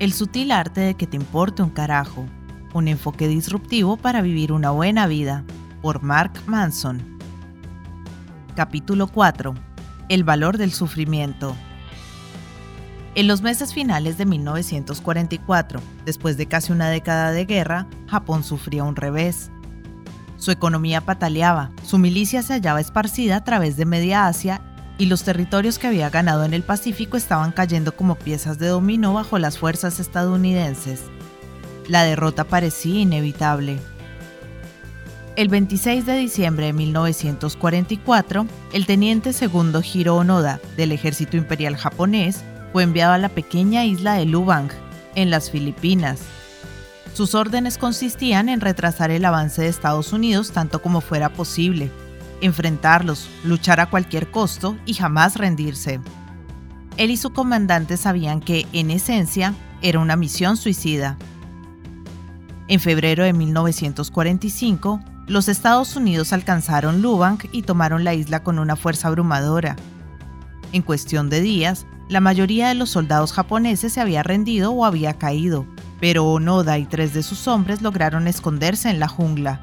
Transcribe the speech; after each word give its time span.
El 0.00 0.14
sutil 0.14 0.50
arte 0.50 0.80
de 0.80 0.94
que 0.94 1.06
te 1.06 1.18
importe 1.18 1.62
un 1.62 1.68
carajo. 1.68 2.24
Un 2.72 2.88
enfoque 2.88 3.28
disruptivo 3.28 3.98
para 3.98 4.22
vivir 4.22 4.50
una 4.50 4.70
buena 4.70 5.06
vida. 5.06 5.44
Por 5.82 6.02
Mark 6.02 6.32
Manson. 6.46 7.18
Capítulo 8.56 9.08
4. 9.08 9.52
El 10.08 10.24
valor 10.24 10.56
del 10.56 10.72
sufrimiento. 10.72 11.54
En 13.14 13.28
los 13.28 13.42
meses 13.42 13.74
finales 13.74 14.16
de 14.16 14.24
1944, 14.24 15.82
después 16.06 16.38
de 16.38 16.46
casi 16.46 16.72
una 16.72 16.88
década 16.88 17.30
de 17.30 17.44
guerra, 17.44 17.86
Japón 18.06 18.42
sufría 18.42 18.84
un 18.84 18.96
revés. 18.96 19.50
Su 20.38 20.50
economía 20.50 21.02
pataleaba, 21.02 21.72
su 21.82 21.98
milicia 21.98 22.42
se 22.42 22.54
hallaba 22.54 22.80
esparcida 22.80 23.36
a 23.36 23.44
través 23.44 23.76
de 23.76 23.84
media 23.84 24.26
Asia 24.26 24.62
y 25.00 25.06
los 25.06 25.22
territorios 25.22 25.78
que 25.78 25.86
había 25.86 26.10
ganado 26.10 26.44
en 26.44 26.52
el 26.52 26.62
Pacífico 26.62 27.16
estaban 27.16 27.52
cayendo 27.52 27.96
como 27.96 28.16
piezas 28.16 28.58
de 28.58 28.66
dominó 28.66 29.14
bajo 29.14 29.38
las 29.38 29.56
fuerzas 29.56 29.98
estadounidenses. 29.98 31.00
La 31.88 32.04
derrota 32.04 32.44
parecía 32.44 33.00
inevitable. 33.00 33.78
El 35.36 35.48
26 35.48 36.04
de 36.04 36.16
diciembre 36.18 36.66
de 36.66 36.72
1944, 36.74 38.46
el 38.74 38.84
teniente 38.84 39.32
segundo 39.32 39.80
Hiro 39.82 40.16
Onoda 40.16 40.60
del 40.76 40.92
ejército 40.92 41.38
imperial 41.38 41.76
japonés 41.78 42.44
fue 42.74 42.82
enviado 42.82 43.14
a 43.14 43.18
la 43.18 43.30
pequeña 43.30 43.86
isla 43.86 44.16
de 44.16 44.26
Lubang, 44.26 44.68
en 45.14 45.30
las 45.30 45.50
Filipinas. 45.50 46.20
Sus 47.14 47.34
órdenes 47.34 47.78
consistían 47.78 48.50
en 48.50 48.60
retrasar 48.60 49.10
el 49.10 49.24
avance 49.24 49.62
de 49.62 49.68
Estados 49.68 50.12
Unidos 50.12 50.52
tanto 50.52 50.82
como 50.82 51.00
fuera 51.00 51.30
posible, 51.30 51.90
enfrentarlos, 52.40 53.28
luchar 53.44 53.80
a 53.80 53.86
cualquier 53.90 54.30
costo 54.30 54.76
y 54.86 54.94
jamás 54.94 55.36
rendirse. 55.36 56.00
Él 56.96 57.10
y 57.10 57.16
su 57.16 57.30
comandante 57.32 57.96
sabían 57.96 58.40
que, 58.40 58.66
en 58.72 58.90
esencia, 58.90 59.54
era 59.82 60.00
una 60.00 60.16
misión 60.16 60.56
suicida. 60.56 61.16
En 62.68 62.80
febrero 62.80 63.24
de 63.24 63.32
1945, 63.32 65.00
los 65.26 65.48
Estados 65.48 65.96
Unidos 65.96 66.32
alcanzaron 66.32 67.02
Lubang 67.02 67.38
y 67.52 67.62
tomaron 67.62 68.04
la 68.04 68.14
isla 68.14 68.42
con 68.42 68.58
una 68.58 68.76
fuerza 68.76 69.08
abrumadora. 69.08 69.76
En 70.72 70.82
cuestión 70.82 71.30
de 71.30 71.40
días, 71.40 71.86
la 72.08 72.20
mayoría 72.20 72.68
de 72.68 72.74
los 72.74 72.90
soldados 72.90 73.32
japoneses 73.32 73.92
se 73.92 74.00
había 74.00 74.22
rendido 74.22 74.72
o 74.72 74.84
había 74.84 75.14
caído, 75.14 75.66
pero 76.00 76.26
Onoda 76.26 76.78
y 76.78 76.84
tres 76.84 77.14
de 77.14 77.22
sus 77.22 77.46
hombres 77.46 77.82
lograron 77.82 78.26
esconderse 78.26 78.90
en 78.90 78.98
la 78.98 79.08
jungla. 79.08 79.60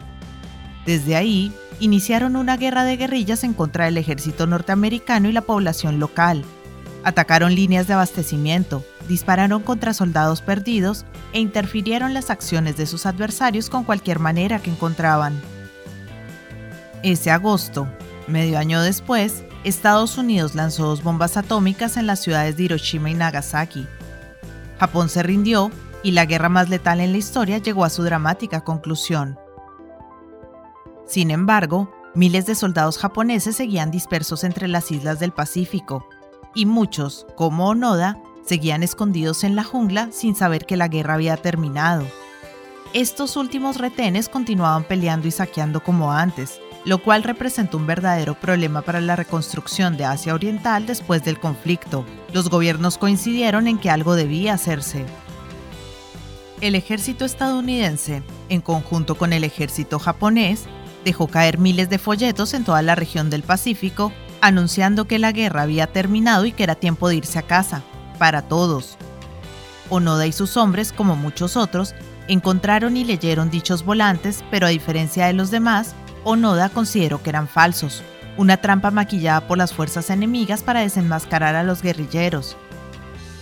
Desde 0.86 1.17
ahí, 1.17 1.53
iniciaron 1.80 2.36
una 2.36 2.58
guerra 2.58 2.83
de 2.83 2.97
guerrillas 2.97 3.44
en 3.44 3.53
contra 3.53 3.86
del 3.86 3.97
ejército 3.97 4.47
norteamericano 4.47 5.30
y 5.30 5.31
la 5.31 5.42
población 5.42 6.00
local. 6.00 6.44
Atacaron 7.03 7.56
líneas 7.56 7.88
de 7.88 7.94
abastecimiento, 7.94 8.84
dispararon 9.08 9.61
contra 9.61 9.94
soldados 9.94 10.42
perdidos 10.42 11.06
e 11.34 11.39
interfirieron 11.39 12.14
las 12.14 12.30
acciones 12.30 12.78
de 12.78 12.86
sus 12.86 13.06
adversarios 13.06 13.69
con 13.69 13.84
cualquier 13.84 14.19
manera 14.19 14.59
que 14.59 14.72
encontraban. 14.72 15.39
Ese 17.03 17.31
agosto, 17.31 17.88
medio 18.28 18.58
año 18.58 18.81
después, 18.81 19.44
Estados 19.64 20.17
Unidos 20.17 20.56
lanzó 20.56 20.88
dos 20.88 21.03
bombas 21.03 21.38
atómicas 21.38 21.97
en 21.97 22.08
las 22.08 22.19
ciudades 22.19 22.58
de 22.58 22.64
Hiroshima 22.64 23.09
y 23.09 23.14
Nagasaki. 23.14 23.88
Japón 24.80 25.09
se 25.09 25.23
rindió 25.23 25.72
y 26.03 26.12
la 26.12 26.25
guerra 26.25 26.50
más 26.50 26.69
letal 26.69 27.00
en 27.00 27.12
la 27.12 27.17
historia 27.17 27.58
llegó 27.58 27.86
a 27.86 27.89
su 27.89 28.03
dramática 28.03 28.62
conclusión. 28.62 29.38
Sin 31.08 31.31
embargo, 31.31 31.89
miles 32.13 32.45
de 32.45 32.55
soldados 32.55 32.97
japoneses 32.97 33.55
seguían 33.55 33.91
dispersos 33.91 34.44
entre 34.44 34.67
las 34.67 34.91
islas 34.91 35.19
del 35.19 35.31
Pacífico, 35.31 36.08
y 36.53 36.66
muchos, 36.66 37.25
como 37.36 37.69
Onoda, 37.69 38.22
seguían 38.45 38.83
escondidos 38.83 39.44
en 39.44 39.55
la 39.55 39.63
jungla 39.63 40.09
sin 40.11 40.35
saber 40.35 40.66
que 40.66 40.78
la 40.78 40.88
guerra 40.88 41.16
había 41.16 41.38
terminado. 41.38 42.05
Estos 42.94 43.38
últimos 43.38 43.78
retenes 43.78 44.30
continuaban 44.30 44.84
peleando 44.84 45.28
y 45.28 45.31
saqueando 45.31 45.84
como 45.84 46.12
antes, 46.12 46.59
lo 46.85 47.00
cual 47.03 47.23
representó 47.23 47.78
un 47.78 47.85
verdadero 47.85 48.35
problema 48.35 48.81
para 48.81 49.01
la 49.01 49.16
reconstrucción 49.16 49.97
de 49.97 50.06
Asia 50.06 50.34
Oriental 50.34 50.85
después 50.85 51.23
del 51.23 51.40
conflicto. 51.40 52.06
Los 52.34 52.50
gobiernos 52.50 52.97
coincidieron 52.97 53.67
en 53.67 53.78
que 53.78 53.90
algo 53.90 54.16
debía 54.16 54.53
hacerse. 54.53 55.06
El 56.62 56.75
ejército 56.75 57.25
estadounidense, 57.25 58.23
en 58.50 58.62
conjunto 58.62 59.16
con 59.16 59.34
el 59.34 59.44
ejército 59.44 60.00
japonés, 60.00 60.66
dejó 61.03 61.28
caer 61.28 61.58
miles 61.58 61.90
de 61.90 61.97
folletos 61.97 62.53
en 62.53 62.63
toda 62.63 62.81
la 62.81 62.96
región 62.96 63.30
del 63.30 63.44
Pacífico, 63.44 64.12
anunciando 64.41 65.06
que 65.06 65.19
la 65.19 65.31
guerra 65.31 65.63
había 65.63 65.88
terminado 65.88 66.46
y 66.46 66.52
que 66.52 66.63
era 66.63 66.75
tiempo 66.75 67.09
de 67.09 67.16
irse 67.16 67.40
a 67.40 67.44
casa, 67.44 67.84
para 68.19 68.41
todos. 68.41 68.97
Onoda 69.90 70.28
y 70.28 70.31
sus 70.31 70.58
hombres, 70.58 70.91
como 70.91 71.16
muchos 71.16 71.56
otros, 71.56 71.96
encontraron 72.28 72.97
y 72.97 73.03
leyeron 73.03 73.50
dichos 73.50 73.85
volantes, 73.85 74.44
pero 74.52 74.68
a 74.68 74.69
diferencia 74.69 75.28
de 75.28 75.34
los 75.34 75.50
demás, 75.52 75.96
Onoda 76.24 76.69
consideró 76.69 77.24
que 77.24 77.29
eran 77.29 77.47
falsos, 77.47 78.03
una 78.35 78.58
trampa 78.58 78.91
maquillada 78.91 79.47
por 79.47 79.58
las 79.58 79.74
fuerzas 79.74 80.09
enemigas 80.09 80.62
para 80.62 80.81
desenmascarar 80.81 81.56
a 81.56 81.64
los 81.64 81.81
guerrilleros. 81.81 82.58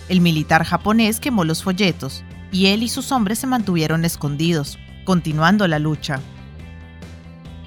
El 0.08 0.20
militar 0.20 0.64
japonés 0.64 1.18
quemó 1.18 1.44
los 1.44 1.62
folletos, 1.62 2.22
y 2.52 2.66
él 2.66 2.82
y 2.82 2.88
sus 2.88 3.10
hombres 3.10 3.40
se 3.40 3.46
mantuvieron 3.46 4.04
escondidos, 4.04 4.78
continuando 5.04 5.66
la 5.66 5.80
lucha. 5.80 6.20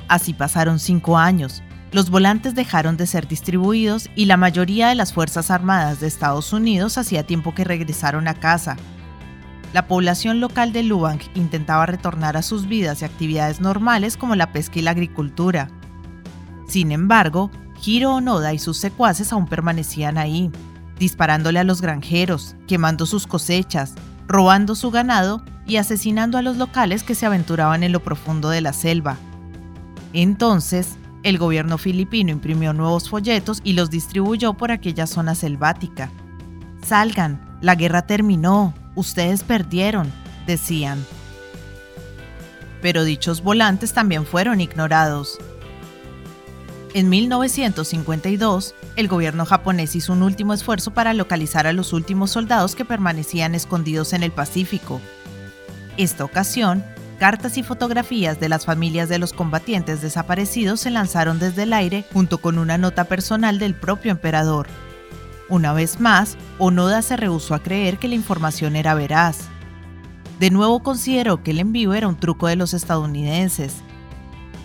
Así 0.10 0.34
pasaron 0.34 0.80
cinco 0.80 1.18
años. 1.18 1.64
Los 1.92 2.10
volantes 2.10 2.56
dejaron 2.56 2.98
de 2.98 3.08
ser 3.08 3.28
distribuidos 3.28 4.10
y 4.16 4.26
la 4.26 4.38
mayoría 4.38 4.90
de 4.90 4.96
las 4.96 5.14
Fuerzas 5.14 5.50
Armadas 5.52 6.00
de 6.00 6.08
Estados 6.08 6.52
Unidos 6.52 6.98
hacía 6.98 7.26
tiempo 7.26 7.56
que 7.56 7.64
regresaron 7.64 8.28
a 8.28 8.34
casa. 8.34 8.76
La 9.72 9.88
población 9.88 10.40
local 10.40 10.74
de 10.74 10.82
Lubang 10.82 11.20
intentaba 11.36 11.86
retornar 11.86 12.38
a 12.38 12.42
sus 12.42 12.68
vidas 12.68 13.02
y 13.02 13.06
actividades 13.06 13.62
normales 13.62 14.18
como 14.18 14.36
la 14.36 14.52
pesca 14.52 14.80
y 14.80 14.82
la 14.82 14.92
agricultura. 14.92 15.70
Sin 16.68 16.92
embargo, 16.92 17.52
Hiro 17.84 18.16
Onoda 18.16 18.52
y 18.54 18.60
sus 18.60 18.78
secuaces 18.78 19.32
aún 19.32 19.48
permanecían 19.48 20.18
ahí, 20.18 20.52
disparándole 20.98 21.60
a 21.60 21.64
los 21.64 21.82
granjeros, 21.82 22.56
quemando 22.68 23.06
sus 23.06 23.28
cosechas, 23.28 23.94
robando 24.28 24.74
su 24.74 24.90
ganado 24.90 25.44
y 25.68 25.78
asesinando 25.78 26.40
a 26.40 26.42
los 26.42 26.58
locales 26.58 27.04
que 27.04 27.16
se 27.16 27.28
aventuraban 27.28 27.84
en 27.84 27.92
lo 27.92 28.04
profundo 28.04 28.50
de 28.50 28.62
la 28.62 28.74
selva. 28.74 29.18
Entonces, 30.14 30.98
el 31.24 31.38
gobierno 31.38 31.78
filipino 31.78 32.32
imprimió 32.32 32.74
nuevos 32.74 33.10
folletos 33.10 33.62
y 33.64 33.74
los 33.74 33.90
distribuyó 33.90 34.54
por 34.54 34.72
aquella 34.72 35.06
zona 35.06 35.36
selvática. 35.36 36.12
Salgan, 36.86 37.58
la 37.62 37.76
guerra 37.76 38.04
terminó, 38.04 38.74
ustedes 38.96 39.44
perdieron, 39.44 40.12
decían. 40.48 41.06
Pero 42.82 43.04
dichos 43.04 43.44
volantes 43.44 43.94
también 43.94 44.26
fueron 44.26 44.62
ignorados. 44.62 45.38
En 46.94 47.10
1952, 47.10 48.74
el 48.96 49.08
gobierno 49.08 49.46
japonés 49.46 49.96
hizo 49.96 50.14
un 50.14 50.24
último 50.24 50.54
esfuerzo 50.54 50.92
para 50.92 51.14
localizar 51.14 51.68
a 51.68 51.74
los 51.74 51.94
últimos 51.94 52.32
soldados 52.32 52.76
que 52.76 52.86
permanecían 52.86 53.54
escondidos 53.54 54.14
en 54.14 54.24
el 54.24 54.32
Pacífico. 54.32 55.00
Esta 55.98 56.24
ocasión, 56.24 56.84
cartas 57.20 57.58
y 57.58 57.64
fotografías 57.64 58.40
de 58.40 58.50
las 58.50 58.66
familias 58.66 59.10
de 59.10 59.20
los 59.20 59.34
combatientes 59.34 60.02
desaparecidos 60.02 60.80
se 60.80 60.90
lanzaron 60.90 61.38
desde 61.38 61.64
el 61.64 61.74
aire 61.74 62.06
junto 62.14 62.40
con 62.40 62.58
una 62.58 62.78
nota 62.78 63.04
personal 63.04 63.60
del 63.60 63.76
propio 63.76 64.12
emperador. 64.12 64.68
Una 65.50 65.74
vez 65.74 66.00
más, 66.00 66.38
Onoda 66.58 67.02
se 67.02 67.18
rehusó 67.18 67.54
a 67.54 67.62
creer 67.62 67.98
que 67.98 68.08
la 68.08 68.16
información 68.16 68.76
era 68.76 68.94
veraz. 68.94 69.50
De 70.40 70.50
nuevo 70.50 70.82
consideró 70.82 71.44
que 71.44 71.52
el 71.52 71.60
envío 71.60 71.94
era 71.94 72.08
un 72.08 72.18
truco 72.18 72.48
de 72.48 72.56
los 72.56 72.74
estadounidenses. 72.74 73.76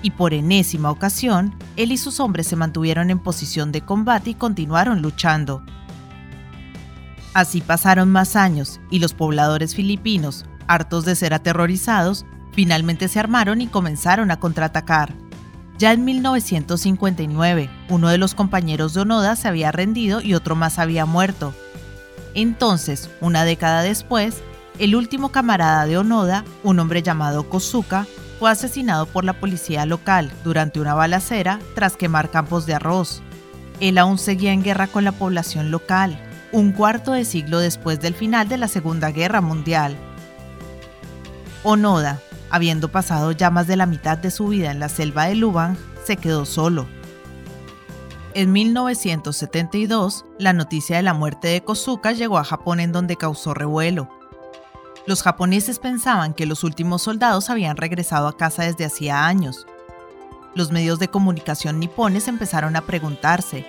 Y 0.02 0.12
por 0.12 0.32
enésima 0.32 0.90
ocasión, 0.90 1.56
él 1.76 1.90
y 1.90 1.96
sus 1.96 2.20
hombres 2.20 2.46
se 2.46 2.56
mantuvieron 2.56 3.10
en 3.10 3.18
posición 3.18 3.72
de 3.72 3.80
combate 3.80 4.30
y 4.30 4.34
continuaron 4.34 5.02
luchando. 5.02 5.64
Así 7.32 7.60
pasaron 7.60 8.12
más 8.12 8.36
años 8.36 8.80
y 8.90 9.00
los 9.00 9.12
pobladores 9.12 9.74
filipinos, 9.74 10.44
hartos 10.68 11.04
de 11.04 11.16
ser 11.16 11.34
aterrorizados, 11.34 12.24
Finalmente 12.54 13.08
se 13.08 13.18
armaron 13.18 13.60
y 13.60 13.66
comenzaron 13.66 14.30
a 14.30 14.38
contraatacar. 14.38 15.12
Ya 15.76 15.92
en 15.92 16.04
1959, 16.04 17.68
uno 17.88 18.08
de 18.08 18.18
los 18.18 18.34
compañeros 18.34 18.94
de 18.94 19.00
Onoda 19.00 19.34
se 19.34 19.48
había 19.48 19.72
rendido 19.72 20.20
y 20.20 20.34
otro 20.34 20.54
más 20.54 20.78
había 20.78 21.04
muerto. 21.04 21.52
Entonces, 22.34 23.10
una 23.20 23.44
década 23.44 23.82
después, 23.82 24.42
el 24.78 24.94
último 24.94 25.30
camarada 25.30 25.84
de 25.86 25.98
Onoda, 25.98 26.44
un 26.62 26.78
hombre 26.78 27.02
llamado 27.02 27.48
Kosuka, 27.48 28.06
fue 28.38 28.50
asesinado 28.50 29.06
por 29.06 29.24
la 29.24 29.32
policía 29.32 29.84
local 29.86 30.30
durante 30.44 30.80
una 30.80 30.94
balacera 30.94 31.58
tras 31.74 31.96
quemar 31.96 32.30
campos 32.30 32.66
de 32.66 32.74
arroz. 32.74 33.22
Él 33.80 33.98
aún 33.98 34.18
seguía 34.18 34.52
en 34.52 34.62
guerra 34.62 34.86
con 34.86 35.04
la 35.04 35.12
población 35.12 35.70
local, 35.72 36.20
un 36.52 36.72
cuarto 36.72 37.12
de 37.12 37.24
siglo 37.24 37.58
después 37.58 38.00
del 38.00 38.14
final 38.14 38.48
de 38.48 38.58
la 38.58 38.68
Segunda 38.68 39.10
Guerra 39.10 39.40
Mundial. 39.40 39.96
Onoda, 41.64 42.20
habiendo 42.50 42.90
pasado 42.90 43.32
ya 43.32 43.50
más 43.50 43.66
de 43.66 43.76
la 43.76 43.86
mitad 43.86 44.18
de 44.18 44.30
su 44.30 44.48
vida 44.48 44.70
en 44.70 44.80
la 44.80 44.88
selva 44.88 45.26
de 45.26 45.34
Lubang, 45.34 45.76
se 46.04 46.16
quedó 46.16 46.44
solo. 46.46 46.86
En 48.34 48.52
1972, 48.52 50.24
la 50.38 50.52
noticia 50.52 50.96
de 50.96 51.02
la 51.02 51.14
muerte 51.14 51.48
de 51.48 51.62
Kosuka 51.62 52.12
llegó 52.12 52.38
a 52.38 52.44
Japón 52.44 52.80
en 52.80 52.90
donde 52.90 53.16
causó 53.16 53.54
revuelo. 53.54 54.08
Los 55.06 55.22
japoneses 55.22 55.78
pensaban 55.78 56.34
que 56.34 56.46
los 56.46 56.64
últimos 56.64 57.02
soldados 57.02 57.50
habían 57.50 57.76
regresado 57.76 58.26
a 58.26 58.36
casa 58.36 58.64
desde 58.64 58.86
hacía 58.86 59.26
años. 59.26 59.66
Los 60.54 60.72
medios 60.72 60.98
de 60.98 61.08
comunicación 61.08 61.78
nipones 61.78 62.26
empezaron 62.26 62.74
a 62.74 62.80
preguntarse 62.80 63.66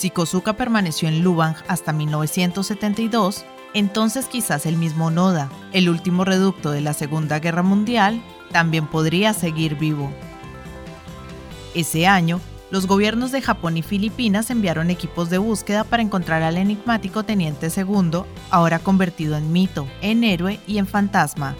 si 0.00 0.08
Kosuka 0.08 0.54
permaneció 0.54 1.08
en 1.08 1.22
Lubang 1.22 1.54
hasta 1.68 1.92
1972, 1.92 3.44
entonces 3.74 4.26
quizás 4.26 4.66
el 4.66 4.76
mismo 4.76 5.10
Noda, 5.10 5.50
el 5.72 5.88
último 5.88 6.24
reducto 6.24 6.70
de 6.70 6.80
la 6.80 6.92
Segunda 6.92 7.38
Guerra 7.38 7.62
Mundial, 7.62 8.22
también 8.50 8.86
podría 8.86 9.32
seguir 9.32 9.76
vivo. 9.76 10.10
Ese 11.74 12.06
año, 12.06 12.40
los 12.70 12.86
gobiernos 12.86 13.32
de 13.32 13.42
Japón 13.42 13.76
y 13.76 13.82
Filipinas 13.82 14.50
enviaron 14.50 14.90
equipos 14.90 15.30
de 15.30 15.38
búsqueda 15.38 15.84
para 15.84 16.02
encontrar 16.02 16.42
al 16.42 16.56
enigmático 16.56 17.24
Teniente 17.24 17.70
Segundo, 17.70 18.26
ahora 18.50 18.78
convertido 18.78 19.36
en 19.36 19.52
mito, 19.52 19.88
en 20.02 20.24
héroe 20.24 20.60
y 20.66 20.78
en 20.78 20.86
fantasma. 20.86 21.56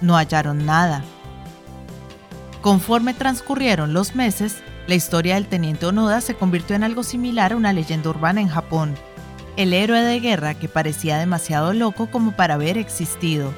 No 0.00 0.16
hallaron 0.16 0.64
nada. 0.64 1.04
Conforme 2.60 3.14
transcurrieron 3.14 3.92
los 3.92 4.14
meses, 4.14 4.62
la 4.86 4.94
historia 4.94 5.34
del 5.34 5.46
teniente 5.46 5.86
Onoda 5.86 6.20
se 6.20 6.34
convirtió 6.34 6.74
en 6.76 6.84
algo 6.84 7.02
similar 7.02 7.52
a 7.52 7.56
una 7.56 7.72
leyenda 7.72 8.10
urbana 8.10 8.40
en 8.40 8.48
Japón. 8.48 8.94
El 9.54 9.74
héroe 9.74 10.00
de 10.00 10.18
guerra 10.18 10.54
que 10.54 10.66
parecía 10.66 11.18
demasiado 11.18 11.74
loco 11.74 12.10
como 12.10 12.32
para 12.32 12.54
haber 12.54 12.78
existido. 12.78 13.52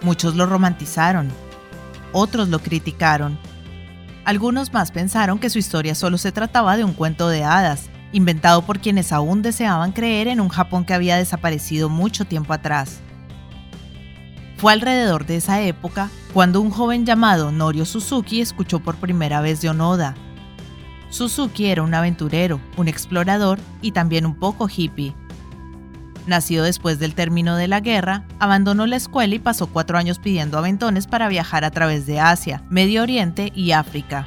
Muchos 0.00 0.34
lo 0.34 0.46
romantizaron, 0.46 1.30
otros 2.10 2.48
lo 2.48 2.58
criticaron. 2.58 3.38
Algunos 4.24 4.72
más 4.72 4.90
pensaron 4.90 5.38
que 5.38 5.48
su 5.48 5.60
historia 5.60 5.94
solo 5.94 6.18
se 6.18 6.32
trataba 6.32 6.76
de 6.76 6.82
un 6.82 6.92
cuento 6.92 7.28
de 7.28 7.44
hadas, 7.44 7.88
inventado 8.10 8.62
por 8.62 8.80
quienes 8.80 9.12
aún 9.12 9.42
deseaban 9.42 9.92
creer 9.92 10.26
en 10.26 10.40
un 10.40 10.48
Japón 10.48 10.84
que 10.84 10.94
había 10.94 11.16
desaparecido 11.16 11.88
mucho 11.88 12.24
tiempo 12.24 12.52
atrás. 12.52 12.98
Fue 14.56 14.72
alrededor 14.72 15.24
de 15.24 15.36
esa 15.36 15.60
época 15.60 16.10
cuando 16.32 16.60
un 16.60 16.70
joven 16.70 17.06
llamado 17.06 17.52
Norio 17.52 17.84
Suzuki 17.84 18.40
escuchó 18.40 18.80
por 18.80 18.96
primera 18.96 19.40
vez 19.40 19.60
de 19.60 19.70
Onoda, 19.70 20.16
Suzuki 21.12 21.66
era 21.66 21.82
un 21.82 21.92
aventurero, 21.92 22.58
un 22.78 22.88
explorador 22.88 23.60
y 23.82 23.92
también 23.92 24.24
un 24.24 24.34
poco 24.34 24.66
hippie. 24.66 25.14
Nacido 26.26 26.64
después 26.64 26.98
del 26.98 27.14
término 27.14 27.54
de 27.56 27.68
la 27.68 27.80
guerra, 27.80 28.24
abandonó 28.38 28.86
la 28.86 28.96
escuela 28.96 29.34
y 29.34 29.38
pasó 29.38 29.66
cuatro 29.66 29.98
años 29.98 30.18
pidiendo 30.18 30.56
aventones 30.56 31.06
para 31.06 31.28
viajar 31.28 31.66
a 31.66 31.70
través 31.70 32.06
de 32.06 32.18
Asia, 32.18 32.64
Medio 32.70 33.02
Oriente 33.02 33.52
y 33.54 33.72
África. 33.72 34.26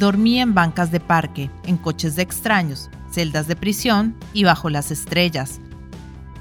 Dormía 0.00 0.42
en 0.42 0.54
bancas 0.54 0.90
de 0.90 1.00
parque, 1.00 1.50
en 1.66 1.76
coches 1.76 2.16
de 2.16 2.22
extraños, 2.22 2.88
celdas 3.10 3.46
de 3.46 3.54
prisión 3.54 4.16
y 4.32 4.44
bajo 4.44 4.70
las 4.70 4.90
estrellas. 4.90 5.60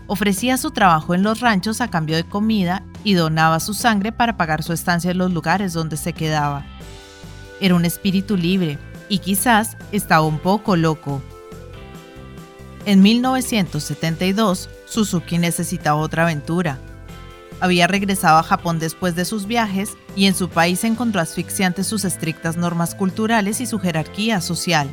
Ofrecía 0.07 0.55
su 0.55 0.71
trabajo 0.71 1.15
en 1.15 1.23
los 1.23 1.41
ranchos 1.41 1.81
a 1.81 1.89
cambio 1.89 2.15
de 2.15 2.23
comida 2.23 2.81
y 3.03 3.15
donaba 3.15 3.59
su 3.59 3.73
sangre 3.73 4.13
para 4.13 4.37
pagar 4.37 4.63
su 4.63 4.71
estancia 4.71 5.11
en 5.11 5.17
los 5.17 5.33
lugares 5.33 5.73
donde 5.73 5.97
se 5.97 6.13
quedaba. 6.13 6.65
Era 7.59 7.75
un 7.75 7.83
espíritu 7.83 8.37
libre, 8.37 8.77
y 9.11 9.19
quizás 9.19 9.75
estaba 9.91 10.25
un 10.25 10.39
poco 10.39 10.77
loco. 10.77 11.21
En 12.85 13.01
1972, 13.01 14.69
Suzuki 14.85 15.37
necesitaba 15.37 15.99
otra 15.99 16.23
aventura. 16.23 16.79
Había 17.59 17.87
regresado 17.87 18.37
a 18.37 18.43
Japón 18.43 18.79
después 18.79 19.13
de 19.13 19.25
sus 19.25 19.47
viajes 19.47 19.97
y 20.15 20.27
en 20.27 20.33
su 20.33 20.47
país 20.47 20.85
encontró 20.85 21.19
asfixiantes 21.19 21.87
sus 21.87 22.05
estrictas 22.05 22.55
normas 22.55 22.95
culturales 22.95 23.59
y 23.59 23.65
su 23.65 23.79
jerarquía 23.79 24.39
social. 24.39 24.89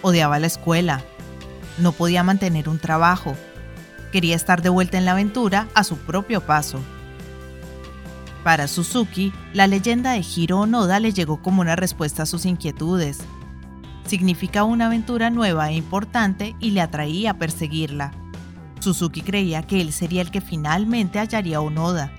Odiaba 0.00 0.38
la 0.38 0.46
escuela. 0.46 1.04
No 1.76 1.92
podía 1.92 2.22
mantener 2.22 2.70
un 2.70 2.78
trabajo. 2.78 3.36
Quería 4.12 4.34
estar 4.34 4.62
de 4.62 4.70
vuelta 4.70 4.96
en 4.96 5.04
la 5.04 5.12
aventura 5.12 5.68
a 5.74 5.84
su 5.84 5.98
propio 5.98 6.40
paso. 6.40 6.80
Para 8.46 8.68
Suzuki, 8.68 9.32
la 9.52 9.66
leyenda 9.66 10.12
de 10.12 10.20
Hiro 10.20 10.60
Onoda 10.60 11.00
le 11.00 11.12
llegó 11.12 11.42
como 11.42 11.62
una 11.62 11.74
respuesta 11.74 12.22
a 12.22 12.26
sus 12.26 12.46
inquietudes. 12.46 13.18
Significa 14.06 14.62
una 14.62 14.86
aventura 14.86 15.30
nueva 15.30 15.68
e 15.68 15.74
importante 15.74 16.54
y 16.60 16.70
le 16.70 16.80
atraía 16.80 17.32
a 17.32 17.38
perseguirla. 17.38 18.12
Suzuki 18.78 19.22
creía 19.22 19.64
que 19.64 19.80
él 19.80 19.92
sería 19.92 20.22
el 20.22 20.30
que 20.30 20.40
finalmente 20.40 21.18
hallaría 21.18 21.56
a 21.56 21.60
Onoda. 21.60 22.12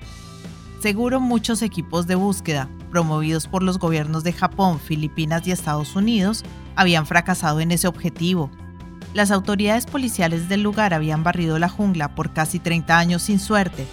Seguro 0.82 1.18
muchos 1.18 1.62
equipos 1.62 2.06
de 2.06 2.16
búsqueda, 2.16 2.68
promovidos 2.90 3.46
por 3.46 3.62
los 3.62 3.78
gobiernos 3.78 4.22
de 4.22 4.34
Japón, 4.34 4.80
Filipinas 4.80 5.46
y 5.46 5.52
Estados 5.52 5.96
Unidos, 5.96 6.44
habían 6.76 7.06
fracasado 7.06 7.60
en 7.60 7.70
ese 7.70 7.88
objetivo. 7.88 8.50
Las 9.14 9.30
autoridades 9.30 9.86
policiales 9.86 10.50
del 10.50 10.60
lugar 10.60 10.92
habían 10.92 11.24
barrido 11.24 11.58
la 11.58 11.70
jungla 11.70 12.14
por 12.14 12.34
casi 12.34 12.58
30 12.58 12.98
años 12.98 13.22
sin 13.22 13.38
suerte, 13.38 13.86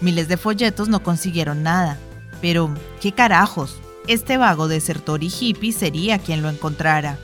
Miles 0.00 0.28
de 0.28 0.36
folletos 0.36 0.88
no 0.88 1.02
consiguieron 1.02 1.62
nada. 1.62 1.98
Pero, 2.40 2.72
¿qué 3.00 3.12
carajos? 3.12 3.78
Este 4.06 4.36
vago 4.36 4.68
desertor 4.68 5.22
y 5.22 5.28
hippie 5.28 5.72
sería 5.72 6.18
quien 6.18 6.40
lo 6.40 6.48
encontrara. 6.48 7.18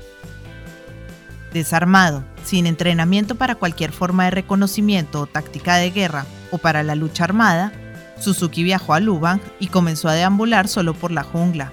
Desarmado, 1.52 2.24
sin 2.44 2.66
entrenamiento 2.66 3.36
para 3.36 3.54
cualquier 3.54 3.92
forma 3.92 4.24
de 4.24 4.32
reconocimiento 4.32 5.20
o 5.20 5.26
táctica 5.26 5.76
de 5.76 5.90
guerra 5.90 6.26
o 6.50 6.58
para 6.58 6.82
la 6.82 6.96
lucha 6.96 7.24
armada, 7.24 7.72
Suzuki 8.18 8.64
viajó 8.64 8.92
a 8.94 9.00
Lubang 9.00 9.40
y 9.60 9.68
comenzó 9.68 10.08
a 10.08 10.14
deambular 10.14 10.66
solo 10.66 10.94
por 10.94 11.12
la 11.12 11.22
jungla. 11.22 11.72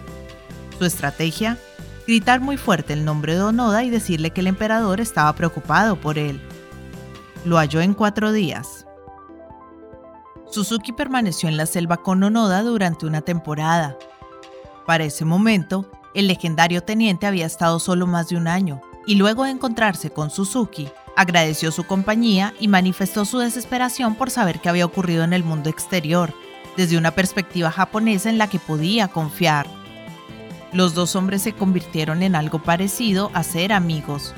Su 0.77 0.85
estrategia, 0.85 1.57
gritar 2.05 2.41
muy 2.41 2.57
fuerte 2.57 2.93
el 2.93 3.05
nombre 3.05 3.35
de 3.35 3.41
Onoda 3.41 3.83
y 3.83 3.89
decirle 3.89 4.31
que 4.31 4.41
el 4.41 4.47
emperador 4.47 5.01
estaba 5.01 5.33
preocupado 5.33 5.95
por 5.95 6.17
él. 6.17 6.39
Lo 7.43 7.57
halló 7.57 7.81
en 7.81 7.95
cuatro 7.95 8.31
días. 8.31 8.85
Suzuki 10.51 10.91
permaneció 10.91 11.47
en 11.47 11.55
la 11.55 11.65
selva 11.65 11.97
con 12.03 12.21
Onoda 12.23 12.61
durante 12.61 13.05
una 13.05 13.21
temporada. 13.21 13.97
Para 14.85 15.05
ese 15.05 15.23
momento, 15.23 15.89
el 16.13 16.27
legendario 16.27 16.83
teniente 16.83 17.25
había 17.25 17.45
estado 17.45 17.79
solo 17.79 18.05
más 18.05 18.27
de 18.27 18.35
un 18.35 18.49
año, 18.49 18.81
y 19.07 19.15
luego 19.15 19.45
de 19.45 19.51
encontrarse 19.51 20.09
con 20.09 20.29
Suzuki, 20.29 20.89
agradeció 21.15 21.71
su 21.71 21.85
compañía 21.85 22.53
y 22.59 22.67
manifestó 22.67 23.23
su 23.23 23.39
desesperación 23.39 24.15
por 24.15 24.29
saber 24.29 24.59
qué 24.59 24.67
había 24.67 24.85
ocurrido 24.85 25.23
en 25.23 25.31
el 25.31 25.45
mundo 25.45 25.69
exterior, 25.69 26.33
desde 26.75 26.97
una 26.97 27.11
perspectiva 27.11 27.71
japonesa 27.71 28.29
en 28.29 28.37
la 28.37 28.47
que 28.47 28.59
podía 28.59 29.07
confiar. 29.07 29.67
Los 30.73 30.93
dos 30.93 31.15
hombres 31.15 31.43
se 31.43 31.53
convirtieron 31.53 32.23
en 32.23 32.35
algo 32.35 32.61
parecido 32.61 33.31
a 33.33 33.43
ser 33.43 33.71
amigos. 33.71 34.33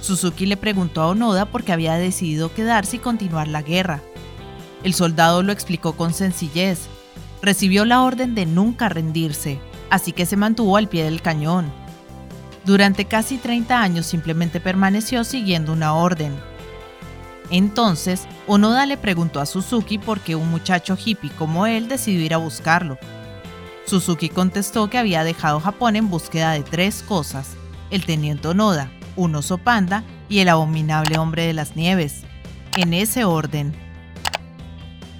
Suzuki 0.00 0.46
le 0.46 0.56
preguntó 0.56 1.00
a 1.00 1.08
Onoda 1.08 1.46
por 1.46 1.62
qué 1.62 1.72
había 1.72 1.94
decidido 1.94 2.52
quedarse 2.52 2.96
y 2.96 2.98
continuar 2.98 3.48
la 3.48 3.62
guerra, 3.62 4.02
el 4.84 4.94
soldado 4.94 5.42
lo 5.42 5.50
explicó 5.50 5.94
con 5.94 6.14
sencillez. 6.14 6.86
Recibió 7.42 7.84
la 7.84 8.02
orden 8.02 8.34
de 8.34 8.46
nunca 8.46 8.88
rendirse, 8.88 9.58
así 9.90 10.12
que 10.12 10.26
se 10.26 10.36
mantuvo 10.36 10.76
al 10.76 10.88
pie 10.88 11.04
del 11.04 11.22
cañón. 11.22 11.72
Durante 12.64 13.06
casi 13.06 13.38
30 13.38 13.80
años 13.80 14.06
simplemente 14.06 14.60
permaneció 14.60 15.24
siguiendo 15.24 15.72
una 15.72 15.94
orden. 15.94 16.34
Entonces, 17.50 18.26
Onoda 18.46 18.86
le 18.86 18.96
preguntó 18.96 19.40
a 19.40 19.46
Suzuki 19.46 19.98
por 19.98 20.20
qué 20.20 20.34
un 20.36 20.50
muchacho 20.50 20.96
hippie 21.02 21.30
como 21.30 21.66
él 21.66 21.88
decidió 21.88 22.22
ir 22.22 22.34
a 22.34 22.38
buscarlo. 22.38 22.98
Suzuki 23.86 24.28
contestó 24.30 24.88
que 24.88 24.98
había 24.98 25.24
dejado 25.24 25.60
Japón 25.60 25.96
en 25.96 26.08
búsqueda 26.08 26.52
de 26.52 26.62
tres 26.62 27.02
cosas, 27.02 27.50
el 27.90 28.06
teniente 28.06 28.48
Onoda, 28.48 28.90
un 29.16 29.34
oso 29.34 29.58
panda 29.58 30.04
y 30.28 30.38
el 30.38 30.48
abominable 30.48 31.18
hombre 31.18 31.46
de 31.46 31.52
las 31.52 31.76
nieves. 31.76 32.22
En 32.76 32.94
ese 32.94 33.24
orden. 33.24 33.83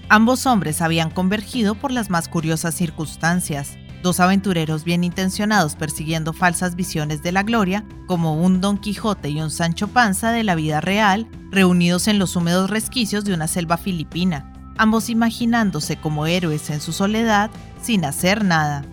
Ambos 0.08 0.44
hombres 0.46 0.82
habían 0.82 1.10
convergido 1.10 1.74
por 1.74 1.90
las 1.90 2.10
más 2.10 2.28
curiosas 2.28 2.74
circunstancias. 2.74 3.78
Dos 4.02 4.20
aventureros 4.20 4.84
bien 4.84 5.02
intencionados 5.02 5.76
persiguiendo 5.76 6.34
falsas 6.34 6.76
visiones 6.76 7.22
de 7.22 7.32
la 7.32 7.42
gloria, 7.42 7.84
como 8.06 8.34
un 8.34 8.60
Don 8.60 8.76
Quijote 8.76 9.30
y 9.30 9.40
un 9.40 9.50
Sancho 9.50 9.88
Panza 9.88 10.30
de 10.30 10.44
la 10.44 10.54
vida 10.54 10.82
real, 10.82 11.26
reunidos 11.50 12.06
en 12.06 12.18
los 12.18 12.36
húmedos 12.36 12.68
resquicios 12.68 13.24
de 13.24 13.32
una 13.32 13.48
selva 13.48 13.78
filipina, 13.78 14.52
ambos 14.76 15.08
imaginándose 15.08 15.96
como 15.96 16.26
héroes 16.26 16.68
en 16.68 16.82
su 16.82 16.92
soledad 16.92 17.50
sin 17.80 18.04
hacer 18.04 18.44
nada. 18.44 18.84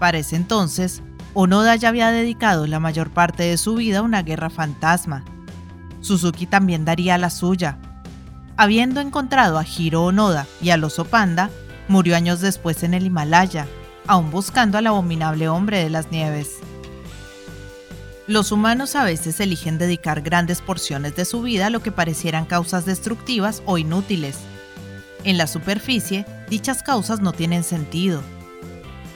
Para 0.00 0.18
ese 0.18 0.34
entonces, 0.34 1.02
Onoda 1.34 1.76
ya 1.76 1.90
había 1.90 2.10
dedicado 2.10 2.66
la 2.66 2.80
mayor 2.80 3.10
parte 3.10 3.44
de 3.44 3.58
su 3.58 3.76
vida 3.76 3.98
a 3.98 4.02
una 4.02 4.22
guerra 4.22 4.50
fantasma. 4.50 5.24
Suzuki 6.00 6.46
también 6.46 6.84
daría 6.84 7.16
la 7.16 7.30
suya, 7.30 7.78
Habiendo 8.58 9.00
encontrado 9.00 9.58
a 9.58 9.66
Hiro 9.66 10.04
Onoda 10.04 10.46
y 10.62 10.70
al 10.70 10.82
oso 10.82 11.04
panda, 11.04 11.50
murió 11.88 12.16
años 12.16 12.40
después 12.40 12.82
en 12.84 12.94
el 12.94 13.04
Himalaya, 13.04 13.66
aún 14.06 14.30
buscando 14.30 14.78
al 14.78 14.86
abominable 14.86 15.48
hombre 15.48 15.82
de 15.82 15.90
las 15.90 16.10
nieves. 16.10 16.56
Los 18.26 18.52
humanos 18.52 18.96
a 18.96 19.04
veces 19.04 19.38
eligen 19.40 19.76
dedicar 19.76 20.22
grandes 20.22 20.62
porciones 20.62 21.14
de 21.14 21.26
su 21.26 21.42
vida 21.42 21.66
a 21.66 21.70
lo 21.70 21.80
que 21.80 21.92
parecieran 21.92 22.46
causas 22.46 22.86
destructivas 22.86 23.62
o 23.66 23.76
inútiles. 23.76 24.38
En 25.24 25.36
la 25.36 25.46
superficie, 25.46 26.24
dichas 26.48 26.82
causas 26.82 27.20
no 27.20 27.32
tienen 27.32 27.62
sentido. 27.62 28.22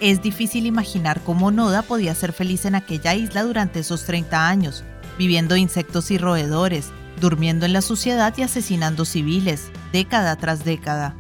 Es 0.01 0.23
difícil 0.23 0.67
imaginar 0.67 1.23
cómo 1.23 1.47
Onoda 1.47 1.81
podía 1.83 2.15
ser 2.15 2.35
feliz 2.35 2.67
en 2.67 2.75
aquella 2.75 3.15
isla 3.15 3.43
durante 3.43 3.81
esos 3.81 4.05
30 4.05 4.49
años, 4.49 4.85
viviendo 5.19 5.57
insectos 5.57 6.11
y 6.11 6.19
roedores, 6.19 6.91
durmiendo 7.21 7.67
en 7.67 7.73
la 7.73 7.83
suciedad 7.83 8.35
y 8.37 8.43
asesinando 8.43 9.05
civiles, 9.05 9.71
década 9.93 10.37
tras 10.37 10.65
década. 10.65 11.15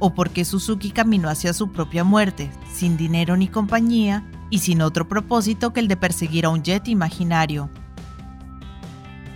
o 0.00 0.12
por 0.12 0.30
qué 0.30 0.44
Suzuki 0.44 0.90
caminó 0.90 1.30
hacia 1.30 1.54
su 1.54 1.72
propia 1.72 2.04
muerte, 2.04 2.50
sin 2.70 2.96
dinero 2.96 3.36
ni 3.36 3.48
compañía 3.48 4.28
y 4.50 4.58
sin 4.58 4.82
otro 4.82 5.08
propósito 5.08 5.72
que 5.72 5.80
el 5.80 5.88
de 5.88 5.96
perseguir 5.96 6.44
a 6.44 6.50
un 6.50 6.62
jet 6.62 6.88
imaginario. 6.88 7.70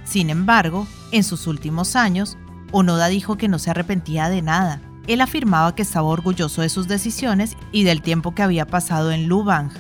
Sin 0.05 0.31
embargo, 0.31 0.87
en 1.13 1.25
sus 1.25 1.47
últimos 1.47 1.97
años, 1.97 2.37
Onoda 2.73 3.09
dijo 3.09 3.37
que 3.37 3.49
no 3.49 3.59
se 3.59 3.71
arrepentía 3.71 4.29
de 4.29 4.43
nada. 4.43 4.83
Él 5.07 5.23
afirmaba 5.23 5.75
que 5.75 5.83
estaba 5.83 6.09
orgulloso 6.09 6.61
de 6.61 6.69
sus 6.69 6.87
decisiones 6.87 7.57
y 7.73 7.85
del 7.85 8.03
tiempo 8.03 8.35
que 8.35 8.43
había 8.43 8.67
pasado 8.67 9.11
en 9.11 9.27
Lubang. 9.27 9.71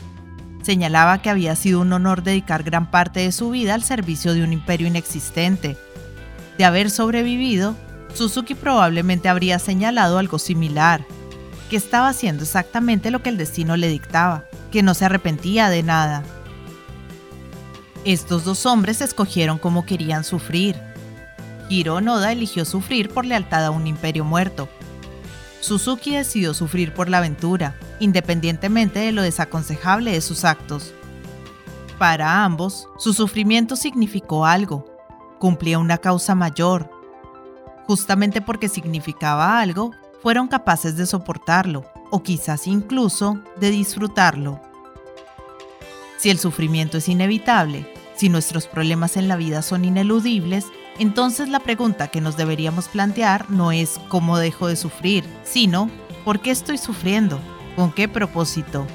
Señalaba 0.62 1.21
que 1.21 1.31
había 1.31 1.55
sido 1.55 1.81
un 1.81 1.93
honor 1.93 2.23
dedicar 2.23 2.62
gran 2.62 2.90
parte 2.90 3.21
de 3.21 3.33
su 3.33 3.50
vida 3.50 3.75
al 3.75 3.83
servicio 3.83 4.33
de 4.33 4.43
un 4.43 4.52
imperio 4.52 4.87
inexistente. 4.87 5.76
De 6.59 6.65
haber 6.65 6.91
sobrevivido, 6.91 7.77
Suzuki 8.15 8.57
probablemente 8.57 9.29
habría 9.29 9.61
señalado 9.61 10.19
algo 10.19 10.41
similar, 10.41 11.07
que 11.71 11.77
estaba 11.77 12.09
haciendo 12.09 12.43
exactamente 12.43 13.12
lo 13.12 13.23
que 13.23 13.31
el 13.31 13.37
destino 13.37 13.77
le 13.77 13.88
dictaba, 13.88 14.45
que 14.73 14.83
no 14.83 14.95
se 14.95 15.05
arrepentía 15.05 15.69
de 15.69 15.85
nada. 15.85 16.25
Estos 18.05 18.45
dos 18.45 18.67
hombres 18.67 19.00
escogieron 19.00 19.59
cómo 19.59 19.87
querían 19.87 20.25
sufrir. 20.25 20.77
Hiro 21.69 22.00
Noda 22.00 22.33
eligió 22.33 22.65
sufrir 22.65 23.11
por 23.11 23.25
lealtad 23.25 23.65
a 23.65 23.71
un 23.71 23.87
imperio 23.87 24.25
muerto. 24.25 24.69
Suzuki 25.61 26.17
decidió 26.17 26.55
sufrir 26.55 26.93
por 26.93 27.09
la 27.09 27.19
aventura, 27.19 27.77
independientemente 28.00 28.99
de 28.99 29.12
lo 29.12 29.23
desaconsejable 29.23 30.12
de 30.12 30.21
sus 30.21 30.45
actos. 30.45 30.93
Para 31.99 32.45
ambos, 32.45 32.88
su 32.99 33.12
sufrimiento 33.12 33.77
significó 33.77 34.47
algo, 34.47 34.88
cumplía 35.38 35.78
una 35.78 35.99
causa 35.99 36.35
mayor, 36.35 36.90
justamente 37.87 38.40
porque 38.40 38.68
significaba 38.68 39.61
algo, 39.61 39.92
fueron 40.23 40.49
capaces 40.49 40.97
de 40.97 41.07
soportarlo, 41.07 41.85
o 42.11 42.23
quizás 42.23 42.66
incluso 42.66 43.38
de 43.61 43.71
disfrutarlo. 43.71 44.61
Si 46.18 46.30
el 46.30 46.38
sufrimiento 46.38 46.99
es 46.99 47.09
inevitable, 47.09 47.92
si 48.16 48.28
nuestros 48.28 48.66
problemas 48.66 49.16
en 49.16 49.28
la 49.28 49.37
vida 49.37 49.62
son 49.62 49.85
ineludibles, 49.85 50.66
entonces 50.99 51.49
la 51.49 51.61
pregunta 51.61 52.09
que 52.09 52.21
nos 52.21 52.37
deberíamos 52.37 52.88
plantear 52.88 53.49
no 53.49 53.71
es 53.71 54.00
cómo 54.09 54.38
dejo 54.38 54.66
de 54.66 54.75
sufrir, 54.75 55.25
sino 55.45 55.88
¿por 56.25 56.40
qué 56.40 56.50
estoy 56.50 56.78
sufriendo? 56.78 57.38
¿Con 57.76 57.92
qué 57.92 58.09
propósito? 58.09 58.87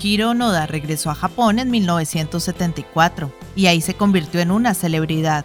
Hiro 0.00 0.30
Onoda 0.30 0.66
regresó 0.66 1.10
a 1.10 1.14
Japón 1.14 1.58
en 1.58 1.70
1974 1.70 3.32
y 3.56 3.66
ahí 3.66 3.80
se 3.80 3.94
convirtió 3.94 4.40
en 4.40 4.52
una 4.52 4.74
celebridad. 4.74 5.44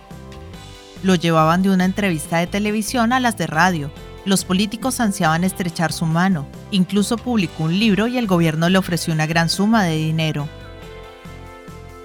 Lo 1.01 1.15
llevaban 1.15 1.63
de 1.63 1.71
una 1.71 1.85
entrevista 1.85 2.37
de 2.37 2.47
televisión 2.47 3.13
a 3.13 3.19
las 3.19 3.37
de 3.37 3.47
radio. 3.47 3.91
Los 4.25 4.45
políticos 4.45 4.99
ansiaban 4.99 5.43
estrechar 5.43 5.91
su 5.91 6.05
mano. 6.05 6.47
Incluso 6.71 7.17
publicó 7.17 7.63
un 7.63 7.77
libro 7.77 8.07
y 8.07 8.17
el 8.17 8.27
gobierno 8.27 8.69
le 8.69 8.77
ofreció 8.77 9.13
una 9.13 9.25
gran 9.25 9.49
suma 9.49 9.83
de 9.83 9.97
dinero. 9.97 10.47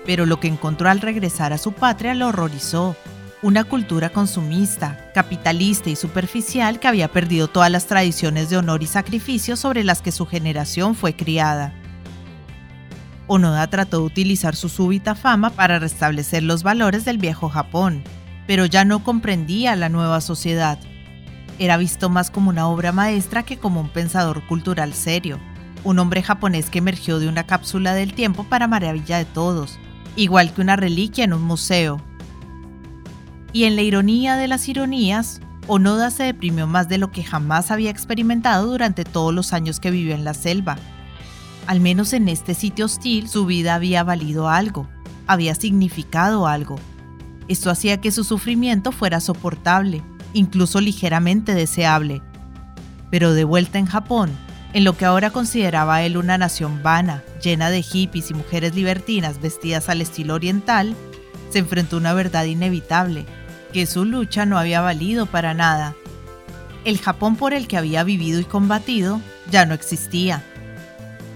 Pero 0.05 0.27
lo 0.27 0.41
que 0.41 0.49
encontró 0.49 0.89
al 0.89 1.01
regresar 1.01 1.53
a 1.53 1.59
su 1.59 1.73
patria 1.73 2.15
lo 2.15 2.29
horrorizó. 2.29 2.97
Una 3.41 3.63
cultura 3.63 4.09
consumista, 4.09 5.13
capitalista 5.15 5.91
y 5.91 5.97
superficial 5.97 6.81
que 6.81 6.89
había 6.89 7.07
perdido 7.07 7.47
todas 7.47 7.71
las 7.71 7.87
tradiciones 7.87 8.51
de 8.51 8.57
honor 8.57 8.83
y 8.83 8.87
sacrificio 8.87 9.55
sobre 9.55 9.85
las 9.85 10.03
que 10.03 10.11
su 10.11 10.27
generación 10.27 10.97
fue 10.97 11.15
criada. 11.15 11.73
Onoda 13.29 13.67
trató 13.69 13.99
de 13.99 14.07
utilizar 14.07 14.57
su 14.57 14.71
súbita 14.71 15.15
fama 15.15 15.51
para 15.51 15.79
restablecer 15.79 16.43
los 16.43 16.63
valores 16.63 17.05
del 17.05 17.19
viejo 17.19 17.51
Japón, 17.51 18.03
pero 18.47 18.65
ya 18.65 18.87
no 18.87 19.05
comprendía 19.05 19.77
la 19.77 19.91
nueva 19.91 20.23
sociedad. 20.23 20.79
Era 21.59 21.77
visto 21.77 22.09
más 22.09 22.31
como 22.31 22.49
una 22.49 22.67
obra 22.69 22.91
maestra 22.91 23.43
que 23.43 23.59
como 23.59 23.83
un 23.83 23.91
pensador 23.91 24.47
cultural 24.47 24.95
serio, 24.95 25.39
un 25.85 25.99
hombre 25.99 26.23
japonés 26.23 26.71
que 26.71 26.79
emergió 26.79 27.19
de 27.19 27.29
una 27.29 27.45
cápsula 27.45 27.93
del 27.93 28.15
tiempo 28.15 28.45
para 28.45 28.67
maravilla 28.67 29.19
de 29.19 29.27
todos, 29.27 29.79
igual 30.17 30.53
que 30.55 30.63
una 30.63 30.77
reliquia 30.77 31.25
en 31.25 31.35
un 31.35 31.43
museo. 31.43 32.01
Y 33.53 33.65
en 33.65 33.77
la 33.77 33.83
ironía 33.83 34.37
de 34.37 34.49
las 34.49 34.69
ironías, 34.69 35.41
Onoda 35.67 36.11
se 36.11 36.23
deprimió 36.23 36.67
más 36.67 36.89
de 36.89 36.97
lo 36.97 37.11
que 37.11 37.25
jamás 37.25 37.71
había 37.71 37.91
experimentado 37.91 38.67
durante 38.67 39.05
todos 39.05 39.35
los 39.35 39.53
años 39.53 39.81
que 39.81 39.91
vivió 39.91 40.15
en 40.15 40.25
la 40.25 40.33
selva. 40.33 40.77
Al 41.69 41.81
menos 41.81 42.15
en 42.15 42.29
este 42.29 42.55
sitio 42.55 42.87
hostil 42.87 43.29
su 43.29 43.45
vida 43.45 43.75
había 43.75 44.03
valido 44.03 44.49
algo, 44.49 44.89
había 45.27 45.55
significado 45.55 46.47
algo, 46.47 46.81
esto 47.47 47.71
hacía 47.71 48.01
que 48.01 48.11
su 48.11 48.25
sufrimiento 48.25 48.91
fuera 48.91 49.21
soportable, 49.21 50.03
incluso 50.33 50.81
ligeramente 50.81 51.55
deseable. 51.55 52.23
Pero 53.11 53.35
de 53.35 53.45
vuelta 53.45 53.79
en 53.79 53.85
Japón, 53.85 54.31
en 54.73 54.85
lo 54.85 54.97
que 54.97 55.05
ahora 55.05 55.29
consideraba 55.29 56.03
él 56.03 56.17
una 56.17 56.39
nación 56.39 56.83
vana, 56.83 57.23
llena 57.45 57.69
de 57.69 57.83
hippies 57.83 58.31
y 58.31 58.35
mujeres 58.35 58.75
libertinas 58.75 59.39
vestidas 59.39 59.91
al 59.91 60.01
estilo 60.01 60.35
oriental, 60.35 60.95
se 61.51 61.59
enfrentó 61.59 61.97
a 61.97 62.01
una 62.01 62.15
verdad 62.15 62.45
inevitable, 62.45 63.27
que 63.75 63.85
su 63.85 64.07
lucha 64.07 64.47
no 64.47 64.59
había 64.59 64.81
valido 64.81 65.27
para 65.27 65.53
nada. 65.53 65.95
El 66.87 66.99
Japón 66.99 67.37
por 67.37 67.53
el 67.53 67.69
que 67.69 67.77
había 67.77 68.05
vivido 68.05 68.41
y 68.41 68.45
combatido 68.45 69.21
ya 69.51 69.67
no 69.67 69.75
existía. 69.75 70.43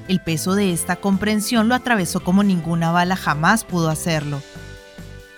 El 0.08 0.20
peso 0.20 0.54
de 0.54 0.72
esta 0.72 0.96
comprensión 0.96 1.68
lo 1.68 1.74
atravesó 1.74 2.20
como 2.20 2.42
ninguna 2.42 2.90
bala 2.90 3.16
jamás 3.16 3.64
pudo 3.64 3.88
hacerlo 3.88 4.42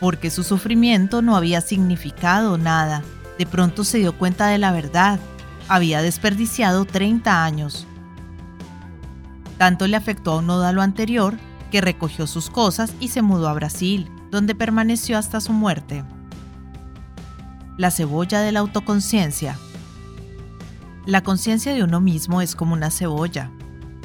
porque 0.04 0.28
su 0.28 0.42
sufrimiento 0.42 1.23
no 1.23 1.35
había 1.35 1.62
significado 1.62 2.59
nada. 2.59 3.02
De 3.38 3.47
pronto 3.47 3.85
se 3.85 3.97
dio 3.97 4.18
cuenta 4.18 4.49
de 4.49 4.59
la 4.59 4.71
verdad. 4.71 5.18
Había 5.66 6.02
desperdiciado 6.02 6.85
30 6.85 7.42
años. 7.42 7.87
Tanto 9.56 9.87
le 9.87 9.97
afectó 9.97 10.33
a 10.33 10.37
Onoda 10.37 10.73
lo 10.73 10.83
anterior 10.83 11.38
que 11.71 11.80
recogió 11.80 12.26
sus 12.26 12.50
cosas 12.50 12.92
y 13.00 13.09
se 13.09 13.23
mudó 13.23 13.49
a 13.49 13.54
Brasil, 13.54 14.11
donde 14.30 14.54
permaneció 14.54 15.16
hasta 15.16 15.40
su 15.40 15.54
muerte. 15.54 16.04
La 17.78 17.90
cebolla 17.90 18.40
de 18.40 18.52
la 18.52 18.61
autoconciencia. 18.61 19.56
La 21.06 21.23
conciencia 21.23 21.73
de 21.73 21.83
uno 21.83 22.02
mismo 22.02 22.42
es 22.42 22.54
como 22.54 22.75
una 22.75 22.90
cebolla, 22.90 23.50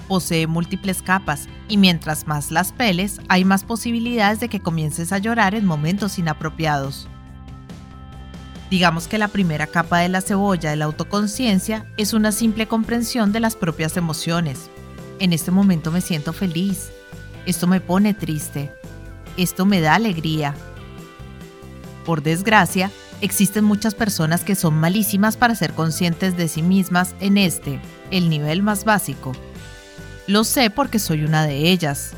posee 0.09 0.47
múltiples 0.47 1.01
capas 1.01 1.47
y 1.69 1.77
mientras 1.77 2.27
más 2.27 2.51
las 2.51 2.73
peles, 2.73 3.21
hay 3.29 3.45
más 3.45 3.63
posibilidades 3.63 4.41
de 4.41 4.49
que 4.49 4.59
comiences 4.59 5.13
a 5.13 5.19
llorar 5.19 5.53
en 5.53 5.65
momentos 5.65 6.17
inapropiados. 6.19 7.07
Digamos 8.71 9.07
que 9.07 9.19
la 9.19 9.27
primera 9.27 9.67
capa 9.67 9.99
de 9.99 10.09
la 10.09 10.21
cebolla 10.21 10.71
de 10.71 10.75
la 10.75 10.85
autoconciencia 10.85 11.85
es 11.97 12.13
una 12.13 12.31
simple 12.31 12.67
comprensión 12.67 13.31
de 13.31 13.39
las 13.39 13.55
propias 13.55 13.97
emociones. 13.97 14.69
En 15.19 15.31
este 15.31 15.51
momento 15.51 15.91
me 15.91 16.01
siento 16.01 16.33
feliz. 16.33 16.91
Esto 17.45 17.67
me 17.67 17.79
pone 17.79 18.13
triste. 18.13 18.71
Esto 19.37 19.65
me 19.65 19.79
da 19.79 19.95
alegría. 19.95 20.55
Por 22.05 22.23
desgracia, 22.23 22.91
existen 23.21 23.63
muchas 23.63 23.93
personas 23.93 24.43
que 24.43 24.55
son 24.55 24.75
malísimas 24.75 25.37
para 25.37 25.55
ser 25.55 25.73
conscientes 25.73 26.35
de 26.35 26.47
sí 26.47 26.63
mismas 26.63 27.15
en 27.19 27.37
este, 27.37 27.79
el 28.11 28.29
nivel 28.29 28.63
más 28.63 28.85
básico. 28.85 29.33
Lo 30.29 30.43
sé 30.43 30.69
porque 30.69 30.99
soy 30.99 31.23
una 31.23 31.43
de 31.43 31.71
ellas. 31.71 32.11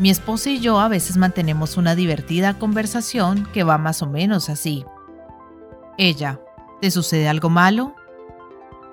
Mi 0.00 0.10
esposa 0.10 0.50
y 0.50 0.58
yo 0.58 0.80
a 0.80 0.88
veces 0.88 1.16
mantenemos 1.16 1.76
una 1.76 1.94
divertida 1.94 2.58
conversación 2.58 3.46
que 3.52 3.62
va 3.62 3.78
más 3.78 4.02
o 4.02 4.06
menos 4.08 4.48
así. 4.48 4.84
Ella, 5.96 6.40
¿te 6.80 6.90
sucede 6.90 7.28
algo 7.28 7.48
malo? 7.48 7.94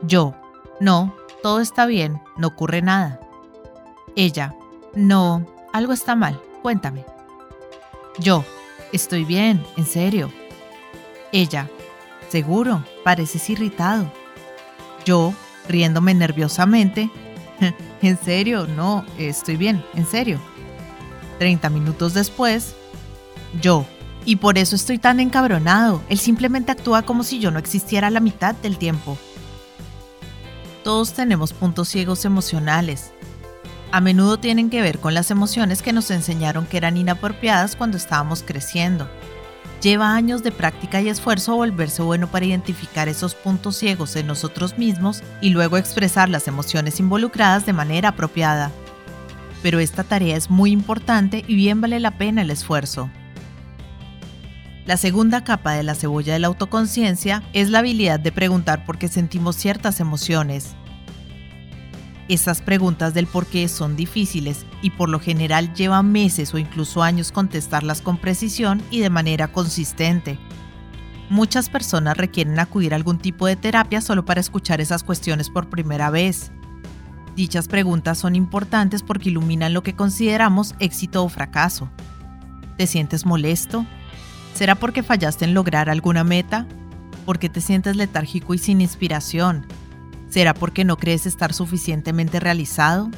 Yo, 0.03 0.35
no, 0.79 1.15
todo 1.41 1.61
está 1.61 1.87
bien, 1.87 2.21
no 2.37 2.49
ocurre 2.49 2.83
nada. 2.83 3.19
Ella, 4.15 4.53
no, 4.93 5.47
algo 5.73 5.91
está 5.91 6.15
mal, 6.15 6.39
cuéntame. 6.61 7.05
Yo, 8.19 8.45
estoy 8.91 9.25
bien, 9.25 9.65
en 9.77 9.85
serio. 9.87 10.31
Ella, 11.31 11.71
seguro, 12.29 12.85
pareces 13.03 13.49
irritado. 13.49 14.13
Yo, 15.05 15.33
riéndome 15.67 16.13
nerviosamente, 16.13 17.09
en 18.01 18.17
serio, 18.17 18.67
no, 18.67 19.05
estoy 19.17 19.57
bien, 19.57 19.83
en 19.93 20.05
serio. 20.05 20.39
30 21.39 21.69
minutos 21.69 22.13
después, 22.13 22.75
yo. 23.61 23.85
Y 24.25 24.37
por 24.37 24.57
eso 24.57 24.75
estoy 24.75 24.97
tan 24.99 25.19
encabronado. 25.19 26.01
Él 26.09 26.17
simplemente 26.17 26.71
actúa 26.71 27.01
como 27.01 27.23
si 27.23 27.39
yo 27.39 27.51
no 27.51 27.59
existiera 27.59 28.09
la 28.09 28.21
mitad 28.21 28.55
del 28.55 28.77
tiempo. 28.77 29.17
Todos 30.83 31.13
tenemos 31.13 31.53
puntos 31.53 31.89
ciegos 31.89 32.23
emocionales. 32.25 33.11
A 33.91 34.01
menudo 34.01 34.37
tienen 34.37 34.69
que 34.69 34.81
ver 34.81 34.99
con 34.99 35.13
las 35.13 35.29
emociones 35.29 35.81
que 35.81 35.93
nos 35.93 36.09
enseñaron 36.09 36.65
que 36.65 36.77
eran 36.77 36.97
inapropiadas 36.97 37.75
cuando 37.75 37.97
estábamos 37.97 38.43
creciendo 38.43 39.07
Lleva 39.83 40.15
años 40.15 40.43
de 40.43 40.53
práctica 40.53 41.01
y 41.01 41.09
esfuerzo 41.09 41.57
volverse 41.57 42.01
bueno 42.01 42.31
para 42.31 42.45
identificar 42.45 43.09
esos 43.09 43.35
puntos 43.35 43.75
ciegos 43.75 44.15
en 44.15 44.27
nosotros 44.27 44.77
mismos 44.77 45.21
y 45.41 45.49
luego 45.49 45.75
expresar 45.75 46.29
las 46.29 46.47
emociones 46.47 47.01
involucradas 47.01 47.65
de 47.65 47.73
manera 47.73 48.09
apropiada. 48.09 48.71
Pero 49.61 49.79
esta 49.79 50.05
tarea 50.05 50.37
es 50.37 50.49
muy 50.49 50.71
importante 50.71 51.43
y 51.45 51.55
bien 51.55 51.81
vale 51.81 51.99
la 51.99 52.11
pena 52.11 52.43
el 52.43 52.51
esfuerzo. 52.51 53.09
La 54.85 54.95
segunda 54.95 55.43
capa 55.43 55.73
de 55.73 55.83
la 55.83 55.95
cebolla 55.95 56.31
de 56.31 56.39
la 56.39 56.47
autoconciencia 56.47 57.43
es 57.51 57.69
la 57.69 57.79
habilidad 57.79 58.21
de 58.21 58.31
preguntar 58.31 58.85
por 58.85 58.97
qué 58.97 59.09
sentimos 59.09 59.57
ciertas 59.57 59.99
emociones. 59.99 60.77
Estas 62.29 62.61
preguntas 62.61 63.13
del 63.13 63.27
por 63.27 63.45
qué 63.47 63.67
son 63.67 63.97
difíciles 63.97 64.65
y 64.81 64.91
por 64.91 65.09
lo 65.09 65.19
general 65.19 65.73
llevan 65.73 66.11
meses 66.11 66.53
o 66.53 66.57
incluso 66.57 67.03
años 67.03 67.31
contestarlas 67.33 68.01
con 68.01 68.17
precisión 68.17 68.81
y 68.89 68.99
de 68.99 69.09
manera 69.09 69.49
consistente. 69.49 70.39
Muchas 71.29 71.69
personas 71.69 72.15
requieren 72.15 72.59
acudir 72.59 72.93
a 72.93 72.95
algún 72.95 73.17
tipo 73.17 73.45
de 73.45 73.55
terapia 73.55 73.99
solo 73.99 74.23
para 74.23 74.39
escuchar 74.39 74.79
esas 74.79 75.03
cuestiones 75.03 75.49
por 75.49 75.69
primera 75.69 76.09
vez. 76.09 76.51
Dichas 77.35 77.67
preguntas 77.67 78.19
son 78.19 78.35
importantes 78.35 79.03
porque 79.03 79.29
iluminan 79.29 79.73
lo 79.73 79.83
que 79.83 79.95
consideramos 79.95 80.75
éxito 80.79 81.23
o 81.23 81.29
fracaso. 81.29 81.89
¿Te 82.77 82.87
sientes 82.87 83.25
molesto? 83.25 83.85
¿Será 84.53 84.75
porque 84.75 85.03
fallaste 85.03 85.43
en 85.43 85.53
lograr 85.53 85.89
alguna 85.89 86.23
meta? 86.23 86.67
¿Por 87.25 87.39
qué 87.39 87.49
te 87.49 87.59
sientes 87.59 87.95
letárgico 87.95 88.53
y 88.53 88.59
sin 88.59 88.79
inspiración? 88.81 89.65
¿Será 90.33 90.55
porque 90.55 90.83
no 90.83 90.97
crees 90.97 91.27
estar 91.27 91.53
suficientemente 91.53 92.39
realizado? 92.39 93.11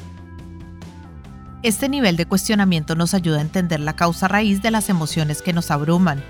Este 1.62 1.88
nivel 1.88 2.18
de 2.18 2.26
cuestionamiento 2.26 2.94
nos 2.94 3.14
ayuda 3.14 3.38
a 3.38 3.40
entender 3.40 3.80
la 3.80 3.96
causa 3.96 4.28
raíz 4.28 4.60
de 4.60 4.70
las 4.70 4.90
emociones 4.90 5.40
que 5.40 5.54
nos 5.54 5.70
abruman. 5.70 6.22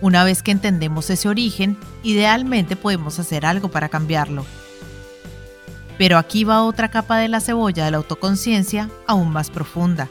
Una 0.00 0.24
vez 0.24 0.42
que 0.42 0.50
entendemos 0.50 1.08
ese 1.08 1.28
origen, 1.28 1.78
idealmente 2.02 2.74
podemos 2.74 3.20
hacer 3.20 3.46
algo 3.46 3.68
para 3.68 3.90
cambiarlo. 3.90 4.44
Pero 5.98 6.18
aquí 6.18 6.42
va 6.42 6.64
otra 6.64 6.88
capa 6.88 7.18
de 7.18 7.28
la 7.28 7.38
cebolla 7.38 7.84
de 7.84 7.92
la 7.92 7.98
autoconciencia 7.98 8.90
aún 9.06 9.30
más 9.30 9.50
profunda. 9.50 10.08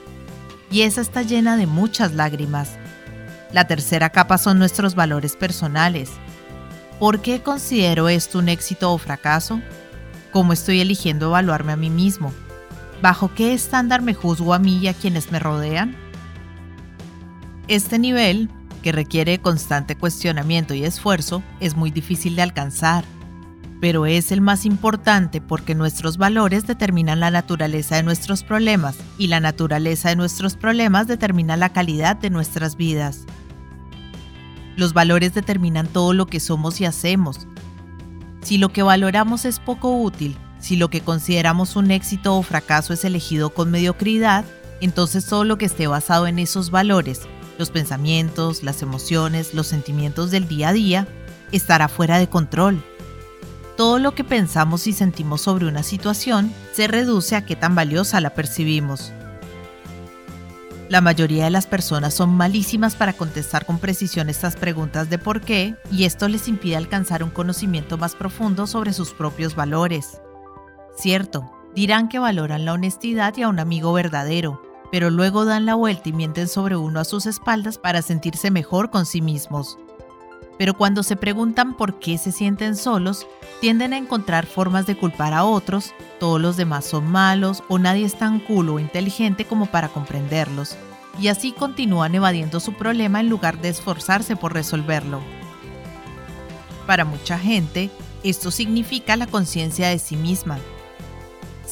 Y 0.72 0.84
esa 0.84 1.02
está 1.02 1.22
llena 1.22 1.58
de 1.58 1.68
muchas 1.68 2.14
lágrimas. 2.14 2.78
La 3.52 3.68
tercera 3.68 4.10
capa 4.10 4.38
son 4.38 4.58
nuestros 4.58 4.96
valores 4.96 5.36
personales. 5.36 6.12
¿Por 6.98 7.22
qué 7.22 7.42
considero 7.42 8.08
esto 8.08 8.40
un 8.40 8.48
éxito 8.48 8.94
o 8.94 8.98
fracaso? 8.98 9.60
¿Cómo 10.32 10.54
estoy 10.54 10.80
eligiendo 10.80 11.28
evaluarme 11.28 11.74
a 11.74 11.78
mí 11.78 11.90
mismo? 11.90 12.32
¿Bajo 13.02 13.34
qué 13.34 13.54
estándar 13.54 14.02
me 14.02 14.14
juzgo 14.14 14.54
a 14.54 14.60
mí 14.60 14.78
y 14.78 14.88
a 14.88 14.94
quienes 14.94 15.30
me 15.32 15.40
rodean? 15.40 15.98
Este 17.68 18.00
nivel, 18.00 18.50
que 18.82 18.94
requiere 18.94 19.40
constante 19.40 19.98
cuestionamiento 19.98 20.74
y 20.74 20.86
esfuerzo, 20.86 21.44
es 21.60 21.76
muy 21.76 21.92
difícil 21.92 22.38
de 22.38 22.44
alcanzar, 22.44 23.04
pero 23.82 24.06
es 24.06 24.32
el 24.32 24.40
más 24.40 24.66
importante 24.66 25.42
porque 25.42 25.76
nuestros 25.76 26.18
valores 26.18 26.66
determinan 26.66 27.20
la 27.20 27.32
naturaleza 27.32 27.98
de 27.98 28.04
nuestros 28.04 28.44
problemas 28.44 28.98
y 29.18 29.28
la 29.28 29.42
naturaleza 29.42 30.10
de 30.10 30.16
nuestros 30.16 30.56
problemas 30.56 31.08
determina 31.08 31.58
la 31.58 31.70
calidad 31.70 32.16
de 32.16 32.30
nuestras 32.30 32.78
vidas. 32.78 33.26
Los 34.78 34.94
valores 34.94 35.34
determinan 35.34 35.88
todo 35.88 36.14
lo 36.14 36.26
que 36.28 36.40
somos 36.40 36.80
y 36.80 36.86
hacemos. 36.86 37.48
Si 38.42 38.58
lo 38.58 38.70
que 38.70 38.84
valoramos 38.84 39.46
es 39.46 39.60
poco 39.60 40.02
útil, 40.02 40.38
si 40.60 40.76
lo 40.76 40.90
que 40.90 41.02
consideramos 41.02 41.76
un 41.76 41.92
éxito 41.92 42.36
o 42.36 42.44
fracaso 42.44 42.94
es 42.94 43.06
elegido 43.06 43.52
con 43.52 43.72
mediocridad, 43.72 44.46
entonces 44.80 45.26
todo 45.26 45.44
lo 45.44 45.58
que 45.58 45.66
esté 45.66 45.88
basado 45.88 46.28
en 46.28 46.40
esos 46.40 46.72
valores, 46.72 47.22
los 47.58 47.70
pensamientos, 47.70 48.64
las 48.64 48.82
emociones, 48.82 49.54
los 49.54 49.68
sentimientos 49.68 50.32
del 50.32 50.48
día 50.48 50.70
a 50.70 50.74
día, 50.74 51.08
estará 51.52 51.88
fuera 51.88 52.18
de 52.18 52.28
control. 52.28 52.84
Todo 53.78 54.00
lo 54.00 54.14
que 54.14 54.24
pensamos 54.24 54.88
y 54.88 54.94
sentimos 54.94 55.42
sobre 55.42 55.68
una 55.68 55.84
situación 55.84 56.54
se 56.74 56.88
reduce 56.88 57.36
a 57.36 57.46
qué 57.46 57.56
tan 57.56 57.76
valiosa 57.76 58.22
la 58.22 58.32
percibimos. 58.32 59.14
La 60.92 61.00
mayoría 61.00 61.46
de 61.46 61.52
las 61.52 61.68
personas 61.68 62.14
son 62.14 62.32
malísimas 62.32 62.98
para 62.98 63.14
contestar 63.14 63.66
con 63.66 63.80
precisión 63.80 64.30
estas 64.30 64.58
preguntas 64.58 65.10
de 65.10 65.18
por 65.18 65.40
qué 65.40 65.78
y 65.90 66.04
esto 66.04 66.28
les 66.28 66.50
impide 66.50 66.76
alcanzar 66.76 67.24
un 67.24 67.30
conocimiento 67.30 67.98
más 67.98 68.14
profundo 68.14 68.68
sobre 68.68 68.92
sus 68.92 69.14
propios 69.14 69.56
valores. 69.56 70.20
Cierto, 70.98 71.50
dirán 71.74 72.10
que 72.10 72.20
valoran 72.20 72.66
la 72.66 72.74
honestidad 72.74 73.34
y 73.38 73.44
a 73.44 73.48
un 73.48 73.60
amigo 73.60 73.94
verdadero, 73.94 74.62
pero 74.92 75.10
luego 75.10 75.46
dan 75.46 75.66
la 75.66 75.76
vuelta 75.76 76.10
y 76.10 76.12
mienten 76.12 76.50
sobre 76.50 76.76
uno 76.76 77.00
a 77.00 77.06
sus 77.06 77.26
espaldas 77.26 77.78
para 77.78 78.02
sentirse 78.02 78.52
mejor 78.52 78.90
con 78.90 79.06
sí 79.06 79.22
mismos. 79.22 79.78
Pero 80.62 80.76
cuando 80.76 81.02
se 81.02 81.16
preguntan 81.16 81.74
por 81.74 81.98
qué 81.98 82.20
se 82.20 82.32
sienten 82.32 82.76
solos, 82.76 83.26
tienden 83.62 83.94
a 83.94 83.98
encontrar 83.98 84.46
formas 84.46 84.86
de 84.86 84.96
culpar 84.96 85.34
a 85.34 85.44
otros, 85.44 85.96
todos 86.20 86.40
los 86.40 86.56
demás 86.56 86.86
son 86.86 87.10
malos 87.12 87.64
o 87.68 87.80
nadie 87.80 88.06
es 88.06 88.14
tan 88.14 88.40
cool 88.42 88.70
o 88.70 88.78
inteligente 88.78 89.46
como 89.46 89.66
para 89.66 89.90
comprenderlos, 89.90 90.78
y 91.20 91.30
así 91.30 91.52
continúan 91.52 92.14
evadiendo 92.14 92.60
su 92.60 92.74
problema 92.74 93.22
en 93.22 93.28
lugar 93.28 93.60
de 93.60 93.70
esforzarse 93.70 94.36
por 94.36 94.54
resolverlo. 94.54 95.20
Para 96.86 97.06
mucha 97.06 97.40
gente, 97.40 97.90
esto 98.24 98.52
significa 98.52 99.16
la 99.16 99.26
conciencia 99.26 99.88
de 99.88 99.98
sí 99.98 100.16
misma, 100.16 100.60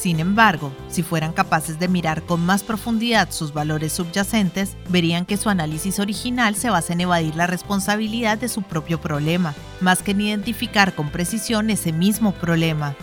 sin 0.00 0.18
embargo, 0.18 0.72
si 0.88 1.02
fueran 1.02 1.34
capaces 1.34 1.78
de 1.78 1.86
mirar 1.86 2.22
con 2.22 2.40
más 2.40 2.62
profundidad 2.62 3.30
sus 3.30 3.52
valores 3.52 3.92
subyacentes, 3.92 4.74
verían 4.88 5.26
que 5.26 5.36
su 5.36 5.50
análisis 5.50 5.98
original 5.98 6.54
se 6.54 6.70
basa 6.70 6.94
en 6.94 7.02
evadir 7.02 7.36
la 7.36 7.46
responsabilidad 7.46 8.38
de 8.38 8.48
su 8.48 8.62
propio 8.62 8.98
problema, 8.98 9.54
más 9.82 10.02
que 10.02 10.12
en 10.12 10.22
identificar 10.22 10.94
con 10.94 11.10
precisión 11.10 11.68
ese 11.68 11.92
mismo 11.92 12.32
problema. 12.32 12.96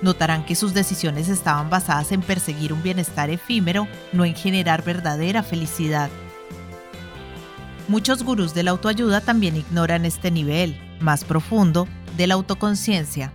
Notarán 0.00 0.46
que 0.46 0.54
sus 0.54 0.74
decisiones 0.74 1.28
estaban 1.28 1.70
basadas 1.70 2.12
en 2.12 2.22
perseguir 2.22 2.72
un 2.72 2.84
bienestar 2.84 3.28
efímero, 3.28 3.88
no 4.12 4.24
en 4.24 4.36
generar 4.36 4.84
verdadera 4.84 5.42
felicidad. 5.42 6.08
Muchos 7.88 8.22
gurús 8.22 8.54
de 8.54 8.62
la 8.62 8.70
autoayuda 8.70 9.22
también 9.22 9.56
ignoran 9.56 10.04
este 10.04 10.30
nivel, 10.30 10.80
más 11.00 11.24
profundo, 11.24 11.88
de 12.16 12.28
la 12.28 12.34
autoconciencia 12.34 13.32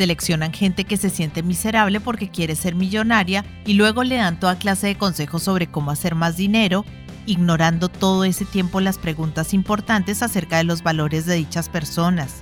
Seleccionan 0.00 0.54
gente 0.54 0.84
que 0.84 0.96
se 0.96 1.10
siente 1.10 1.42
miserable 1.42 2.00
porque 2.00 2.30
quiere 2.30 2.56
ser 2.56 2.74
millonaria 2.74 3.44
y 3.66 3.74
luego 3.74 4.02
le 4.02 4.16
dan 4.16 4.40
toda 4.40 4.58
clase 4.58 4.86
de 4.86 4.94
consejos 4.94 5.42
sobre 5.42 5.66
cómo 5.66 5.90
hacer 5.90 6.14
más 6.14 6.38
dinero, 6.38 6.86
ignorando 7.26 7.90
todo 7.90 8.24
ese 8.24 8.46
tiempo 8.46 8.80
las 8.80 8.96
preguntas 8.96 9.52
importantes 9.52 10.22
acerca 10.22 10.56
de 10.56 10.64
los 10.64 10.82
valores 10.82 11.26
de 11.26 11.34
dichas 11.34 11.68
personas. 11.68 12.40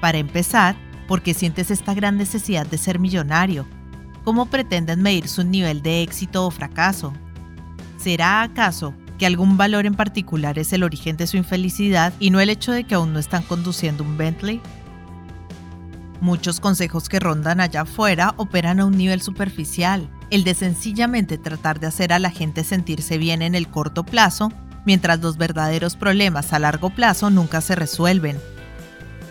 Para 0.00 0.16
empezar, 0.16 0.76
¿por 1.06 1.20
qué 1.20 1.34
sientes 1.34 1.70
esta 1.70 1.92
gran 1.92 2.16
necesidad 2.16 2.66
de 2.66 2.78
ser 2.78 3.00
millonario? 3.00 3.66
¿Cómo 4.24 4.46
pretenden 4.46 5.02
medir 5.02 5.28
su 5.28 5.44
nivel 5.44 5.82
de 5.82 6.00
éxito 6.00 6.46
o 6.46 6.50
fracaso? 6.50 7.12
¿Será 7.98 8.40
acaso 8.40 8.94
que 9.18 9.26
algún 9.26 9.58
valor 9.58 9.84
en 9.84 9.94
particular 9.94 10.58
es 10.58 10.72
el 10.72 10.84
origen 10.84 11.18
de 11.18 11.26
su 11.26 11.36
infelicidad 11.36 12.14
y 12.18 12.30
no 12.30 12.40
el 12.40 12.48
hecho 12.48 12.72
de 12.72 12.84
que 12.84 12.94
aún 12.94 13.12
no 13.12 13.18
están 13.18 13.42
conduciendo 13.42 14.04
un 14.04 14.16
Bentley? 14.16 14.62
Muchos 16.20 16.60
consejos 16.60 17.08
que 17.08 17.20
rondan 17.20 17.60
allá 17.60 17.82
afuera 17.82 18.34
operan 18.38 18.80
a 18.80 18.86
un 18.86 18.96
nivel 18.96 19.20
superficial, 19.20 20.08
el 20.30 20.44
de 20.44 20.54
sencillamente 20.54 21.38
tratar 21.38 21.78
de 21.78 21.86
hacer 21.86 22.12
a 22.12 22.18
la 22.18 22.30
gente 22.30 22.64
sentirse 22.64 23.18
bien 23.18 23.42
en 23.42 23.54
el 23.54 23.68
corto 23.68 24.04
plazo, 24.04 24.50
mientras 24.86 25.20
los 25.20 25.36
verdaderos 25.36 25.96
problemas 25.96 26.52
a 26.52 26.58
largo 26.58 26.90
plazo 26.90 27.28
nunca 27.28 27.60
se 27.60 27.74
resuelven. 27.74 28.38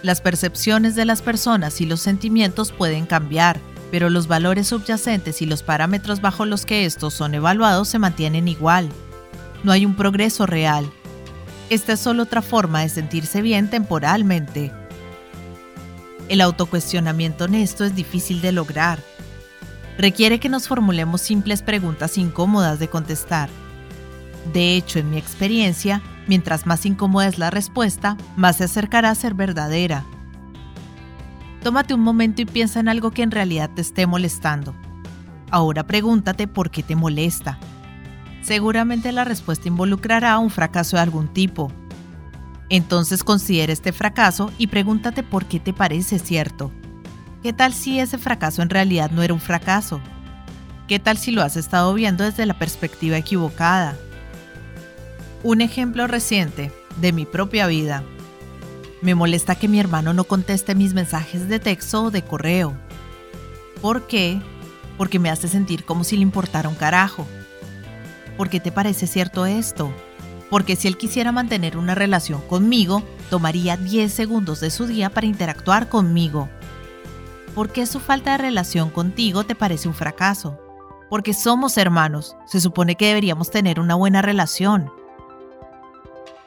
Las 0.03 0.21
percepciones 0.21 0.95
de 0.95 1.05
las 1.05 1.23
personas 1.23 1.81
y 1.81 1.85
los 1.87 2.01
sentimientos 2.01 2.71
pueden 2.71 3.07
cambiar, 3.07 3.59
pero 3.89 4.09
los 4.11 4.27
valores 4.27 4.67
subyacentes 4.67 5.41
y 5.41 5.47
los 5.47 5.63
parámetros 5.63 6.21
bajo 6.21 6.45
los 6.45 6.65
que 6.65 6.85
estos 6.85 7.15
son 7.15 7.33
evaluados 7.33 7.87
se 7.87 7.97
mantienen 7.97 8.47
igual. 8.47 8.89
No 9.63 9.71
hay 9.71 9.85
un 9.85 9.95
progreso 9.95 10.45
real. 10.45 10.87
Esta 11.71 11.93
es 11.93 11.99
solo 11.99 12.23
otra 12.23 12.43
forma 12.43 12.81
de 12.81 12.89
sentirse 12.89 13.41
bien 13.41 13.69
temporalmente. 13.71 14.71
El 16.27 16.41
autocuestionamiento 16.41 17.45
honesto 17.45 17.85
es 17.85 17.95
difícil 17.95 18.41
de 18.41 18.51
lograr. 18.51 18.99
Requiere 19.97 20.39
que 20.39 20.49
nos 20.49 20.67
formulemos 20.67 21.21
simples 21.21 21.61
preguntas 21.61 22.17
incómodas 22.17 22.79
de 22.79 22.87
contestar. 22.87 23.49
De 24.51 24.75
hecho, 24.75 24.99
en 24.99 25.09
mi 25.11 25.17
experiencia, 25.17 26.01
mientras 26.27 26.65
más 26.65 26.85
incómoda 26.85 27.27
es 27.27 27.37
la 27.37 27.51
respuesta, 27.51 28.17
más 28.35 28.57
se 28.57 28.65
acercará 28.65 29.11
a 29.11 29.15
ser 29.15 29.35
verdadera. 29.35 30.03
Tómate 31.63 31.93
un 31.93 32.01
momento 32.01 32.41
y 32.41 32.45
piensa 32.45 32.79
en 32.79 32.89
algo 32.89 33.11
que 33.11 33.23
en 33.23 33.31
realidad 33.31 33.69
te 33.75 33.81
esté 33.81 34.05
molestando. 34.05 34.75
Ahora 35.51 35.83
pregúntate 35.85 36.47
por 36.47 36.71
qué 36.71 36.83
te 36.83 36.95
molesta. 36.95 37.59
Seguramente 38.41 39.11
la 39.11 39.23
respuesta 39.23 39.67
involucrará 39.67 40.37
un 40.39 40.49
fracaso 40.49 40.97
de 40.97 41.03
algún 41.03 41.27
tipo, 41.27 41.71
entonces 42.69 43.23
considera 43.23 43.73
este 43.73 43.91
fracaso 43.91 44.51
y 44.57 44.67
pregúntate 44.67 45.23
por 45.23 45.45
qué 45.45 45.59
te 45.59 45.73
parece 45.73 46.19
cierto. 46.19 46.71
¿Qué 47.43 47.53
tal 47.53 47.73
si 47.73 47.99
ese 47.99 48.17
fracaso 48.17 48.61
en 48.61 48.69
realidad 48.69 49.11
no 49.11 49.21
era 49.21 49.33
un 49.33 49.39
fracaso? 49.39 50.01
¿Qué 50.87 50.99
tal 50.99 51.17
si 51.17 51.31
lo 51.31 51.43
has 51.43 51.57
estado 51.57 51.93
viendo 51.93 52.23
desde 52.23 52.45
la 52.45 52.57
perspectiva 52.57 53.17
equivocada? 53.17 53.95
Un 55.43 55.61
ejemplo 55.61 56.07
reciente 56.07 56.71
de 56.97 57.11
mi 57.11 57.25
propia 57.25 57.67
vida. 57.67 58.03
Me 59.01 59.13
molesta 59.13 59.55
que 59.55 59.67
mi 59.67 59.79
hermano 59.79 60.13
no 60.13 60.23
conteste 60.23 60.73
mis 60.73 60.93
mensajes 60.93 61.47
de 61.47 61.59
texto 61.59 62.05
o 62.05 62.11
de 62.11 62.23
correo. 62.23 62.75
¿Por 63.81 64.07
qué? 64.07 64.41
Porque 64.97 65.19
me 65.19 65.29
hace 65.29 65.47
sentir 65.47 65.85
como 65.85 66.03
si 66.03 66.15
le 66.15 66.23
importara 66.23 66.69
un 66.69 66.75
carajo. 66.75 67.27
¿Por 68.37 68.49
qué 68.49 68.59
te 68.59 68.71
parece 68.71 69.05
cierto 69.05 69.45
esto? 69.45 69.93
Porque 70.55 70.77
si 70.77 70.87
él 70.87 70.95
quisiera 70.95 71.33
mantener 71.33 71.75
una 71.75 71.95
relación 71.95 72.39
conmigo, 72.39 73.03
tomaría 73.29 73.75
10 73.75 74.09
segundos 74.09 74.61
de 74.61 74.71
su 74.71 74.87
día 74.87 75.09
para 75.09 75.27
interactuar 75.27 75.89
conmigo. 75.89 76.47
¿Por 77.53 77.73
qué 77.73 77.85
su 77.85 77.99
falta 77.99 78.31
de 78.31 78.37
relación 78.37 78.89
contigo 78.89 79.43
te 79.43 79.53
parece 79.53 79.89
un 79.89 79.93
fracaso? 79.93 80.57
Porque 81.09 81.33
somos 81.33 81.77
hermanos, 81.77 82.37
se 82.45 82.61
supone 82.61 82.95
que 82.95 83.07
deberíamos 83.07 83.51
tener 83.51 83.81
una 83.81 83.95
buena 83.95 84.21
relación. 84.21 84.89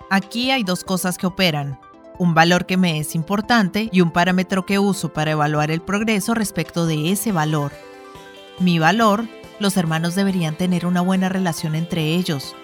Aquí 0.08 0.52
hay 0.52 0.64
dos 0.64 0.84
cosas 0.84 1.18
que 1.18 1.26
operan, 1.26 1.78
un 2.18 2.32
valor 2.32 2.64
que 2.64 2.78
me 2.78 3.00
es 3.00 3.14
importante 3.14 3.90
y 3.92 4.00
un 4.00 4.10
parámetro 4.10 4.64
que 4.64 4.78
uso 4.78 5.12
para 5.12 5.32
evaluar 5.32 5.70
el 5.70 5.82
progreso 5.82 6.32
respecto 6.32 6.86
de 6.86 7.12
ese 7.12 7.30
valor. 7.30 7.72
Mi 8.58 8.78
valor, 8.78 9.26
los 9.60 9.76
hermanos 9.76 10.14
deberían 10.14 10.56
tener 10.56 10.86
una 10.86 11.02
buena 11.02 11.28
relación 11.28 11.74
entre 11.74 12.14
ellos. 12.14 12.56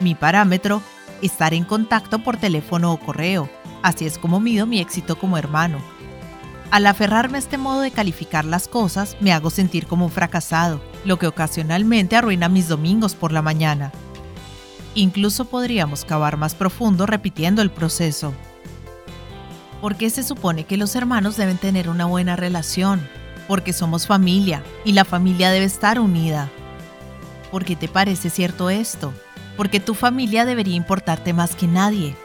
Mi 0.00 0.14
parámetro, 0.14 0.80
estar 1.22 1.54
en 1.54 1.64
contacto 1.64 2.20
por 2.20 2.36
teléfono 2.36 2.92
o 2.92 2.98
correo. 2.98 3.48
Así 3.82 4.06
es 4.06 4.18
como 4.18 4.40
mido 4.40 4.66
mi 4.66 4.78
éxito 4.80 5.18
como 5.18 5.38
hermano. 5.38 5.80
Al 6.70 6.86
aferrarme 6.86 7.38
a 7.38 7.40
este 7.40 7.56
modo 7.58 7.80
de 7.80 7.90
calificar 7.90 8.44
las 8.44 8.68
cosas, 8.68 9.16
me 9.20 9.32
hago 9.32 9.50
sentir 9.50 9.86
como 9.86 10.04
un 10.04 10.12
fracasado, 10.12 10.80
lo 11.04 11.18
que 11.18 11.26
ocasionalmente 11.26 12.14
arruina 12.14 12.48
mis 12.48 12.68
domingos 12.68 13.14
por 13.14 13.32
la 13.32 13.42
mañana. 13.42 13.90
Incluso 14.94 15.46
podríamos 15.46 16.04
cavar 16.04 16.36
más 16.36 16.54
profundo 16.54 17.06
repitiendo 17.06 17.62
el 17.62 17.70
proceso. 17.70 18.34
¿Por 19.80 19.96
qué 19.96 20.10
se 20.10 20.22
supone 20.22 20.64
que 20.64 20.76
los 20.76 20.94
hermanos 20.94 21.36
deben 21.36 21.56
tener 21.56 21.88
una 21.88 22.04
buena 22.04 22.36
relación? 22.36 23.08
Porque 23.46 23.72
somos 23.72 24.06
familia 24.06 24.62
y 24.84 24.92
la 24.92 25.04
familia 25.04 25.50
debe 25.50 25.66
estar 25.66 25.98
unida. 25.98 26.50
¿Por 27.50 27.64
qué 27.64 27.76
te 27.76 27.88
parece 27.88 28.28
cierto 28.28 28.68
esto? 28.70 29.14
Porque 29.58 29.78
tu 29.78 29.92
familia 29.92 30.46
debería 30.46 30.74
importarte 30.74 31.34
más 31.34 31.54
que 31.54 31.66
nadie. 31.66 32.16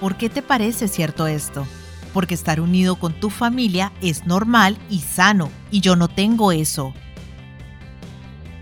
¿Por 0.00 0.16
qué 0.16 0.28
te 0.28 0.42
parece 0.42 0.88
cierto 0.88 1.28
esto? 1.28 1.64
Porque 2.12 2.34
estar 2.34 2.60
unido 2.60 2.96
con 2.96 3.12
tu 3.12 3.30
familia 3.30 3.92
es 4.02 4.26
normal 4.26 4.76
y 4.90 4.98
sano, 4.98 5.50
y 5.70 5.80
yo 5.80 5.94
no 5.94 6.08
tengo 6.08 6.50
eso. 6.50 6.92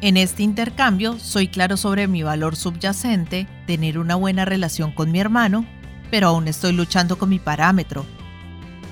En 0.03 0.19
este 0.19 0.43
intercambio 0.43 1.19
soy 1.19 1.49
claro 1.49 1.79
sobre 1.79 2.07
mi 2.07 2.23
valor 2.23 2.55
subyacente, 2.55 3.49
tener 3.67 3.99
una 3.99 4.17
buena 4.17 4.45
relación 4.45 4.93
con 4.93 5.11
mi 5.11 5.19
hermano 5.19 5.65
pero 6.13 6.29
aún 6.29 6.47
estoy 6.47 6.73
luchando 6.73 7.17
con 7.17 7.31
mi 7.31 7.39
parámetro. 7.39 8.05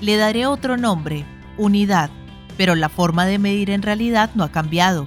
Le 0.01 0.17
daré 0.17 0.47
otro 0.47 0.75
nombre, 0.75 1.23
unidad, 1.55 2.09
pero 2.57 2.73
la 2.73 2.89
forma 2.89 3.27
de 3.27 3.37
medir 3.37 3.69
en 3.69 3.83
realidad 3.83 4.31
no 4.33 4.43
ha 4.43 4.51
cambiado. 4.51 5.05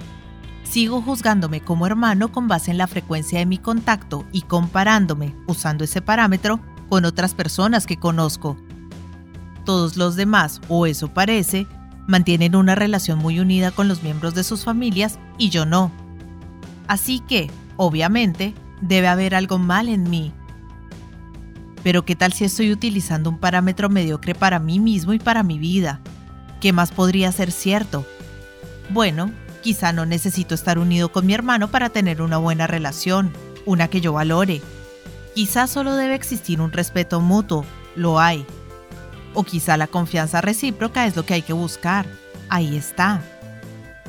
Sigo 0.65 1.01
juzgándome 1.01 1.61
como 1.61 1.87
hermano 1.87 2.33
con 2.33 2.49
base 2.49 2.71
en 2.71 2.77
la 2.77 2.87
frecuencia 2.87 3.39
de 3.39 3.45
mi 3.45 3.57
contacto 3.57 4.25
y 4.33 4.41
comparándome, 4.41 5.33
usando 5.47 5.85
ese 5.85 6.01
parámetro, 6.01 6.59
con 6.89 7.05
otras 7.05 7.33
personas 7.33 7.85
que 7.85 7.97
conozco. 7.97 8.57
Todos 9.63 9.95
los 9.95 10.17
demás, 10.17 10.59
o 10.67 10.85
eso 10.85 11.07
parece, 11.07 11.65
mantienen 12.07 12.55
una 12.55 12.75
relación 12.75 13.19
muy 13.19 13.39
unida 13.39 13.71
con 13.71 13.87
los 13.87 14.03
miembros 14.03 14.35
de 14.35 14.43
sus 14.43 14.65
familias 14.65 15.17
y 15.37 15.49
yo 15.49 15.65
no. 15.65 15.91
Así 16.87 17.21
que, 17.21 17.49
obviamente, 17.77 18.53
debe 18.81 19.07
haber 19.07 19.33
algo 19.33 19.57
mal 19.57 19.87
en 19.87 20.09
mí 20.09 20.33
pero 21.85 22.03
¿qué 22.03 22.15
tal 22.15 22.33
si 22.33 22.45
estoy 22.45 22.71
utilizando 22.71 23.29
un 23.29 23.37
parámetro 23.37 23.89
mediocre 23.89 24.33
para 24.33 24.57
mí 24.57 24.79
mismo 24.79 25.13
y 25.13 25.19
para 25.19 25.43
mi 25.43 25.59
vida? 25.59 26.01
¿Qué 26.59 26.73
más 26.73 26.89
podría 26.89 27.31
ser 27.31 27.51
cierto? 27.51 28.07
Bueno, 28.89 29.29
quizá 29.65 29.91
no 29.91 30.05
necesito 30.05 30.53
estar 30.53 30.77
unido 30.77 31.11
con 31.11 31.25
mi 31.25 31.33
hermano 31.33 31.71
para 31.71 31.89
tener 31.89 32.21
una 32.21 32.37
buena 32.37 32.67
relación, 32.67 33.33
una 33.65 33.87
que 33.87 33.99
yo 33.99 34.13
valore. 34.13 34.61
Quizá 35.33 35.65
solo 35.65 35.95
debe 35.95 36.13
existir 36.13 36.61
un 36.61 36.71
respeto 36.71 37.19
mutuo, 37.19 37.65
lo 37.95 38.19
hay. 38.19 38.45
O 39.33 39.43
quizá 39.43 39.75
la 39.75 39.87
confianza 39.87 40.39
recíproca 40.39 41.07
es 41.07 41.15
lo 41.15 41.25
que 41.25 41.33
hay 41.33 41.41
que 41.41 41.53
buscar. 41.53 42.05
Ahí 42.47 42.77
está. 42.77 43.23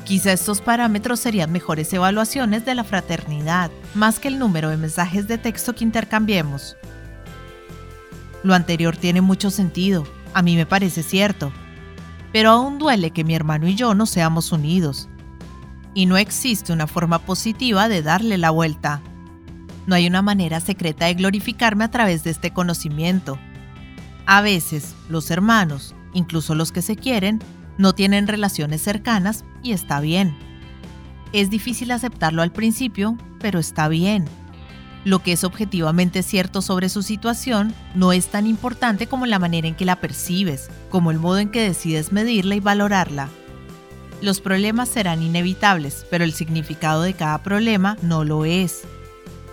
Quizá 0.03 0.31
estos 0.31 0.61
parámetros 0.61 1.21
serían 1.21 1.51
mejores 1.51 1.91
evaluaciones 1.91 2.63
de 2.63 2.75
la 2.75 2.83
fraternidad, 2.83 3.71
más 3.95 4.19
que 4.19 4.27
el 4.27 4.37
número 4.37 4.69
de 4.69 4.77
mensajes 4.77 5.27
de 5.27 5.39
texto 5.39 5.73
que 5.73 5.83
intercambiemos. 5.83 6.77
Lo 8.43 8.53
anterior 8.53 8.95
tiene 8.95 9.21
mucho 9.21 9.49
sentido, 9.49 10.03
a 10.35 10.43
mí 10.43 10.55
me 10.55 10.67
parece 10.67 11.01
cierto, 11.01 11.51
pero 12.31 12.51
aún 12.51 12.77
duele 12.77 13.09
que 13.09 13.23
mi 13.23 13.33
hermano 13.33 13.67
y 13.67 13.73
yo 13.73 13.95
no 13.95 14.05
seamos 14.05 14.51
unidos. 14.51 15.09
Y 15.97 16.05
no 16.05 16.15
existe 16.17 16.73
una 16.73 16.85
forma 16.85 17.17
positiva 17.17 17.89
de 17.89 18.03
darle 18.03 18.37
la 18.37 18.51
vuelta. 18.51 19.01
No 19.87 19.95
hay 19.95 20.05
una 20.05 20.21
manera 20.21 20.59
secreta 20.59 21.05
de 21.05 21.15
glorificarme 21.15 21.85
a 21.85 21.89
través 21.89 22.23
de 22.23 22.29
este 22.29 22.53
conocimiento. 22.53 23.39
A 24.27 24.41
veces, 24.41 24.93
los 25.09 25.31
hermanos, 25.31 25.95
incluso 26.13 26.53
los 26.53 26.71
que 26.71 26.83
se 26.83 26.97
quieren, 26.97 27.41
no 27.79 27.93
tienen 27.93 28.27
relaciones 28.27 28.83
cercanas 28.83 29.43
y 29.63 29.71
está 29.71 29.99
bien. 29.99 30.37
Es 31.33 31.49
difícil 31.49 31.89
aceptarlo 31.89 32.43
al 32.43 32.51
principio, 32.51 33.17
pero 33.39 33.57
está 33.57 33.87
bien. 33.87 34.25
Lo 35.03 35.23
que 35.23 35.31
es 35.31 35.43
objetivamente 35.43 36.21
cierto 36.21 36.61
sobre 36.61 36.89
su 36.89 37.01
situación 37.01 37.73
no 37.95 38.13
es 38.13 38.27
tan 38.27 38.45
importante 38.45 39.07
como 39.07 39.25
la 39.25 39.39
manera 39.39 39.67
en 39.67 39.73
que 39.73 39.85
la 39.85 39.95
percibes, 39.95 40.69
como 40.91 41.09
el 41.09 41.17
modo 41.17 41.39
en 41.39 41.49
que 41.49 41.67
decides 41.67 42.11
medirla 42.11 42.53
y 42.53 42.59
valorarla. 42.59 43.29
Los 44.21 44.41
problemas 44.41 44.89
serán 44.89 45.21
inevitables, 45.21 46.05
pero 46.09 46.23
el 46.23 46.33
significado 46.33 47.03
de 47.03 47.13
cada 47.13 47.43
problema 47.43 47.97
no 48.01 48.23
lo 48.23 48.45
es. 48.45 48.81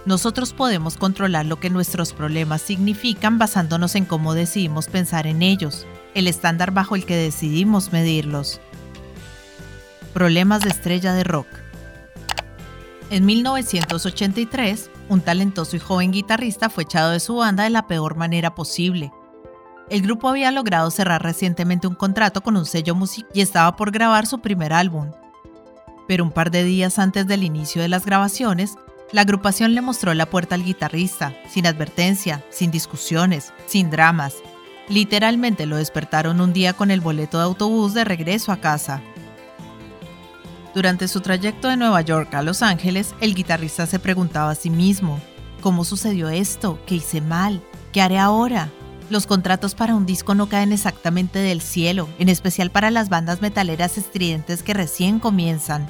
Nosotros 0.06 0.54
podemos 0.54 0.96
controlar 0.96 1.44
lo 1.44 1.60
que 1.60 1.70
nuestros 1.70 2.12
problemas 2.12 2.62
significan 2.62 3.38
basándonos 3.38 3.94
en 3.94 4.06
cómo 4.06 4.32
decidimos 4.32 4.86
pensar 4.86 5.26
en 5.26 5.42
ellos, 5.42 5.86
el 6.14 6.28
estándar 6.28 6.72
bajo 6.72 6.94
el 6.94 7.04
que 7.04 7.16
decidimos 7.16 7.92
medirlos. 7.92 8.60
Problemas 10.14 10.62
de 10.62 10.70
estrella 10.70 11.12
de 11.12 11.24
rock. 11.24 11.48
En 13.10 13.26
1983, 13.26 14.90
un 15.10 15.20
talentoso 15.20 15.76
y 15.76 15.78
joven 15.78 16.10
guitarrista 16.10 16.70
fue 16.70 16.84
echado 16.84 17.10
de 17.10 17.20
su 17.20 17.36
banda 17.36 17.64
de 17.64 17.70
la 17.70 17.86
peor 17.86 18.16
manera 18.16 18.54
posible. 18.54 19.12
El 19.90 20.00
grupo 20.00 20.28
había 20.28 20.50
logrado 20.50 20.90
cerrar 20.90 21.22
recientemente 21.22 21.86
un 21.86 21.94
contrato 21.94 22.40
con 22.42 22.56
un 22.56 22.64
sello 22.64 22.94
musical 22.94 23.30
y 23.34 23.42
estaba 23.42 23.76
por 23.76 23.90
grabar 23.90 24.26
su 24.26 24.40
primer 24.40 24.72
álbum. 24.72 25.10
Pero 26.08 26.24
un 26.24 26.30
par 26.30 26.50
de 26.50 26.64
días 26.64 26.98
antes 26.98 27.26
del 27.26 27.42
inicio 27.42 27.82
de 27.82 27.88
las 27.88 28.06
grabaciones, 28.06 28.76
la 29.12 29.20
agrupación 29.20 29.74
le 29.74 29.82
mostró 29.82 30.14
la 30.14 30.26
puerta 30.26 30.54
al 30.54 30.64
guitarrista, 30.64 31.34
sin 31.48 31.66
advertencia, 31.66 32.42
sin 32.50 32.70
discusiones, 32.70 33.52
sin 33.66 33.90
dramas. 33.90 34.36
Literalmente 34.88 35.66
lo 35.66 35.76
despertaron 35.76 36.40
un 36.40 36.52
día 36.52 36.72
con 36.72 36.90
el 36.90 37.00
boleto 37.00 37.38
de 37.38 37.44
autobús 37.44 37.92
de 37.94 38.04
regreso 38.04 38.52
a 38.52 38.56
casa. 38.56 39.02
Durante 40.74 41.08
su 41.08 41.20
trayecto 41.20 41.68
de 41.68 41.76
Nueva 41.76 42.00
York 42.00 42.34
a 42.34 42.42
Los 42.42 42.62
Ángeles, 42.62 43.14
el 43.20 43.34
guitarrista 43.34 43.86
se 43.86 43.98
preguntaba 43.98 44.50
a 44.50 44.56
sí 44.56 44.70
mismo, 44.70 45.20
¿cómo 45.60 45.84
sucedió 45.84 46.30
esto? 46.30 46.80
¿Qué 46.86 46.96
hice 46.96 47.20
mal? 47.20 47.62
¿Qué 47.92 48.02
haré 48.02 48.18
ahora? 48.18 48.70
Los 49.10 49.26
contratos 49.26 49.74
para 49.74 49.94
un 49.94 50.06
disco 50.06 50.34
no 50.34 50.48
caen 50.48 50.72
exactamente 50.72 51.38
del 51.38 51.60
cielo, 51.60 52.08
en 52.18 52.30
especial 52.30 52.70
para 52.70 52.90
las 52.90 53.10
bandas 53.10 53.42
metaleras 53.42 53.98
estridentes 53.98 54.62
que 54.62 54.72
recién 54.72 55.20
comienzan. 55.20 55.86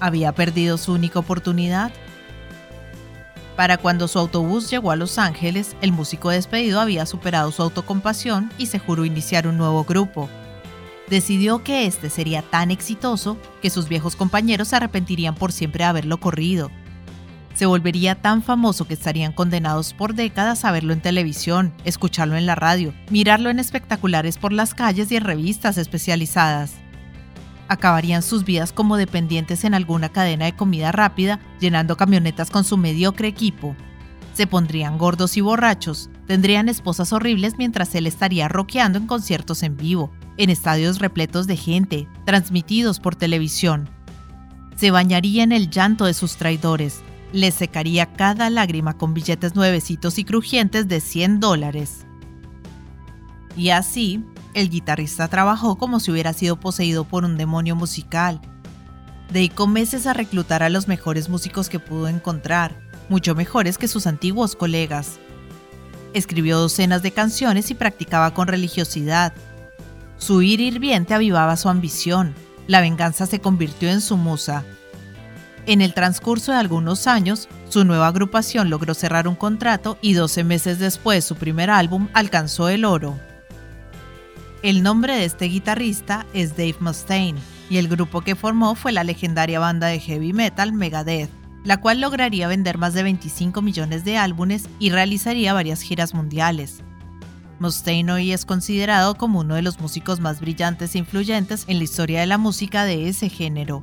¿Había 0.00 0.32
perdido 0.32 0.78
su 0.78 0.92
única 0.92 1.18
oportunidad? 1.18 1.92
Para 3.56 3.76
cuando 3.76 4.08
su 4.08 4.18
autobús 4.18 4.70
llegó 4.70 4.90
a 4.90 4.96
Los 4.96 5.18
Ángeles, 5.18 5.76
el 5.82 5.92
músico 5.92 6.30
despedido 6.30 6.80
había 6.80 7.06
superado 7.06 7.52
su 7.52 7.62
autocompasión 7.62 8.50
y 8.58 8.66
se 8.66 8.78
juró 8.78 9.04
iniciar 9.04 9.46
un 9.46 9.58
nuevo 9.58 9.84
grupo, 9.84 10.28
decidió 11.08 11.62
que 11.62 11.86
este 11.86 12.10
sería 12.10 12.42
tan 12.42 12.70
exitoso 12.70 13.36
que 13.62 13.70
sus 13.70 13.88
viejos 13.88 14.16
compañeros 14.16 14.68
se 14.68 14.76
arrepentirían 14.76 15.34
por 15.34 15.52
siempre 15.52 15.84
de 15.84 15.90
haberlo 15.90 16.18
corrido. 16.18 16.70
Se 17.54 17.66
volvería 17.66 18.16
tan 18.16 18.42
famoso 18.42 18.86
que 18.86 18.94
estarían 18.94 19.32
condenados 19.32 19.94
por 19.94 20.14
décadas 20.14 20.64
a 20.64 20.72
verlo 20.72 20.92
en 20.92 21.00
televisión, 21.00 21.72
escucharlo 21.84 22.36
en 22.36 22.46
la 22.46 22.56
radio, 22.56 22.92
mirarlo 23.10 23.48
en 23.48 23.60
espectaculares 23.60 24.38
por 24.38 24.52
las 24.52 24.74
calles 24.74 25.10
y 25.12 25.16
en 25.16 25.24
revistas 25.24 25.78
especializadas. 25.78 26.72
Acabarían 27.68 28.22
sus 28.22 28.44
vidas 28.44 28.72
como 28.72 28.96
dependientes 28.96 29.64
en 29.64 29.72
alguna 29.72 30.08
cadena 30.08 30.46
de 30.46 30.56
comida 30.56 30.90
rápida, 30.90 31.38
llenando 31.60 31.96
camionetas 31.96 32.50
con 32.50 32.64
su 32.64 32.76
mediocre 32.76 33.28
equipo. 33.28 33.76
Se 34.34 34.48
pondrían 34.48 34.98
gordos 34.98 35.36
y 35.36 35.40
borrachos, 35.40 36.10
tendrían 36.26 36.68
esposas 36.68 37.12
horribles 37.12 37.54
mientras 37.56 37.94
él 37.94 38.08
estaría 38.08 38.48
rockeando 38.48 38.98
en 38.98 39.06
conciertos 39.06 39.62
en 39.62 39.76
vivo, 39.76 40.10
en 40.38 40.50
estadios 40.50 40.98
repletos 40.98 41.46
de 41.46 41.56
gente, 41.56 42.08
transmitidos 42.26 42.98
por 42.98 43.14
televisión. 43.14 43.88
Se 44.74 44.90
bañaría 44.90 45.44
en 45.44 45.52
el 45.52 45.70
llanto 45.70 46.04
de 46.04 46.14
sus 46.14 46.36
traidores, 46.36 47.04
les 47.34 47.52
secaría 47.52 48.12
cada 48.12 48.48
lágrima 48.48 48.96
con 48.96 49.12
billetes 49.12 49.56
nuevecitos 49.56 50.20
y 50.20 50.24
crujientes 50.24 50.86
de 50.86 51.00
100 51.00 51.40
dólares. 51.40 52.06
Y 53.56 53.70
así, 53.70 54.24
el 54.54 54.70
guitarrista 54.70 55.26
trabajó 55.26 55.76
como 55.76 55.98
si 55.98 56.12
hubiera 56.12 56.32
sido 56.32 56.60
poseído 56.60 57.02
por 57.02 57.24
un 57.24 57.36
demonio 57.36 57.74
musical. 57.74 58.40
Dedicó 59.32 59.66
meses 59.66 60.06
a 60.06 60.12
reclutar 60.12 60.62
a 60.62 60.68
los 60.68 60.86
mejores 60.86 61.28
músicos 61.28 61.68
que 61.68 61.80
pudo 61.80 62.06
encontrar, 62.06 62.80
mucho 63.08 63.34
mejores 63.34 63.78
que 63.78 63.88
sus 63.88 64.06
antiguos 64.06 64.54
colegas. 64.54 65.18
Escribió 66.12 66.56
docenas 66.56 67.02
de 67.02 67.10
canciones 67.10 67.68
y 67.72 67.74
practicaba 67.74 68.32
con 68.32 68.46
religiosidad. 68.46 69.32
Su 70.18 70.40
ir 70.42 70.60
hirviente 70.60 71.14
avivaba 71.14 71.56
su 71.56 71.68
ambición. 71.68 72.32
La 72.68 72.80
venganza 72.80 73.26
se 73.26 73.40
convirtió 73.40 73.90
en 73.90 74.00
su 74.00 74.16
musa. 74.16 74.64
En 75.66 75.80
el 75.80 75.94
transcurso 75.94 76.52
de 76.52 76.58
algunos 76.58 77.06
años, 77.06 77.48
su 77.70 77.86
nueva 77.86 78.08
agrupación 78.08 78.68
logró 78.68 78.92
cerrar 78.92 79.26
un 79.26 79.34
contrato 79.34 79.96
y 80.02 80.12
12 80.12 80.44
meses 80.44 80.78
después 80.78 81.24
su 81.24 81.36
primer 81.36 81.70
álbum 81.70 82.08
alcanzó 82.12 82.68
el 82.68 82.84
oro. 82.84 83.18
El 84.62 84.82
nombre 84.82 85.16
de 85.16 85.24
este 85.24 85.46
guitarrista 85.46 86.26
es 86.34 86.50
Dave 86.56 86.76
Mustaine 86.80 87.38
y 87.70 87.78
el 87.78 87.88
grupo 87.88 88.20
que 88.20 88.34
formó 88.34 88.74
fue 88.74 88.92
la 88.92 89.04
legendaria 89.04 89.58
banda 89.58 89.86
de 89.86 90.00
heavy 90.00 90.34
metal 90.34 90.74
Megadeth, 90.74 91.30
la 91.64 91.80
cual 91.80 92.00
lograría 92.02 92.46
vender 92.46 92.76
más 92.76 92.92
de 92.92 93.02
25 93.02 93.62
millones 93.62 94.04
de 94.04 94.18
álbumes 94.18 94.68
y 94.78 94.90
realizaría 94.90 95.54
varias 95.54 95.80
giras 95.80 96.12
mundiales. 96.12 96.82
Mustaine 97.58 98.12
hoy 98.12 98.32
es 98.32 98.44
considerado 98.44 99.14
como 99.14 99.40
uno 99.40 99.54
de 99.54 99.62
los 99.62 99.80
músicos 99.80 100.20
más 100.20 100.40
brillantes 100.40 100.94
e 100.94 100.98
influyentes 100.98 101.64
en 101.68 101.78
la 101.78 101.84
historia 101.84 102.20
de 102.20 102.26
la 102.26 102.36
música 102.36 102.84
de 102.84 103.08
ese 103.08 103.30
género. 103.30 103.82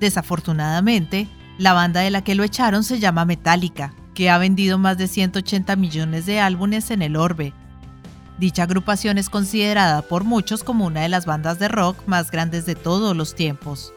Desafortunadamente, 0.00 1.28
la 1.58 1.72
banda 1.72 2.00
de 2.00 2.10
la 2.10 2.22
que 2.22 2.34
lo 2.34 2.44
echaron 2.44 2.84
se 2.84 3.00
llama 3.00 3.24
Metallica, 3.24 3.94
que 4.14 4.30
ha 4.30 4.38
vendido 4.38 4.78
más 4.78 4.98
de 4.98 5.08
180 5.08 5.76
millones 5.76 6.26
de 6.26 6.40
álbumes 6.40 6.90
en 6.90 7.02
el 7.02 7.16
orbe 7.16 7.52
Dicha 8.38 8.62
agrupación 8.62 9.18
es 9.18 9.28
considerada 9.28 10.00
por 10.02 10.22
muchos 10.22 10.62
como 10.62 10.86
una 10.86 11.00
de 11.00 11.08
las 11.08 11.26
bandas 11.26 11.58
de 11.58 11.66
rock 11.66 12.06
más 12.06 12.30
grandes 12.30 12.66
de 12.66 12.76
todos 12.76 13.16
los 13.16 13.34
tiempos. 13.34 13.92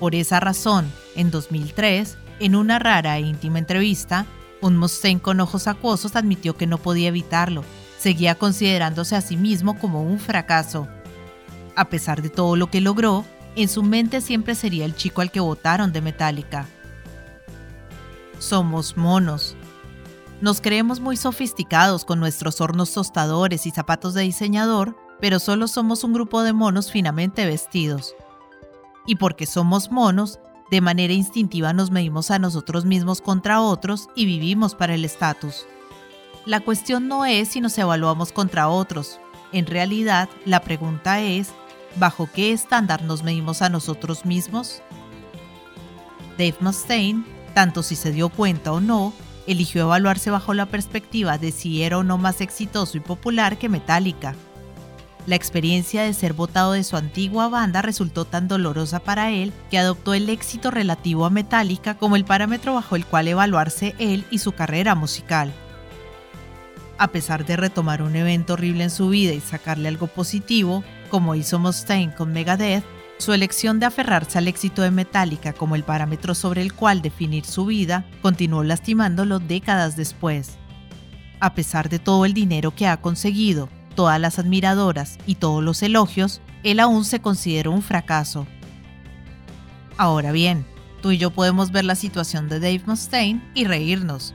Por 0.00 0.14
esa 0.14 0.40
razón, 0.40 0.90
en 1.14 1.30
2003, 1.30 2.16
en 2.40 2.56
una 2.56 2.78
rara 2.78 3.18
e 3.18 3.20
íntima 3.20 3.58
entrevista, 3.58 4.24
un 4.62 4.78
Mustaine 4.78 5.20
con 5.20 5.40
ojos 5.40 5.66
acuosos 5.66 6.16
admitió 6.16 6.56
que 6.56 6.66
no 6.66 6.78
podía 6.78 7.08
evitarlo. 7.08 7.64
Seguía 7.98 8.34
considerándose 8.34 9.14
a 9.14 9.20
sí 9.20 9.36
mismo 9.36 9.78
como 9.78 10.02
un 10.02 10.18
fracaso. 10.18 10.88
A 11.76 11.90
pesar 11.90 12.22
de 12.22 12.30
todo 12.30 12.56
lo 12.56 12.70
que 12.70 12.80
logró, 12.80 13.26
en 13.56 13.68
su 13.68 13.82
mente 13.82 14.20
siempre 14.20 14.54
sería 14.54 14.84
el 14.84 14.94
chico 14.94 15.20
al 15.20 15.30
que 15.30 15.40
votaron 15.40 15.92
de 15.92 16.00
Metallica. 16.00 16.66
Somos 18.38 18.96
monos, 18.96 19.56
nos 20.42 20.60
creemos 20.60 21.00
muy 21.00 21.16
sofisticados 21.16 22.04
con 22.04 22.20
nuestros 22.20 22.60
hornos 22.60 22.92
tostadores 22.92 23.66
y 23.66 23.70
zapatos 23.70 24.12
de 24.12 24.22
diseñador, 24.22 24.94
pero 25.18 25.38
solo 25.38 25.66
somos 25.66 26.04
un 26.04 26.12
grupo 26.12 26.42
de 26.42 26.52
monos 26.52 26.92
finamente 26.92 27.46
vestidos. 27.46 28.14
Y 29.06 29.14
porque 29.14 29.46
somos 29.46 29.90
monos, 29.90 30.38
de 30.70 30.82
manera 30.82 31.14
instintiva 31.14 31.72
nos 31.72 31.90
medimos 31.90 32.30
a 32.30 32.38
nosotros 32.38 32.84
mismos 32.84 33.22
contra 33.22 33.62
otros 33.62 34.10
y 34.14 34.26
vivimos 34.26 34.74
para 34.74 34.94
el 34.94 35.06
estatus. 35.06 35.64
La 36.44 36.60
cuestión 36.60 37.08
no 37.08 37.24
es 37.24 37.48
si 37.48 37.62
nos 37.62 37.78
evaluamos 37.78 38.30
contra 38.30 38.68
otros. 38.68 39.18
En 39.52 39.64
realidad, 39.64 40.28
la 40.44 40.60
pregunta 40.60 41.22
es, 41.22 41.48
¿bajo 41.98 42.28
qué 42.32 42.52
estándar 42.52 43.02
nos 43.02 43.22
medimos 43.22 43.62
a 43.62 43.68
nosotros 43.68 44.24
mismos? 44.24 44.82
Dave 46.38 46.56
Mustaine, 46.60 47.24
tanto 47.54 47.82
si 47.82 47.96
se 47.96 48.12
dio 48.12 48.28
cuenta 48.28 48.72
o 48.72 48.80
no, 48.80 49.12
eligió 49.46 49.82
evaluarse 49.82 50.30
bajo 50.30 50.54
la 50.54 50.66
perspectiva 50.66 51.38
de 51.38 51.52
si 51.52 51.82
era 51.82 51.98
o 51.98 52.02
no 52.02 52.18
más 52.18 52.40
exitoso 52.40 52.96
y 52.96 53.00
popular 53.00 53.58
que 53.58 53.68
Metallica. 53.68 54.34
La 55.26 55.34
experiencia 55.34 56.02
de 56.02 56.14
ser 56.14 56.34
votado 56.34 56.72
de 56.72 56.84
su 56.84 56.96
antigua 56.96 57.48
banda 57.48 57.82
resultó 57.82 58.26
tan 58.26 58.46
dolorosa 58.46 59.00
para 59.00 59.32
él 59.32 59.52
que 59.70 59.78
adoptó 59.78 60.14
el 60.14 60.28
éxito 60.28 60.70
relativo 60.70 61.24
a 61.24 61.30
Metallica 61.30 61.96
como 61.96 62.14
el 62.14 62.24
parámetro 62.24 62.74
bajo 62.74 62.94
el 62.94 63.04
cual 63.06 63.26
evaluarse 63.26 63.96
él 63.98 64.24
y 64.30 64.38
su 64.38 64.52
carrera 64.52 64.94
musical. 64.94 65.52
A 66.98 67.08
pesar 67.08 67.44
de 67.44 67.56
retomar 67.56 68.02
un 68.02 68.14
evento 68.14 68.52
horrible 68.52 68.84
en 68.84 68.90
su 68.90 69.08
vida 69.08 69.32
y 69.32 69.40
sacarle 69.40 69.88
algo 69.88 70.06
positivo, 70.06 70.84
como 71.06 71.34
hizo 71.34 71.58
Mustaine 71.58 72.14
con 72.14 72.32
Megadeth, 72.32 72.84
su 73.18 73.32
elección 73.32 73.80
de 73.80 73.86
aferrarse 73.86 74.38
al 74.38 74.48
éxito 74.48 74.82
de 74.82 74.90
Metallica 74.90 75.52
como 75.52 75.74
el 75.74 75.84
parámetro 75.84 76.34
sobre 76.34 76.62
el 76.62 76.74
cual 76.74 77.02
definir 77.02 77.44
su 77.44 77.64
vida 77.64 78.04
continuó 78.20 78.62
lastimándolo 78.62 79.38
décadas 79.38 79.96
después. 79.96 80.58
A 81.40 81.54
pesar 81.54 81.88
de 81.88 81.98
todo 81.98 82.24
el 82.24 82.34
dinero 82.34 82.74
que 82.74 82.86
ha 82.86 82.98
conseguido, 82.98 83.68
todas 83.94 84.20
las 84.20 84.38
admiradoras 84.38 85.18
y 85.26 85.36
todos 85.36 85.62
los 85.62 85.82
elogios, 85.82 86.40
él 86.62 86.80
aún 86.80 87.04
se 87.04 87.20
consideró 87.20 87.72
un 87.72 87.82
fracaso. 87.82 88.46
Ahora 89.96 90.32
bien, 90.32 90.66
tú 91.00 91.12
y 91.12 91.18
yo 91.18 91.30
podemos 91.30 91.72
ver 91.72 91.84
la 91.84 91.94
situación 91.94 92.48
de 92.48 92.60
Dave 92.60 92.82
Mustaine 92.86 93.42
y 93.54 93.64
reírnos. 93.64 94.34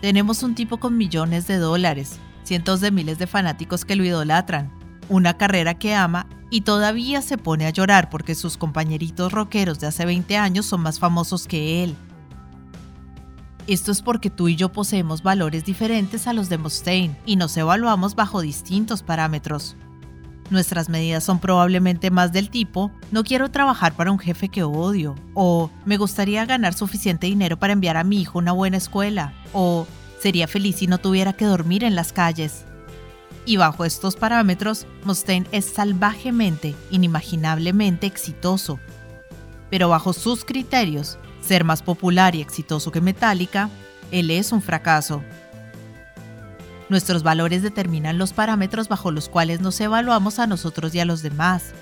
Tenemos 0.00 0.42
un 0.42 0.54
tipo 0.54 0.78
con 0.78 0.96
millones 0.96 1.46
de 1.46 1.56
dólares, 1.58 2.18
cientos 2.44 2.80
de 2.80 2.90
miles 2.90 3.18
de 3.18 3.26
fanáticos 3.26 3.84
que 3.84 3.96
lo 3.96 4.04
idolatran, 4.04 4.77
una 5.08 5.36
carrera 5.36 5.74
que 5.74 5.94
ama 5.94 6.26
y 6.50 6.62
todavía 6.62 7.22
se 7.22 7.38
pone 7.38 7.66
a 7.66 7.70
llorar 7.70 8.10
porque 8.10 8.34
sus 8.34 8.56
compañeritos 8.56 9.32
rockeros 9.32 9.80
de 9.80 9.86
hace 9.86 10.06
20 10.06 10.36
años 10.36 10.66
son 10.66 10.80
más 10.80 10.98
famosos 10.98 11.46
que 11.46 11.84
él. 11.84 11.96
Esto 13.66 13.92
es 13.92 14.00
porque 14.00 14.30
tú 14.30 14.48
y 14.48 14.56
yo 14.56 14.70
poseemos 14.72 15.22
valores 15.22 15.64
diferentes 15.64 16.26
a 16.26 16.32
los 16.32 16.48
de 16.48 16.56
Mustaine 16.56 17.16
y 17.26 17.36
nos 17.36 17.54
evaluamos 17.56 18.14
bajo 18.14 18.40
distintos 18.40 19.02
parámetros. 19.02 19.76
Nuestras 20.48 20.88
medidas 20.88 21.24
son 21.24 21.38
probablemente 21.38 22.10
más 22.10 22.32
del 22.32 22.48
tipo, 22.48 22.90
no 23.12 23.24
quiero 23.24 23.50
trabajar 23.50 23.92
para 23.92 24.10
un 24.10 24.18
jefe 24.18 24.48
que 24.48 24.62
odio, 24.62 25.14
o 25.34 25.70
me 25.84 25.98
gustaría 25.98 26.46
ganar 26.46 26.72
suficiente 26.72 27.26
dinero 27.26 27.58
para 27.58 27.74
enviar 27.74 27.98
a 27.98 28.04
mi 28.04 28.22
hijo 28.22 28.38
a 28.38 28.42
una 28.42 28.52
buena 28.52 28.78
escuela, 28.78 29.34
o 29.52 29.86
sería 30.22 30.48
feliz 30.48 30.76
si 30.76 30.86
no 30.86 30.96
tuviera 30.96 31.34
que 31.34 31.44
dormir 31.44 31.84
en 31.84 31.94
las 31.94 32.14
calles 32.14 32.64
y 33.48 33.56
bajo 33.56 33.86
estos 33.86 34.14
parámetros, 34.14 34.86
Mustaine 35.04 35.46
es 35.52 35.64
salvajemente, 35.64 36.74
inimaginablemente 36.90 38.06
exitoso. 38.06 38.78
Pero 39.70 39.88
bajo 39.88 40.12
sus 40.12 40.44
criterios, 40.44 41.16
ser 41.40 41.64
más 41.64 41.82
popular 41.82 42.34
y 42.34 42.42
exitoso 42.42 42.92
que 42.92 43.00
Metallica, 43.00 43.70
él 44.10 44.30
es 44.30 44.52
un 44.52 44.60
fracaso. 44.60 45.22
Nuestros 46.90 47.22
valores 47.22 47.62
determinan 47.62 48.18
los 48.18 48.34
parámetros 48.34 48.86
bajo 48.86 49.12
los 49.12 49.30
cuales 49.30 49.62
nos 49.62 49.80
evaluamos 49.80 50.38
a 50.38 50.46
nosotros 50.46 50.94
y 50.94 51.00
a 51.00 51.06
los 51.06 51.22
demás. 51.22 51.72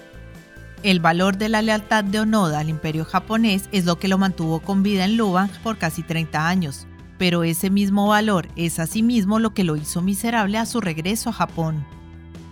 El 0.84 1.00
valor 1.00 1.36
de 1.36 1.48
la 1.48 1.62
lealtad 1.62 2.04
de 2.04 2.20
Onoda 2.20 2.60
al 2.60 2.68
imperio 2.68 3.04
japonés 3.04 3.64
es 3.72 3.86
lo 3.86 3.98
que 3.98 4.06
lo 4.06 4.18
mantuvo 4.18 4.60
con 4.60 4.84
vida 4.84 5.04
en 5.04 5.16
Lubang 5.16 5.50
por 5.64 5.78
casi 5.78 6.04
30 6.04 6.46
años 6.46 6.86
pero 7.18 7.44
ese 7.44 7.70
mismo 7.70 8.08
valor 8.08 8.48
es 8.56 8.78
asimismo 8.78 9.38
lo 9.38 9.54
que 9.54 9.64
lo 9.64 9.76
hizo 9.76 10.02
miserable 10.02 10.58
a 10.58 10.66
su 10.66 10.80
regreso 10.80 11.30
a 11.30 11.34
Japón. 11.34 11.84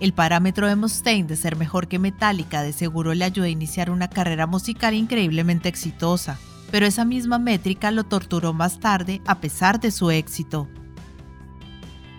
El 0.00 0.12
parámetro 0.12 0.66
de 0.66 0.77
Mustaine 0.77 1.29
de 1.29 1.37
ser 1.37 1.57
mejor 1.57 1.88
que 1.88 1.98
Metallica 1.98 2.62
de 2.62 2.72
seguro 2.72 3.14
le 3.14 3.24
ayudó 3.24 3.46
a 3.46 3.50
iniciar 3.50 3.90
una 3.90 4.09
carrera 4.09 4.46
musical 4.46 4.94
increíblemente 4.94 5.68
exitosa, 5.68 6.38
pero 6.70 6.87
esa 6.87 7.05
misma 7.05 7.38
métrica 7.38 7.90
lo 7.90 8.05
torturó 8.05 8.53
más 8.53 8.81
tarde 8.81 9.22
a 9.27 9.40
pesar 9.40 9.81
de 9.81 9.90
su 9.90 10.11
éxito. 10.11 10.68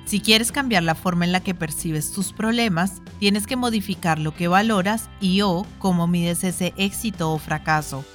Si 0.05 0.19
quieres 0.19 0.51
cambiar 0.51 0.83
la 0.83 0.93
forma 0.93 1.25
en 1.25 1.31
la 1.31 1.39
que 1.39 1.55
percibes 1.55 2.11
tus 2.11 2.31
problemas, 2.31 3.01
tienes 3.19 3.47
que 3.47 3.55
modificar 3.55 4.19
lo 4.19 4.35
que 4.35 4.47
valoras 4.47 5.09
y 5.19 5.41
o 5.41 5.65
cómo 5.79 6.07
mides 6.07 6.43
ese 6.43 6.73
éxito 6.77 7.31
o 7.31 7.39
fracaso. 7.39 8.05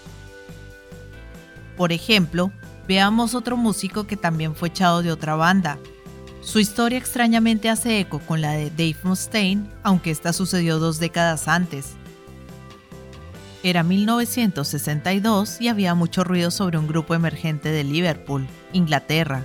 Por 1.76 1.92
ejemplo, 1.92 2.52
Veamos 2.88 3.34
otro 3.34 3.56
músico 3.56 4.06
que 4.06 4.16
también 4.16 4.54
fue 4.54 4.68
echado 4.68 5.02
de 5.02 5.12
otra 5.12 5.34
banda. 5.36 5.78
Su 6.42 6.58
historia 6.58 6.98
extrañamente 6.98 7.68
hace 7.68 8.00
eco 8.00 8.18
con 8.20 8.40
la 8.40 8.52
de 8.52 8.70
Dave 8.70 8.96
Mustaine, 9.02 9.68
aunque 9.82 10.10
esta 10.10 10.32
sucedió 10.32 10.78
dos 10.78 10.98
décadas 10.98 11.48
antes. 11.48 11.96
Era 13.62 13.82
1962 13.82 15.60
y 15.60 15.68
había 15.68 15.94
mucho 15.94 16.24
ruido 16.24 16.50
sobre 16.50 16.78
un 16.78 16.88
grupo 16.88 17.14
emergente 17.14 17.70
de 17.70 17.84
Liverpool, 17.84 18.46
Inglaterra. 18.72 19.44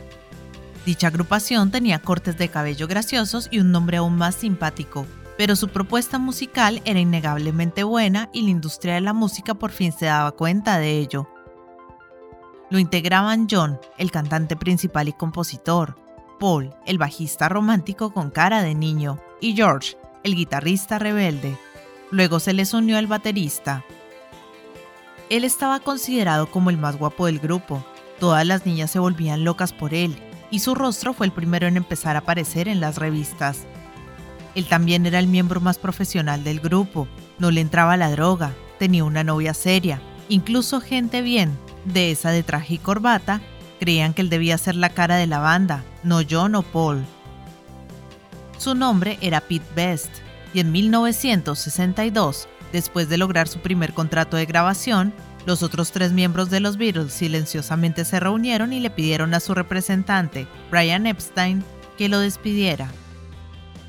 Dicha 0.85 1.07
agrupación 1.07 1.69
tenía 1.69 1.99
cortes 1.99 2.37
de 2.37 2.47
cabello 2.47 2.87
graciosos 2.87 3.49
y 3.51 3.59
un 3.59 3.71
nombre 3.71 3.97
aún 3.97 4.15
más 4.15 4.35
simpático, 4.35 5.05
pero 5.37 5.57
su 5.57 5.67
propuesta 5.67 6.17
musical 6.17 6.81
era 6.85 6.99
innegablemente 6.99 7.83
buena 7.83 8.29
y 8.31 8.43
la 8.43 8.51
industria 8.51 8.93
de 8.93 9.01
la 9.01 9.13
música 9.13 9.53
por 9.55 9.71
fin 9.71 9.91
se 9.91 10.05
daba 10.05 10.31
cuenta 10.31 10.77
de 10.77 10.99
ello. 10.99 11.27
Lo 12.69 12.79
integraban 12.79 13.47
John, 13.49 13.79
el 13.97 14.11
cantante 14.11 14.55
principal 14.55 15.07
y 15.07 15.13
compositor, 15.13 15.97
Paul, 16.39 16.73
el 16.85 16.97
bajista 16.97 17.47
romántico 17.47 18.11
con 18.11 18.31
cara 18.31 18.63
de 18.63 18.75
niño, 18.75 19.19
y 19.39 19.55
George, 19.55 19.97
el 20.23 20.35
guitarrista 20.35 20.97
rebelde. 20.97 21.57
Luego 22.11 22.39
se 22.39 22.53
les 22.53 22.73
unió 22.73 22.97
el 22.97 23.07
baterista. 23.07 23.83
Él 25.29 25.43
estaba 25.43 25.79
considerado 25.79 26.49
como 26.49 26.69
el 26.69 26.77
más 26.77 26.97
guapo 26.97 27.27
del 27.27 27.39
grupo. 27.39 27.85
Todas 28.19 28.45
las 28.45 28.65
niñas 28.65 28.91
se 28.91 28.99
volvían 28.99 29.43
locas 29.43 29.71
por 29.71 29.93
él, 29.93 30.15
y 30.49 30.59
su 30.59 30.73
rostro 30.75 31.13
fue 31.13 31.27
el 31.27 31.31
primero 31.31 31.67
en 31.67 31.77
empezar 31.77 32.15
a 32.15 32.19
aparecer 32.19 32.67
en 32.67 32.79
las 32.79 32.97
revistas. 32.97 33.65
Él 34.55 34.67
también 34.67 35.05
era 35.05 35.19
el 35.19 35.27
miembro 35.27 35.61
más 35.61 35.77
profesional 35.77 36.43
del 36.43 36.59
grupo, 36.59 37.07
no 37.39 37.51
le 37.51 37.61
entraba 37.61 37.97
la 37.97 38.09
droga, 38.09 38.53
tenía 38.79 39.03
una 39.03 39.23
novia 39.23 39.53
seria, 39.53 40.01
incluso 40.29 40.79
gente 40.79 41.21
bien, 41.21 41.57
de 41.85 42.11
esa 42.11 42.31
de 42.31 42.43
traje 42.43 42.75
y 42.75 42.77
corbata, 42.77 43.41
creían 43.79 44.13
que 44.13 44.21
él 44.21 44.29
debía 44.29 44.57
ser 44.57 44.75
la 44.75 44.89
cara 44.89 45.15
de 45.15 45.27
la 45.27 45.39
banda, 45.39 45.83
no 46.03 46.21
John 46.29 46.55
o 46.55 46.63
Paul. 46.63 47.05
Su 48.57 48.75
nombre 48.75 49.17
era 49.21 49.41
Pete 49.41 49.65
Best, 49.75 50.11
y 50.53 50.59
en 50.59 50.71
1962, 50.71 52.47
después 52.71 53.09
de 53.09 53.17
lograr 53.17 53.47
su 53.47 53.59
primer 53.59 53.93
contrato 53.93 54.37
de 54.37 54.45
grabación, 54.45 55.13
los 55.45 55.61
otros 55.61 55.91
tres 55.91 56.11
miembros 56.11 56.49
de 56.49 56.59
los 56.59 56.77
Beatles 56.77 57.13
silenciosamente 57.13 58.03
se 58.05 58.19
reunieron 58.19 58.73
y 58.73 58.79
le 58.79 58.89
pidieron 58.89 59.33
a 59.33 59.39
su 59.39 59.53
representante, 59.53 60.47
Brian 60.71 61.05
Epstein, 61.05 61.63
que 61.97 62.09
lo 62.09 62.19
despidiera. 62.19 62.89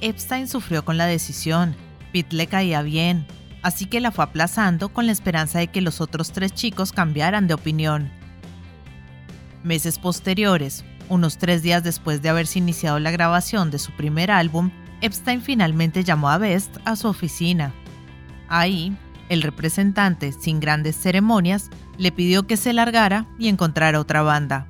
Epstein 0.00 0.48
sufrió 0.48 0.84
con 0.84 0.98
la 0.98 1.06
decisión, 1.06 1.74
Pete 2.12 2.36
le 2.36 2.46
caía 2.46 2.82
bien, 2.82 3.26
así 3.62 3.86
que 3.86 4.00
la 4.00 4.10
fue 4.10 4.24
aplazando 4.24 4.88
con 4.90 5.06
la 5.06 5.12
esperanza 5.12 5.58
de 5.58 5.68
que 5.68 5.80
los 5.80 6.00
otros 6.00 6.32
tres 6.32 6.52
chicos 6.54 6.92
cambiaran 6.92 7.46
de 7.46 7.54
opinión. 7.54 8.10
Meses 9.64 9.98
posteriores, 9.98 10.84
unos 11.08 11.38
tres 11.38 11.62
días 11.62 11.82
después 11.82 12.22
de 12.22 12.28
haberse 12.28 12.58
iniciado 12.58 12.98
la 12.98 13.10
grabación 13.10 13.70
de 13.70 13.78
su 13.78 13.92
primer 13.92 14.30
álbum, 14.30 14.70
Epstein 15.00 15.42
finalmente 15.42 16.04
llamó 16.04 16.30
a 16.30 16.38
Best 16.38 16.76
a 16.84 16.96
su 16.96 17.08
oficina. 17.08 17.72
Ahí, 18.48 18.96
el 19.28 19.42
representante, 19.42 20.32
sin 20.32 20.60
grandes 20.60 20.96
ceremonias, 20.96 21.70
le 21.98 22.12
pidió 22.12 22.46
que 22.46 22.56
se 22.56 22.72
largara 22.72 23.26
y 23.38 23.48
encontrara 23.48 24.00
otra 24.00 24.22
banda. 24.22 24.66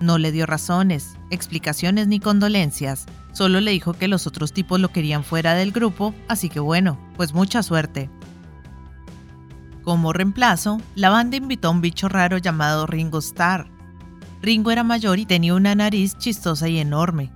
No 0.00 0.18
le 0.18 0.32
dio 0.32 0.46
razones, 0.46 1.16
explicaciones 1.30 2.06
ni 2.08 2.20
condolencias, 2.20 3.06
solo 3.36 3.60
le 3.60 3.70
dijo 3.70 3.92
que 3.92 4.08
los 4.08 4.26
otros 4.26 4.54
tipos 4.54 4.80
lo 4.80 4.88
querían 4.88 5.22
fuera 5.22 5.54
del 5.54 5.70
grupo, 5.70 6.14
así 6.26 6.48
que 6.48 6.58
bueno, 6.58 6.98
pues 7.16 7.34
mucha 7.34 7.62
suerte. 7.62 8.08
Como 9.82 10.14
reemplazo, 10.14 10.80
la 10.94 11.10
banda 11.10 11.36
invitó 11.36 11.68
a 11.68 11.72
un 11.72 11.82
bicho 11.82 12.08
raro 12.08 12.38
llamado 12.38 12.86
Ringo 12.86 13.18
Starr. 13.18 13.68
Ringo 14.40 14.70
era 14.70 14.84
mayor 14.84 15.18
y 15.18 15.26
tenía 15.26 15.54
una 15.54 15.74
nariz 15.74 16.16
chistosa 16.16 16.66
y 16.68 16.78
enorme. 16.78 17.30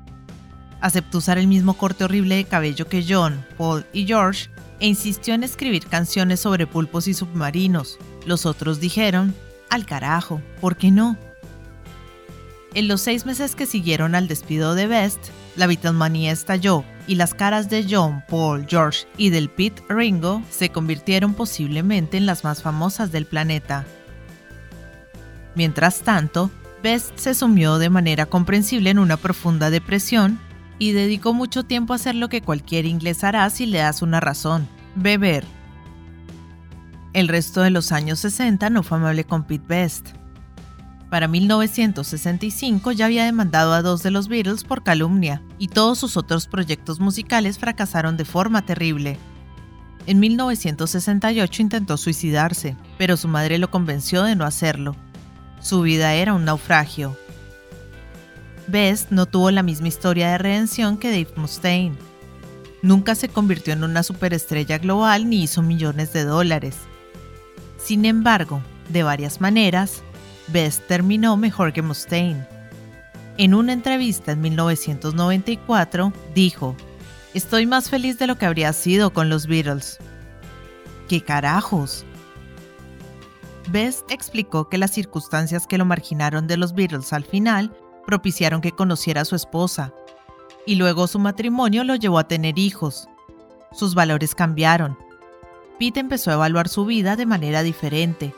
Aceptó 0.80 1.18
usar 1.18 1.36
el 1.36 1.46
mismo 1.46 1.74
corte 1.74 2.04
horrible 2.04 2.36
de 2.36 2.44
cabello 2.44 2.88
que 2.88 3.04
John, 3.06 3.44
Paul 3.58 3.84
y 3.92 4.06
George 4.06 4.48
e 4.80 4.86
insistió 4.86 5.34
en 5.34 5.44
escribir 5.44 5.86
canciones 5.86 6.40
sobre 6.40 6.66
pulpos 6.66 7.08
y 7.08 7.14
submarinos. 7.14 7.98
Los 8.24 8.46
otros 8.46 8.80
dijeron, 8.80 9.34
al 9.68 9.84
carajo, 9.84 10.40
¿por 10.62 10.78
qué 10.78 10.90
no? 10.90 11.18
En 12.72 12.86
los 12.86 13.00
seis 13.00 13.26
meses 13.26 13.56
que 13.56 13.66
siguieron 13.66 14.14
al 14.14 14.28
despido 14.28 14.76
de 14.76 14.86
Best, 14.86 15.18
la 15.56 15.66
Beatlemanía 15.66 16.30
estalló 16.30 16.84
y 17.08 17.16
las 17.16 17.34
caras 17.34 17.68
de 17.68 17.84
John, 17.88 18.22
Paul, 18.28 18.64
George 18.68 19.06
y 19.16 19.30
del 19.30 19.50
Pete 19.50 19.82
Ringo 19.88 20.40
se 20.50 20.70
convirtieron 20.70 21.34
posiblemente 21.34 22.16
en 22.16 22.26
las 22.26 22.44
más 22.44 22.62
famosas 22.62 23.10
del 23.10 23.26
planeta. 23.26 23.84
Mientras 25.56 26.02
tanto, 26.02 26.50
Best 26.80 27.18
se 27.18 27.34
sumió 27.34 27.78
de 27.78 27.90
manera 27.90 28.26
comprensible 28.26 28.90
en 28.90 29.00
una 29.00 29.16
profunda 29.16 29.70
depresión 29.70 30.38
y 30.78 30.92
dedicó 30.92 31.34
mucho 31.34 31.64
tiempo 31.64 31.92
a 31.92 31.96
hacer 31.96 32.14
lo 32.14 32.28
que 32.28 32.40
cualquier 32.40 32.86
inglés 32.86 33.24
hará 33.24 33.50
si 33.50 33.66
le 33.66 33.78
das 33.78 34.00
una 34.00 34.20
razón, 34.20 34.68
beber. 34.94 35.44
El 37.12 37.26
resto 37.26 37.62
de 37.62 37.70
los 37.70 37.90
años 37.90 38.20
60 38.20 38.70
no 38.70 38.84
fue 38.84 38.98
amable 38.98 39.24
con 39.24 39.42
Pete 39.42 39.66
Best. 39.66 40.19
Para 41.10 41.26
1965 41.26 42.92
ya 42.92 43.06
había 43.06 43.24
demandado 43.24 43.74
a 43.74 43.82
dos 43.82 44.04
de 44.04 44.12
los 44.12 44.28
Beatles 44.28 44.62
por 44.62 44.84
calumnia 44.84 45.42
y 45.58 45.66
todos 45.66 45.98
sus 45.98 46.16
otros 46.16 46.46
proyectos 46.46 47.00
musicales 47.00 47.58
fracasaron 47.58 48.16
de 48.16 48.24
forma 48.24 48.64
terrible. 48.64 49.18
En 50.06 50.20
1968 50.20 51.62
intentó 51.62 51.96
suicidarse, 51.96 52.76
pero 52.96 53.16
su 53.16 53.26
madre 53.26 53.58
lo 53.58 53.72
convenció 53.72 54.22
de 54.22 54.36
no 54.36 54.44
hacerlo. 54.44 54.94
Su 55.60 55.82
vida 55.82 56.14
era 56.14 56.32
un 56.32 56.44
naufragio. 56.44 57.16
Best 58.68 59.10
no 59.10 59.26
tuvo 59.26 59.50
la 59.50 59.64
misma 59.64 59.88
historia 59.88 60.30
de 60.30 60.38
redención 60.38 60.96
que 60.96 61.10
Dave 61.10 61.34
Mustaine. 61.34 61.96
Nunca 62.82 63.16
se 63.16 63.28
convirtió 63.28 63.72
en 63.72 63.82
una 63.82 64.04
superestrella 64.04 64.78
global 64.78 65.28
ni 65.28 65.42
hizo 65.42 65.60
millones 65.60 66.12
de 66.12 66.24
dólares. 66.24 66.76
Sin 67.78 68.04
embargo, 68.04 68.62
de 68.88 69.02
varias 69.02 69.40
maneras, 69.40 70.02
Best 70.52 70.86
terminó 70.86 71.36
mejor 71.36 71.72
que 71.72 71.82
Mustaine. 71.82 72.46
En 73.38 73.54
una 73.54 73.72
entrevista 73.72 74.32
en 74.32 74.40
1994, 74.40 76.12
dijo, 76.34 76.76
Estoy 77.32 77.66
más 77.66 77.88
feliz 77.88 78.18
de 78.18 78.26
lo 78.26 78.36
que 78.36 78.46
habría 78.46 78.72
sido 78.72 79.12
con 79.12 79.28
los 79.28 79.46
Beatles. 79.46 79.98
¿Qué 81.08 81.22
carajos? 81.22 82.04
Best 83.70 84.10
explicó 84.10 84.68
que 84.68 84.78
las 84.78 84.90
circunstancias 84.90 85.66
que 85.66 85.78
lo 85.78 85.84
marginaron 85.84 86.48
de 86.48 86.56
los 86.56 86.74
Beatles 86.74 87.12
al 87.12 87.24
final 87.24 87.72
propiciaron 88.04 88.60
que 88.60 88.72
conociera 88.72 89.20
a 89.20 89.24
su 89.24 89.36
esposa, 89.36 89.92
y 90.66 90.74
luego 90.74 91.06
su 91.06 91.20
matrimonio 91.20 91.84
lo 91.84 91.94
llevó 91.94 92.18
a 92.18 92.26
tener 92.26 92.58
hijos. 92.58 93.08
Sus 93.72 93.94
valores 93.94 94.34
cambiaron. 94.34 94.98
Pete 95.78 96.00
empezó 96.00 96.32
a 96.32 96.34
evaluar 96.34 96.68
su 96.68 96.84
vida 96.84 97.14
de 97.14 97.26
manera 97.26 97.62
diferente. 97.62 98.34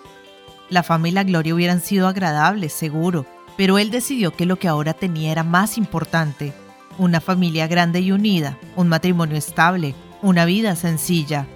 La 0.72 0.82
fama 0.82 1.10
y 1.10 1.10
la 1.10 1.22
gloria 1.22 1.54
hubieran 1.54 1.82
sido 1.82 2.08
agradables, 2.08 2.72
seguro, 2.72 3.26
pero 3.58 3.76
él 3.76 3.90
decidió 3.90 4.30
que 4.34 4.46
lo 4.46 4.56
que 4.56 4.68
ahora 4.68 4.94
tenía 4.94 5.30
era 5.30 5.44
más 5.44 5.76
importante. 5.76 6.54
Una 6.96 7.20
familia 7.20 7.66
grande 7.66 8.00
y 8.00 8.10
unida, 8.10 8.58
un 8.74 8.88
matrimonio 8.88 9.36
estable, 9.36 9.94
una 10.22 10.46
vida 10.46 10.74
sencilla. 10.74 11.46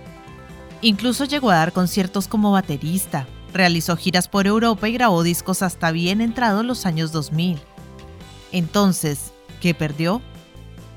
Incluso 0.83 1.25
llegó 1.25 1.49
a 1.49 1.55
dar 1.55 1.73
conciertos 1.73 2.29
como 2.29 2.53
baterista, 2.53 3.27
realizó 3.55 3.97
giras 3.97 4.29
por 4.29 4.47
Europa 4.47 4.87
y 4.87 4.93
grabó 4.93 5.23
discos 5.23 5.63
hasta 5.63 5.93
bien 5.93 6.21
entrados 6.21 6.67
los 6.67 6.85
años 6.85 7.11
2000. 7.11 7.59
Entonces, 8.53 9.33
¿qué 9.63 9.73
perdió? 9.73 10.21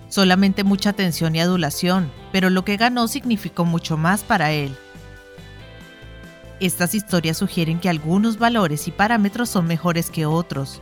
Solamente 0.10 0.66
mucha 0.66 0.90
atención 0.90 1.38
y 1.38 1.40
adulación, 1.40 2.12
pero 2.34 2.50
lo 2.50 2.66
que 2.66 2.76
ganó 2.76 3.08
significó 3.08 3.64
mucho 3.64 3.96
más 3.96 4.24
para 4.26 4.52
él. 4.52 4.76
Estas 6.60 6.94
historias 6.94 7.38
sugieren 7.38 7.80
que 7.80 7.90
algunos 7.90 8.38
valores 8.38 8.88
y 8.88 8.92
parámetros 8.92 9.50
son 9.50 9.66
mejores 9.66 10.10
que 10.10 10.26
otros. 10.26 10.82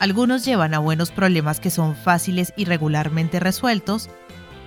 Algunos 0.00 0.44
llevan 0.44 0.74
a 0.74 0.80
buenos 0.80 1.12
problemas 1.12 1.60
que 1.60 1.70
son 1.70 1.94
fáciles 1.94 2.52
y 2.56 2.64
regularmente 2.64 3.38
resueltos, 3.38 4.10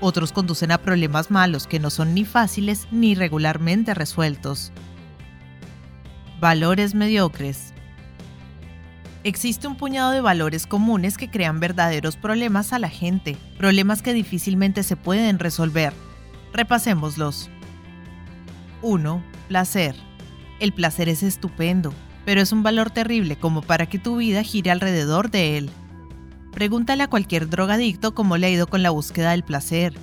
otros 0.01 0.31
conducen 0.31 0.71
a 0.71 0.77
problemas 0.77 1.31
malos 1.31 1.67
que 1.67 1.79
no 1.79 1.89
son 1.89 2.13
ni 2.13 2.25
fáciles 2.25 2.87
ni 2.91 3.15
regularmente 3.15 3.93
resueltos. 3.93 4.71
Valores 6.39 6.95
mediocres. 6.95 7.73
Existe 9.23 9.67
un 9.67 9.75
puñado 9.75 10.11
de 10.11 10.21
valores 10.21 10.67
comunes 10.67 11.17
que 11.17 11.31
crean 11.31 11.59
verdaderos 11.59 12.17
problemas 12.17 12.73
a 12.73 12.79
la 12.79 12.89
gente, 12.89 13.35
problemas 13.57 14.01
que 14.01 14.13
difícilmente 14.13 14.83
se 14.83 14.95
pueden 14.95 15.39
resolver. 15.39 15.93
Repasémoslos. 16.53 17.49
1. 18.83 19.23
Placer. 19.47 19.95
El 20.59 20.73
placer 20.73 21.09
es 21.09 21.21
estupendo, 21.21 21.93
pero 22.25 22.41
es 22.41 22.51
un 22.51 22.63
valor 22.63 22.89
terrible 22.89 23.35
como 23.35 23.61
para 23.61 23.87
que 23.87 23.99
tu 23.99 24.17
vida 24.17 24.43
gire 24.43 24.71
alrededor 24.71 25.29
de 25.29 25.57
él. 25.57 25.69
Pregúntale 26.53 27.03
a 27.03 27.09
cualquier 27.09 27.49
drogadicto 27.49 28.15
cómo 28.15 28.37
le 28.37 28.47
ha 28.47 28.49
ido 28.49 28.67
con 28.67 28.81
la 28.81 28.89
búsqueda 28.89 29.31
del 29.31 29.43
placer. 29.43 29.93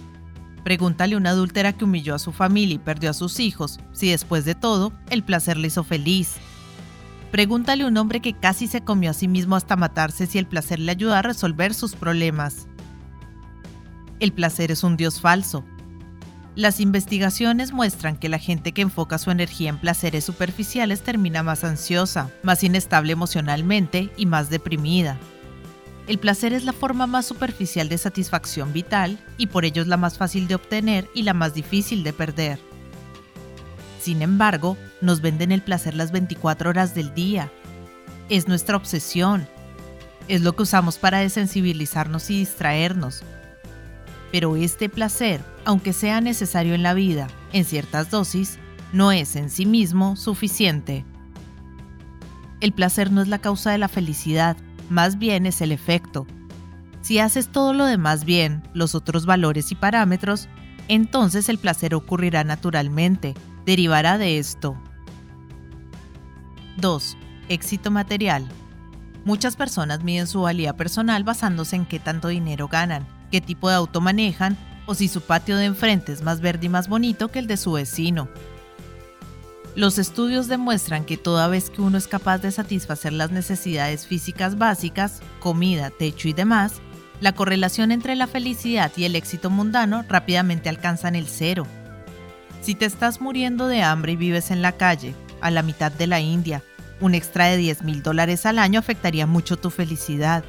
Pregúntale 0.65 1.15
a 1.15 1.19
una 1.19 1.31
adúltera 1.31 1.73
que 1.73 1.85
humilló 1.85 2.15
a 2.15 2.19
su 2.19 2.31
familia 2.31 2.75
y 2.75 2.79
perdió 2.79 3.11
a 3.11 3.15
sus 3.15 3.41
hijos, 3.41 3.81
si 3.93 4.11
después 4.11 4.45
de 4.45 4.55
todo, 4.55 4.93
el 5.09 5.25
placer 5.25 5.57
le 5.57 5.69
hizo 5.69 5.83
feliz. 5.83 6.37
Pregúntale 7.31 7.85
a 7.85 7.87
un 7.87 7.97
hombre 7.97 8.21
que 8.21 8.35
casi 8.35 8.67
se 8.67 8.83
comió 8.83 9.11
a 9.11 9.15
sí 9.15 9.27
mismo 9.27 9.57
hasta 9.57 9.75
matarse 9.75 10.27
si 10.27 10.39
el 10.39 10.47
placer 10.47 10.79
le 10.79 10.93
ayuda 10.93 11.21
a 11.21 11.23
resolver 11.23 11.73
sus 11.73 11.95
problemas. 11.97 12.69
El 14.21 14.33
placer 14.33 14.71
es 14.71 14.85
un 14.85 14.99
dios 14.99 15.21
falso. 15.21 15.65
Las 16.55 16.81
investigaciones 16.81 17.73
muestran 17.73 18.19
que 18.19 18.29
la 18.29 18.39
gente 18.39 18.73
que 18.73 18.83
enfoca 18.83 19.17
su 19.17 19.31
energía 19.31 19.71
en 19.71 19.79
placeres 19.79 20.25
superficiales 20.25 21.01
termina 21.01 21.43
más 21.43 21.65
ansiosa, 21.65 22.31
más 22.43 22.63
inestable 22.63 23.13
emocionalmente 23.13 24.11
y 24.19 24.27
más 24.27 24.51
deprimida. 24.51 25.17
El 26.07 26.19
placer 26.19 26.53
es 26.53 26.65
la 26.65 26.75
forma 26.75 27.07
más 27.07 27.25
superficial 27.25 27.89
de 27.89 27.97
satisfacción 27.97 28.75
vital 28.75 29.19
y 29.39 29.47
por 29.47 29.65
ello 29.65 29.81
es 29.81 29.89
la 29.89 29.97
más 29.97 30.19
fácil 30.19 30.47
de 30.47 30.57
obtener 30.57 31.09
y 31.15 31.23
la 31.23 31.33
más 31.33 31.55
difícil 31.55 32.05
de 32.05 32.13
perder. 32.13 32.59
Sin 33.99 34.21
embargo, 34.21 34.77
nos 35.01 35.23
venden 35.23 35.53
el 35.53 35.63
placer 35.63 35.95
las 35.95 36.13
24 36.13 36.69
horas 36.69 36.95
del 36.95 37.15
día. 37.15 37.51
Es 38.29 38.47
nuestra 38.47 38.77
obsesión. 38.77 39.49
Es 40.29 40.43
lo 40.43 40.55
que 40.55 40.65
usamos 40.65 40.99
para 40.99 41.21
desensibilizarnos 41.21 42.29
y 42.29 42.41
distraernos. 42.41 43.23
Pero 44.33 44.57
este 44.57 44.89
placer, 44.89 45.41
aunque 45.65 45.93
sea 45.93 46.21
necesario 46.21 46.75
en 46.75 46.83
la 46.83 46.95
vida, 46.95 47.29
en 47.53 47.65
ciertas 47.65 48.11
dosis, 48.11 48.59
no 48.93 49.13
es 49.13 49.37
en 49.37 49.51
sí 49.51 49.67
mismo 49.67 50.17
suficiente. 50.17 51.05
El 52.61 52.73
placer 52.73 53.11
no 53.11 53.23
es 53.23 53.29
la 53.29 53.39
causa 53.39 53.71
de 53.71 53.79
la 53.79 53.89
felicidad, 53.89 54.57
más 54.89 55.19
bien 55.19 55.47
es 55.47 55.61
el 55.61 55.73
efecto. 55.73 56.27
Si 57.01 57.19
haces 57.19 57.49
todo 57.49 57.73
lo 57.73 57.87
demás 57.87 58.25
bien, 58.25 58.63
los 58.75 58.95
otros 58.95 59.27
valores 59.27 59.73
y 59.73 59.75
parámetros, 59.75 60.49
entonces 60.89 61.49
el 61.49 61.59
placer 61.59 61.95
ocurrirá 61.95 62.45
naturalmente, 62.45 63.35
derivará 63.67 64.19
de 64.19 64.39
esto. 64.39 64.77
2. 66.77 67.17
Éxito 67.49 67.91
material. 67.91 68.47
Muchas 69.25 69.57
personas 69.57 70.03
miden 70.03 70.27
su 70.27 70.43
valía 70.43 70.77
personal 70.77 71.25
basándose 71.25 71.77
en 71.77 71.87
qué 71.87 71.99
tanto 71.99 72.29
dinero 72.29 72.69
ganan, 72.69 73.07
qué 73.31 73.41
tipo 73.41 73.69
de 73.69 73.77
auto 73.77 74.01
manejan 74.01 74.57
o 74.87 74.95
si 74.95 75.09
su 75.09 75.21
patio 75.21 75.57
de 75.57 75.67
enfrente 75.67 76.13
es 76.13 76.23
más 76.23 76.41
verde 76.41 76.67
y 76.67 76.69
más 76.69 76.89
bonito 76.89 77.29
que 77.29 77.39
el 77.39 77.47
de 77.47 77.57
su 77.57 77.73
vecino. 77.73 78.29
Los 79.75 79.99
estudios 79.99 80.49
demuestran 80.49 81.05
que 81.05 81.17
toda 81.17 81.49
vez 81.49 81.71
que 81.71 81.81
uno 81.81 81.97
es 81.97 82.07
capaz 82.07 82.39
de 82.39 82.53
satisfacer 82.53 83.13
las 83.13 83.31
necesidades 83.31 84.07
físicas 84.07 84.59
básicas, 84.59 85.23
comida, 85.41 85.91
techo 85.91 86.29
y 86.29 86.35
demás, 86.35 86.83
la 87.21 87.33
correlación 87.33 87.91
entre 87.91 88.17
la 88.17 88.27
felicidad 88.27 88.93
y 88.97 89.05
el 89.05 89.17
éxito 89.17 89.49
mundano 89.49 90.05
rápidamente 90.09 90.69
alcanzan 90.69 91.15
el 91.15 91.27
cero. 91.27 91.67
Si 92.61 92.75
te 92.75 92.85
estás 92.85 93.21
muriendo 93.21 93.67
de 93.67 93.83
hambre 93.83 94.13
y 94.13 94.17
vives 94.17 94.51
en 94.51 94.61
la 94.61 94.73
calle, 94.73 95.15
a 95.41 95.51
la 95.51 95.63
mitad 95.63 95.91
de 95.91 96.07
la 96.07 96.21
India, 96.21 96.63
un 97.01 97.15
extra 97.15 97.47
de 97.47 97.57
10 97.57 97.83
mil 97.83 98.03
dólares 98.03 98.45
al 98.47 98.59
año 98.59 98.79
afectaría 98.79 99.27
mucho 99.27 99.57
tu 99.57 99.71
felicidad. 99.71 100.45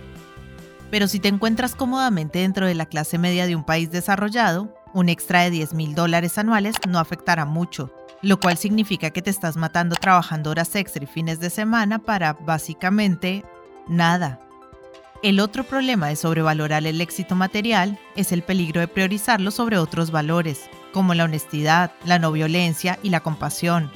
Pero 0.94 1.08
si 1.08 1.20
te 1.20 1.28
encuentras 1.28 1.74
cómodamente 1.74 2.38
dentro 2.38 2.68
de 2.68 2.76
la 2.76 2.86
clase 2.86 3.18
media 3.18 3.48
de 3.48 3.56
un 3.56 3.64
país 3.64 3.90
desarrollado, 3.90 4.76
un 4.94 5.10
extra 5.10 5.42
de 5.42 5.50
10 5.50 5.74
mil 5.74 5.96
dólares 5.96 6.38
anuales 6.38 6.76
no 6.88 7.00
afectará 7.00 7.46
mucho, 7.46 7.92
lo 8.22 8.40
cual 8.40 8.58
significa 8.58 9.10
que 9.10 9.24
te 9.24 9.32
estás 9.32 9.58
matando 9.58 9.96
trabajando 9.96 10.52
horas 10.52 10.76
extra 10.76 11.04
y 11.04 11.08
fines 11.08 11.40
de 11.40 11.50
semana 11.50 11.98
para, 11.98 12.34
básicamente, 12.34 13.44
nada. 13.88 14.40
El 15.24 15.40
otro 15.40 15.64
problema 15.64 16.10
de 16.10 16.16
sobrevalorar 16.16 16.86
el 16.86 17.02
éxito 17.02 17.34
material 17.34 17.98
es 18.16 18.32
el 18.32 18.44
peligro 18.44 18.80
de 18.80 18.88
priorizarlo 18.88 19.50
sobre 19.50 19.80
otros 19.80 20.12
valores, 20.12 20.70
como 20.92 21.16
la 21.16 21.24
honestidad, 21.24 21.92
la 22.06 22.20
no 22.20 22.32
violencia 22.32 23.00
y 23.02 23.10
la 23.10 23.22
compasión. 23.22 23.90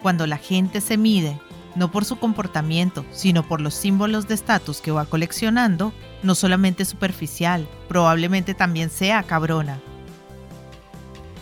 Cuando 0.00 0.28
la 0.28 0.36
gente 0.38 0.80
se 0.80 0.96
mide 0.96 1.40
no 1.74 1.90
por 1.90 2.04
su 2.04 2.16
comportamiento, 2.16 3.04
sino 3.12 3.42
por 3.46 3.60
los 3.60 3.74
símbolos 3.74 4.28
de 4.28 4.34
estatus 4.34 4.80
que 4.80 4.90
va 4.90 5.06
coleccionando, 5.06 5.92
no 6.22 6.34
solamente 6.34 6.84
superficial, 6.84 7.68
probablemente 7.88 8.54
también 8.54 8.90
sea 8.90 9.22
cabrona. 9.22 9.80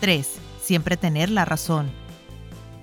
3. 0.01 0.28
Siempre 0.61 0.97
tener 0.97 1.30
la 1.30 1.45
razón. 1.45 1.91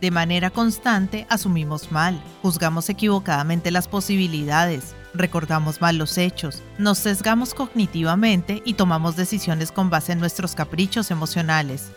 De 0.01 0.11
manera 0.11 0.49
constante 0.49 1.27
asumimos 1.29 1.91
mal, 1.91 2.21
juzgamos 2.41 2.89
equivocadamente 2.89 3.69
las 3.69 3.89
posibilidades, 3.89 4.95
recordamos 5.13 5.81
mal 5.81 5.97
los 5.97 6.17
hechos, 6.17 6.61
nos 6.77 6.99
sesgamos 6.99 7.53
cognitivamente 7.53 8.61
y 8.63 8.75
tomamos 8.75 9.17
decisiones 9.17 9.73
con 9.73 9.89
base 9.89 10.13
en 10.13 10.19
nuestros 10.19 10.55
caprichos 10.55 11.11
emocionales. 11.11 11.91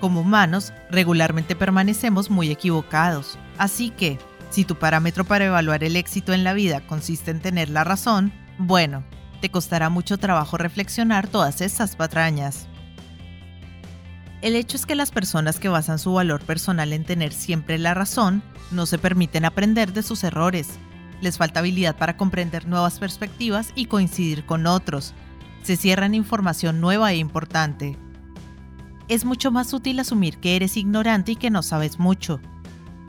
Como 0.00 0.22
humanos, 0.22 0.72
regularmente 0.90 1.54
permanecemos 1.54 2.30
muy 2.30 2.50
equivocados, 2.50 3.38
así 3.58 3.90
que, 3.90 4.18
si 4.50 4.64
tu 4.64 4.76
parámetro 4.76 5.24
para 5.24 5.46
evaluar 5.46 5.84
el 5.84 5.96
éxito 5.96 6.32
en 6.32 6.44
la 6.44 6.52
vida 6.52 6.86
consiste 6.86 7.30
en 7.30 7.40
tener 7.40 7.70
la 7.70 7.84
razón, 7.84 8.32
bueno, 8.58 9.04
te 9.40 9.50
costará 9.50 9.90
mucho 9.90 10.18
trabajo 10.18 10.56
reflexionar 10.56 11.28
todas 11.28 11.60
estas 11.60 11.96
patrañas. 11.96 12.66
El 14.42 14.56
hecho 14.56 14.76
es 14.76 14.86
que 14.86 14.94
las 14.94 15.10
personas 15.10 15.58
que 15.58 15.68
basan 15.68 15.98
su 15.98 16.12
valor 16.12 16.42
personal 16.42 16.92
en 16.92 17.04
tener 17.04 17.32
siempre 17.32 17.78
la 17.78 17.94
razón 17.94 18.42
no 18.70 18.86
se 18.86 18.98
permiten 18.98 19.44
aprender 19.44 19.92
de 19.92 20.02
sus 20.02 20.22
errores. 20.22 20.68
Les 21.20 21.38
falta 21.38 21.60
habilidad 21.60 21.96
para 21.96 22.16
comprender 22.16 22.68
nuevas 22.68 22.98
perspectivas 22.98 23.72
y 23.74 23.86
coincidir 23.86 24.44
con 24.44 24.66
otros. 24.66 25.14
Se 25.62 25.76
cierran 25.76 26.14
información 26.14 26.80
nueva 26.80 27.12
e 27.12 27.16
importante. 27.16 27.98
Es 29.08 29.24
mucho 29.24 29.50
más 29.50 29.72
útil 29.72 29.98
asumir 30.00 30.38
que 30.38 30.56
eres 30.56 30.76
ignorante 30.76 31.32
y 31.32 31.36
que 31.36 31.50
no 31.50 31.62
sabes 31.62 31.98
mucho, 31.98 32.40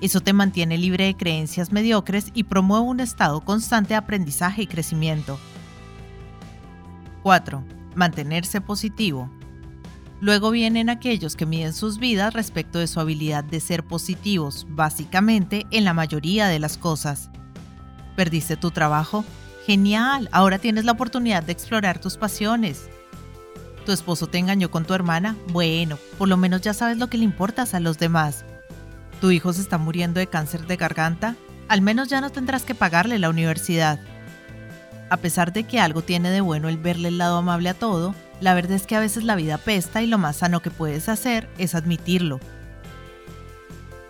eso 0.02 0.22
te 0.22 0.34
mantiene 0.34 0.78
libre 0.78 1.06
de 1.06 1.18
creencias 1.18 1.72
mediocres 1.72 2.32
y 2.34 2.44
promueve 2.44 2.86
un 2.86 3.00
estado 3.00 3.42
constante 3.42 3.90
de 3.90 3.96
aprendizaje 3.96 4.64
y 4.64 4.68
crecimiento. 4.68 5.40
4. 7.24 7.64
Mantenerse 7.96 8.62
positivo. 8.62 9.30
Luego 10.22 10.52
vienen 10.52 10.90
aquellos 10.90 11.36
que 11.36 11.46
miden 11.46 11.74
sus 11.74 11.98
vidas 11.98 12.34
respecto 12.34 12.80
de 12.80 12.88
su 12.88 13.00
habilidad 13.00 13.44
de 13.44 13.60
ser 13.60 13.84
positivos, 13.84 14.66
básicamente 14.70 15.66
en 15.72 15.84
la 15.84 15.94
mayoría 15.94 16.48
de 16.48 16.60
las 16.60 16.78
cosas. 16.78 17.30
¿Perdiste 18.16 18.58
tu 18.58 18.72
trabajo? 18.72 19.26
Genial, 19.66 20.30
ahora 20.32 20.60
tienes 20.60 20.86
la 20.86 20.94
oportunidad 20.94 21.44
de 21.44 21.52
explorar 21.52 22.00
tus 22.00 22.18
pasiones. 22.18 22.90
¿Tu 23.86 23.92
esposo 23.92 24.28
te 24.28 24.38
engañó 24.38 24.72
con 24.72 24.86
tu 24.86 24.94
hermana? 24.94 25.36
Bueno, 25.52 25.98
por 26.18 26.28
lo 26.28 26.38
menos 26.38 26.62
ya 26.62 26.74
sabes 26.74 26.98
lo 26.98 27.08
que 27.08 27.18
le 27.18 27.24
importas 27.24 27.74
a 27.74 27.80
los 27.80 27.98
demás. 27.98 28.46
¿Tu 29.22 29.32
hijo 29.32 29.54
se 29.54 29.62
está 29.62 29.78
muriendo 29.78 30.20
de 30.20 30.28
cáncer 30.28 30.68
de 30.68 30.76
garganta? 30.76 31.36
Al 31.68 31.82
menos 31.82 32.10
ya 32.10 32.22
no 32.22 32.32
tendrás 32.32 32.64
que 32.64 32.76
pagarle 32.76 33.18
la 33.18 33.30
universidad. 33.30 34.00
A 35.10 35.18
pesar 35.18 35.54
de 35.54 35.64
que 35.64 35.80
algo 35.80 36.02
tiene 36.02 36.30
de 36.30 36.42
bueno 36.42 36.68
el 36.68 36.78
verle 36.78 37.10
el 37.10 37.18
lado 37.18 37.38
amable 37.38 37.70
a 37.70 37.74
todo, 37.74 38.16
la 38.42 38.54
verdad 38.54 38.74
es 38.74 38.86
que 38.86 38.96
a 38.96 39.00
veces 39.00 39.24
la 39.24 39.36
vida 39.36 39.58
pesta 39.58 40.02
y 40.02 40.08
lo 40.08 40.18
más 40.18 40.38
sano 40.38 40.62
que 40.62 40.72
puedes 40.72 41.10
hacer 41.10 41.50
es 41.58 41.76
admitirlo. 41.76 42.40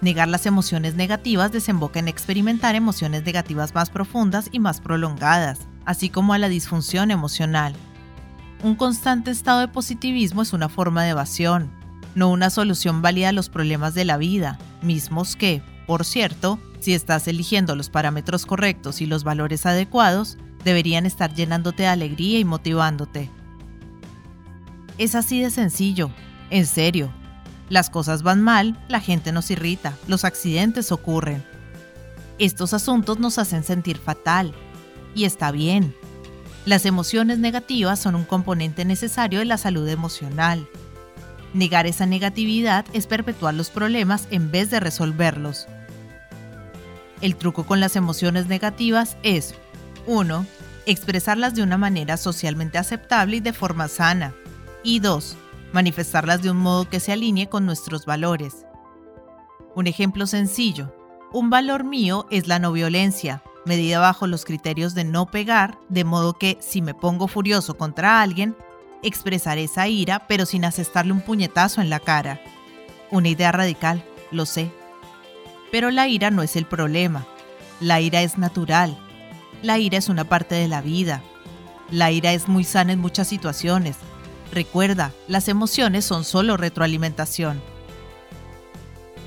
Negar 0.01 0.27
las 0.27 0.45
emociones 0.45 0.95
negativas 0.95 1.51
desemboca 1.51 1.99
en 1.99 2.07
experimentar 2.07 2.75
emociones 2.75 3.23
negativas 3.23 3.73
más 3.73 3.89
profundas 3.89 4.49
y 4.51 4.59
más 4.59 4.81
prolongadas, 4.81 5.59
así 5.85 6.09
como 6.09 6.33
a 6.33 6.37
la 6.37 6.49
disfunción 6.49 7.11
emocional. 7.11 7.73
Un 8.63 8.75
constante 8.75 9.31
estado 9.31 9.59
de 9.59 9.67
positivismo 9.67 10.41
es 10.41 10.53
una 10.53 10.69
forma 10.69 11.03
de 11.03 11.09
evasión, 11.09 11.71
no 12.13 12.29
una 12.29 12.49
solución 12.49 13.01
válida 13.01 13.29
a 13.29 13.33
los 13.33 13.49
problemas 13.49 13.93
de 13.93 14.05
la 14.05 14.17
vida, 14.17 14.57
mismos 14.86 15.36
que, 15.36 15.61
por 15.88 16.05
cierto, 16.05 16.59
si 16.79 16.93
estás 16.93 17.27
eligiendo 17.27 17.75
los 17.75 17.89
parámetros 17.89 18.45
correctos 18.45 19.01
y 19.01 19.05
los 19.05 19.23
valores 19.23 19.65
adecuados, 19.65 20.38
deberían 20.63 21.05
estar 21.05 21.33
llenándote 21.33 21.83
de 21.83 21.89
alegría 21.89 22.39
y 22.39 22.45
motivándote. 22.45 23.29
Es 24.97 25.15
así 25.15 25.41
de 25.41 25.49
sencillo, 25.49 26.11
en 26.49 26.65
serio. 26.65 27.11
Las 27.69 27.89
cosas 27.89 28.23
van 28.23 28.41
mal, 28.41 28.79
la 28.88 28.99
gente 28.99 29.31
nos 29.31 29.51
irrita, 29.51 29.97
los 30.07 30.23
accidentes 30.23 30.91
ocurren. 30.91 31.43
Estos 32.38 32.73
asuntos 32.73 33.19
nos 33.19 33.38
hacen 33.38 33.63
sentir 33.63 33.97
fatal, 33.97 34.53
y 35.15 35.25
está 35.25 35.51
bien. 35.51 35.95
Las 36.65 36.86
emociones 36.86 37.39
negativas 37.39 37.99
son 37.99 38.15
un 38.15 38.25
componente 38.25 38.86
necesario 38.86 39.39
de 39.39 39.45
la 39.45 39.57
salud 39.57 39.88
emocional, 39.88 40.67
Negar 41.55 41.87
esa 41.87 42.05
negatividad 42.05 42.85
es 42.91 43.07
perpetuar 43.07 43.53
los 43.53 43.69
problemas 43.69 44.27
en 44.29 44.51
vez 44.51 44.69
de 44.69 44.81
resolverlos. 44.81 45.69
El 47.21 47.37
truco 47.37 47.65
con 47.65 47.79
las 47.79 47.95
emociones 47.95 48.47
negativas 48.47 49.15
es 49.23 49.55
1. 50.05 50.45
Expresarlas 50.85 51.55
de 51.55 51.63
una 51.63 51.77
manera 51.77 52.17
socialmente 52.17 52.77
aceptable 52.77 53.37
y 53.37 53.39
de 53.39 53.53
forma 53.53 53.87
sana. 53.87 54.33
Y 54.83 54.99
2. 54.99 55.37
Manifestarlas 55.71 56.41
de 56.41 56.51
un 56.51 56.57
modo 56.57 56.89
que 56.89 56.99
se 56.99 57.13
alinee 57.13 57.47
con 57.47 57.65
nuestros 57.65 58.05
valores. 58.05 58.65
Un 59.75 59.87
ejemplo 59.87 60.27
sencillo. 60.27 60.93
Un 61.31 61.49
valor 61.49 61.85
mío 61.85 62.27
es 62.31 62.49
la 62.49 62.59
no 62.59 62.73
violencia, 62.73 63.43
medida 63.65 63.99
bajo 63.99 64.27
los 64.27 64.43
criterios 64.43 64.93
de 64.93 65.05
no 65.05 65.27
pegar, 65.27 65.77
de 65.87 66.03
modo 66.03 66.33
que 66.33 66.57
si 66.59 66.81
me 66.81 66.93
pongo 66.93 67.29
furioso 67.29 67.77
contra 67.77 68.21
alguien, 68.21 68.57
expresar 69.03 69.57
esa 69.57 69.87
ira, 69.87 70.27
pero 70.27 70.45
sin 70.45 70.65
asestarle 70.65 71.11
un 71.11 71.21
puñetazo 71.21 71.81
en 71.81 71.89
la 71.89 71.99
cara. 71.99 72.41
Una 73.11 73.29
idea 73.29 73.51
radical, 73.51 74.03
lo 74.31 74.45
sé. 74.45 74.71
Pero 75.71 75.91
la 75.91 76.07
ira 76.07 76.31
no 76.31 76.41
es 76.43 76.55
el 76.55 76.65
problema. 76.65 77.25
La 77.79 78.01
ira 78.01 78.21
es 78.21 78.37
natural. 78.37 78.97
La 79.61 79.77
ira 79.77 79.97
es 79.97 80.09
una 80.09 80.23
parte 80.23 80.55
de 80.55 80.67
la 80.67 80.81
vida. 80.81 81.21
La 81.91 82.11
ira 82.11 82.33
es 82.33 82.47
muy 82.47 82.63
sana 82.63 82.93
en 82.93 82.99
muchas 82.99 83.27
situaciones. 83.27 83.97
Recuerda, 84.51 85.11
las 85.27 85.47
emociones 85.47 86.05
son 86.05 86.23
solo 86.23 86.57
retroalimentación. 86.57 87.61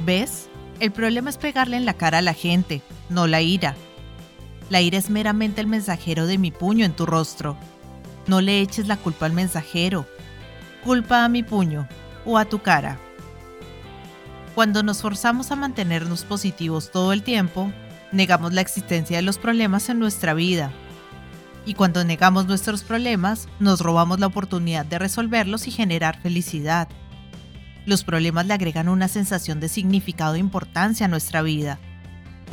¿Ves? 0.04 0.48
El 0.80 0.92
problema 0.92 1.28
es 1.30 1.38
pegarle 1.38 1.76
en 1.76 1.84
la 1.84 1.94
cara 1.94 2.18
a 2.18 2.22
la 2.22 2.34
gente, 2.34 2.82
no 3.08 3.26
la 3.26 3.42
ira. 3.42 3.74
La 4.70 4.80
ira 4.80 4.98
es 4.98 5.10
meramente 5.10 5.60
el 5.60 5.66
mensajero 5.66 6.26
de 6.26 6.38
mi 6.38 6.50
puño 6.50 6.84
en 6.84 6.92
tu 6.92 7.04
rostro. 7.04 7.56
No 8.28 8.42
le 8.42 8.60
eches 8.60 8.86
la 8.86 8.98
culpa 8.98 9.24
al 9.24 9.32
mensajero. 9.32 10.06
Culpa 10.84 11.24
a 11.24 11.28
mi 11.30 11.42
puño 11.42 11.88
o 12.26 12.36
a 12.36 12.44
tu 12.44 12.60
cara. 12.60 12.98
Cuando 14.54 14.82
nos 14.82 15.00
forzamos 15.00 15.50
a 15.50 15.56
mantenernos 15.56 16.24
positivos 16.24 16.90
todo 16.90 17.14
el 17.14 17.22
tiempo, 17.22 17.72
negamos 18.12 18.52
la 18.52 18.60
existencia 18.60 19.16
de 19.16 19.22
los 19.22 19.38
problemas 19.38 19.88
en 19.88 19.98
nuestra 19.98 20.34
vida. 20.34 20.70
Y 21.64 21.72
cuando 21.72 22.04
negamos 22.04 22.46
nuestros 22.46 22.82
problemas, 22.82 23.48
nos 23.60 23.80
robamos 23.80 24.20
la 24.20 24.26
oportunidad 24.26 24.84
de 24.84 24.98
resolverlos 24.98 25.66
y 25.66 25.70
generar 25.70 26.20
felicidad. 26.20 26.88
Los 27.86 28.04
problemas 28.04 28.46
le 28.46 28.54
agregan 28.54 28.90
una 28.90 29.08
sensación 29.08 29.58
de 29.58 29.70
significado 29.70 30.34
e 30.34 30.38
importancia 30.38 31.06
a 31.06 31.08
nuestra 31.08 31.40
vida 31.40 31.78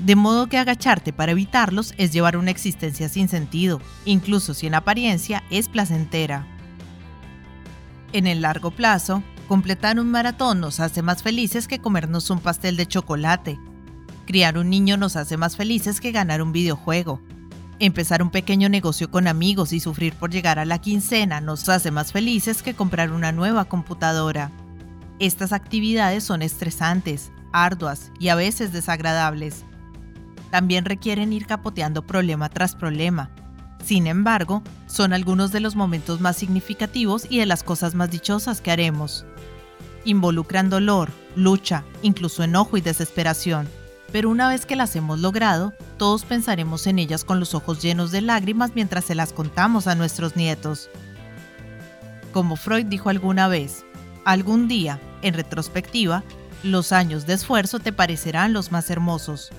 de 0.04 0.16
modo 0.16 0.48
que 0.48 0.58
agacharte 0.58 1.14
para 1.14 1.32
evitarlos 1.32 1.93
es 1.98 2.12
llevar 2.12 2.38
una 2.38 2.52
existencia 2.52 3.10
sin 3.10 3.28
sentido, 3.28 3.82
incluso 4.04 4.54
si 4.54 4.68
en 4.68 4.76
apariencia 4.76 5.43
es 5.50 5.70
placentera. 5.70 6.46
En 8.12 8.28
el 8.28 8.41
largo 8.41 8.72
plazo, 8.72 9.24
completar 9.48 10.00
un 10.00 10.12
maratón 10.12 10.60
nos 10.60 10.80
hace 10.80 11.02
más 11.02 11.24
felices 11.24 11.68
que 11.68 11.80
comernos 11.80 12.30
un 12.30 12.39
pastel 12.39 12.78
de 12.78 12.86
chocolate. 12.86 13.58
Criar 14.26 14.58
un 14.58 14.70
niño 14.70 14.98
nos 14.98 15.16
hace 15.16 15.38
más 15.38 15.56
felices 15.56 16.02
que 16.02 16.12
ganar 16.12 16.41
un 16.41 16.52
videojuego. 16.52 17.22
Empezar 17.80 18.24
un 18.24 18.30
pequeño 18.30 18.70
negocio 18.70 19.12
con 19.12 19.28
amigos 19.28 19.74
y 19.74 19.80
sufrir 19.80 20.14
por 20.14 20.32
llegar 20.32 20.60
a 20.60 20.66
la 20.66 20.80
quincena 20.80 21.41
nos 21.41 21.68
hace 21.68 21.91
más 21.91 22.12
felices 22.12 22.64
que 22.64 22.74
comprar 22.74 23.12
una 23.12 23.32
nueva 23.32 23.66
computadora. 23.66 24.52
Estas 25.20 25.52
actividades 25.52 26.24
son 26.24 26.41
estresantes, 26.41 27.32
arduas 27.52 28.12
y 28.20 28.30
a 28.30 28.36
veces 28.36 28.72
desagradables. 28.72 29.66
También 30.52 30.86
requieren 30.86 31.34
ir 31.34 31.46
capoteando 31.46 32.02
problema 32.02 32.50
tras 32.50 32.76
problema. 32.76 33.30
Sin 33.84 34.08
embargo, 34.08 34.64
son 34.88 35.14
algunos 35.14 35.52
de 35.52 35.60
los 35.60 35.76
momentos 35.76 36.22
más 36.22 36.38
significativos 36.38 37.28
y 37.30 37.39
de 37.39 37.46
las 37.46 37.64
cosas 37.64 37.93
más 37.96 38.10
dichosas 38.10 38.62
que 38.62 38.72
haremos. 38.72 39.26
Involucran 40.06 40.70
dolor, 40.70 41.12
lucha, 41.36 41.84
incluso 42.02 42.43
enojo 42.43 42.78
y 42.78 42.82
desesperación 42.82 43.68
pero 44.16 44.30
una 44.30 44.48
vez 44.48 44.66
que 44.66 44.78
las 44.78 44.96
hemos 44.96 45.20
logrado, 45.20 45.74
todos 45.98 46.24
pensaremos 46.24 46.88
en 46.88 47.00
ellas 47.00 47.26
con 47.26 47.38
los 47.38 47.54
ojos 47.54 47.82
llenos 47.82 48.12
de 48.12 48.22
lágrimas 48.22 48.72
mientras 48.74 49.04
se 49.04 49.14
las 49.14 49.34
contamos 49.34 49.88
a 49.88 49.96
nuestros 49.96 50.38
nietos. 50.38 50.89
Como 52.32 52.56
Freud 52.56 52.86
dijo 52.86 53.10
alguna 53.10 53.50
vez, 53.50 53.86
algún 54.24 54.70
día, 54.70 55.02
en 55.22 55.34
retrospectiva, 55.34 56.24
los 56.64 56.93
años 56.93 57.26
de 57.26 57.34
esfuerzo 57.34 57.80
te 57.80 57.91
parecerán 57.91 58.54
los 58.54 58.72
más 58.72 58.89
hermosos. 58.89 59.52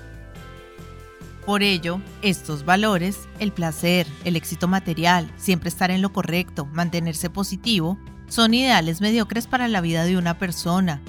Por 1.47 1.62
ello, 1.62 2.01
estos 2.20 2.64
valores, 2.64 3.28
el 3.38 3.53
placer, 3.53 4.07
el 4.24 4.36
éxito 4.36 4.68
material, 4.68 5.32
siempre 5.36 5.68
estar 5.68 5.90
en 5.90 6.03
lo 6.03 6.12
correcto, 6.12 6.66
mantenerse 6.72 7.30
positivo, 7.30 7.99
son 8.28 8.53
ideales 8.53 9.01
mediocres 9.01 9.47
para 9.47 9.68
la 9.68 9.80
vida 9.80 10.05
de 10.05 10.18
una 10.18 10.38
persona 10.38 11.01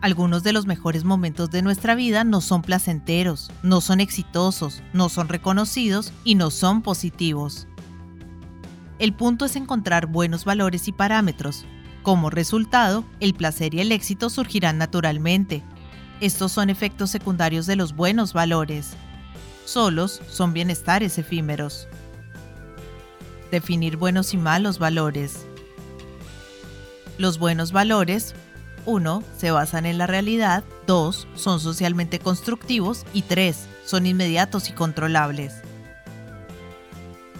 algunos 0.00 0.42
de 0.42 0.54
los 0.54 0.66
mejores 0.66 1.04
momentos 1.04 1.50
de 1.50 1.60
nuestra 1.60 1.94
vida 1.94 2.24
no 2.24 2.40
son 2.40 2.62
placenteros, 2.62 3.50
no 3.62 3.82
son 3.82 4.00
exitosos, 4.00 4.82
no 4.94 5.10
son 5.10 5.28
reconocidos 5.28 6.12
y 6.24 6.36
no 6.36 6.50
son 6.50 6.80
positivos. 6.80 7.66
El 8.98 9.12
punto 9.12 9.44
es 9.44 9.56
encontrar 9.56 10.06
buenos 10.06 10.44
valores 10.44 10.88
y 10.88 10.92
parámetros. 10.92 11.66
Como 12.02 12.30
resultado, 12.30 13.04
el 13.20 13.34
placer 13.34 13.74
y 13.74 13.80
el 13.80 13.92
éxito 13.92 14.30
surgirán 14.30 14.78
naturalmente. 14.78 15.62
Estos 16.20 16.52
son 16.52 16.70
efectos 16.70 17.10
secundarios 17.10 17.66
de 17.66 17.76
los 17.76 17.94
buenos 17.94 18.32
valores. 18.32 18.96
Solos 19.70 20.20
son 20.28 20.52
bienestares 20.52 21.16
efímeros. 21.16 21.86
Definir 23.52 23.96
buenos 23.96 24.34
y 24.34 24.36
malos 24.36 24.80
valores. 24.80 25.46
Los 27.18 27.38
buenos 27.38 27.70
valores 27.70 28.34
1. 28.86 29.22
Se 29.36 29.52
basan 29.52 29.86
en 29.86 29.96
la 29.96 30.08
realidad. 30.08 30.64
2. 30.88 31.28
Son 31.36 31.60
socialmente 31.60 32.18
constructivos. 32.18 33.06
Y 33.12 33.22
3. 33.22 33.68
Son 33.84 34.06
inmediatos 34.06 34.70
y 34.70 34.72
controlables. 34.72 35.54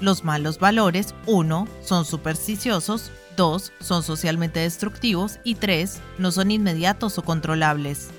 Los 0.01 0.23
malos 0.23 0.61
valores 0.61 1.17
1. 1.27 1.67
Son 1.83 2.05
supersticiosos. 2.05 3.11
2. 3.37 3.73
Son 3.81 4.05
socialmente 4.05 4.61
destructivos. 4.61 5.41
Y 5.43 5.57
3. 5.57 5.99
No 6.19 6.31
son 6.31 6.53
inmediatos 6.53 7.19
o 7.19 7.23
controlables. 7.23 8.11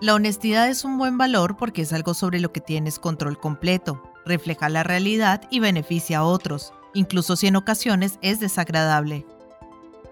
La 0.00 0.14
honestidad 0.14 0.68
es 0.68 0.84
un 0.84 0.96
buen 0.96 1.18
valor 1.18 1.56
porque 1.56 1.82
es 1.82 1.92
algo 1.92 2.14
sobre 2.14 2.38
lo 2.38 2.52
que 2.52 2.60
tienes 2.60 3.00
control 3.00 3.36
completo, 3.36 4.00
refleja 4.24 4.68
la 4.68 4.84
realidad 4.84 5.42
y 5.50 5.58
beneficia 5.58 6.18
a 6.18 6.24
otros, 6.24 6.72
incluso 6.94 7.34
si 7.34 7.48
en 7.48 7.56
ocasiones 7.56 8.16
es 8.22 8.38
desagradable. 8.38 9.26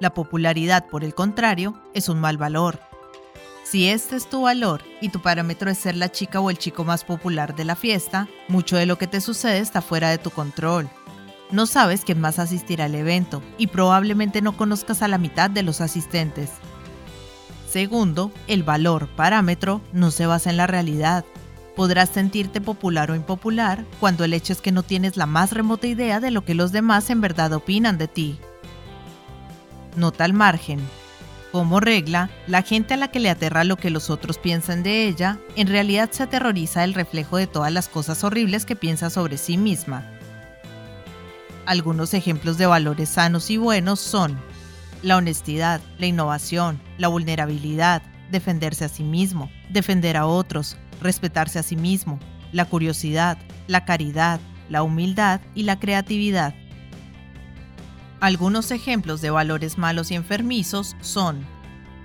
La 0.00 0.12
popularidad, 0.12 0.88
por 0.88 1.04
el 1.04 1.14
contrario, 1.14 1.80
es 1.94 2.08
un 2.08 2.20
mal 2.20 2.36
valor. 2.36 2.80
Si 3.62 3.88
este 3.88 4.16
es 4.16 4.28
tu 4.28 4.42
valor 4.42 4.82
y 5.00 5.10
tu 5.10 5.22
parámetro 5.22 5.70
es 5.70 5.78
ser 5.78 5.96
la 5.96 6.10
chica 6.10 6.40
o 6.40 6.50
el 6.50 6.58
chico 6.58 6.82
más 6.82 7.04
popular 7.04 7.54
de 7.54 7.64
la 7.64 7.76
fiesta, 7.76 8.28
mucho 8.48 8.76
de 8.76 8.86
lo 8.86 8.98
que 8.98 9.06
te 9.06 9.20
sucede 9.20 9.60
está 9.60 9.82
fuera 9.82 10.10
de 10.10 10.18
tu 10.18 10.30
control. 10.30 10.90
No 11.52 11.64
sabes 11.66 12.04
quién 12.04 12.20
más 12.20 12.40
asistirá 12.40 12.86
al 12.86 12.96
evento 12.96 13.40
y 13.56 13.68
probablemente 13.68 14.42
no 14.42 14.56
conozcas 14.56 15.00
a 15.02 15.08
la 15.08 15.18
mitad 15.18 15.48
de 15.48 15.62
los 15.62 15.80
asistentes. 15.80 16.50
Segundo, 17.68 18.30
el 18.46 18.62
valor 18.62 19.08
parámetro 19.08 19.80
no 19.92 20.10
se 20.10 20.26
basa 20.26 20.50
en 20.50 20.56
la 20.56 20.66
realidad. 20.66 21.24
Podrás 21.74 22.08
sentirte 22.08 22.60
popular 22.60 23.10
o 23.10 23.14
impopular 23.14 23.84
cuando 24.00 24.24
el 24.24 24.32
hecho 24.32 24.52
es 24.52 24.60
que 24.60 24.72
no 24.72 24.82
tienes 24.82 25.16
la 25.16 25.26
más 25.26 25.52
remota 25.52 25.86
idea 25.86 26.20
de 26.20 26.30
lo 26.30 26.44
que 26.44 26.54
los 26.54 26.72
demás 26.72 27.10
en 27.10 27.20
verdad 27.20 27.52
opinan 27.52 27.98
de 27.98 28.08
ti. 28.08 28.38
Nota 29.96 30.24
al 30.24 30.32
margen. 30.32 30.80
Como 31.52 31.80
regla, 31.80 32.30
la 32.46 32.62
gente 32.62 32.94
a 32.94 32.96
la 32.96 33.08
que 33.08 33.20
le 33.20 33.30
aterra 33.30 33.64
lo 33.64 33.76
que 33.76 33.90
los 33.90 34.10
otros 34.10 34.38
piensan 34.38 34.82
de 34.82 35.06
ella, 35.06 35.38
en 35.54 35.68
realidad 35.68 36.10
se 36.12 36.22
aterroriza 36.22 36.82
del 36.82 36.94
reflejo 36.94 37.36
de 37.36 37.46
todas 37.46 37.72
las 37.72 37.88
cosas 37.88 38.24
horribles 38.24 38.64
que 38.64 38.76
piensa 38.76 39.10
sobre 39.10 39.38
sí 39.38 39.56
misma. 39.56 40.04
Algunos 41.64 42.14
ejemplos 42.14 42.58
de 42.58 42.66
valores 42.66 43.08
sanos 43.08 43.50
y 43.50 43.56
buenos 43.56 44.00
son 44.00 44.38
la 45.02 45.16
honestidad, 45.16 45.80
la 45.98 46.06
innovación, 46.06 46.80
la 46.98 47.08
vulnerabilidad, 47.08 48.02
defenderse 48.30 48.84
a 48.84 48.88
sí 48.88 49.02
mismo, 49.02 49.50
defender 49.70 50.16
a 50.16 50.26
otros, 50.26 50.76
respetarse 51.00 51.58
a 51.58 51.62
sí 51.62 51.76
mismo, 51.76 52.18
la 52.52 52.64
curiosidad, 52.64 53.38
la 53.66 53.84
caridad, 53.84 54.40
la 54.68 54.82
humildad 54.82 55.40
y 55.54 55.62
la 55.64 55.78
creatividad. 55.78 56.54
Algunos 58.20 58.70
ejemplos 58.70 59.20
de 59.20 59.30
valores 59.30 59.78
malos 59.78 60.10
y 60.10 60.14
enfermizos 60.14 60.96
son 61.00 61.44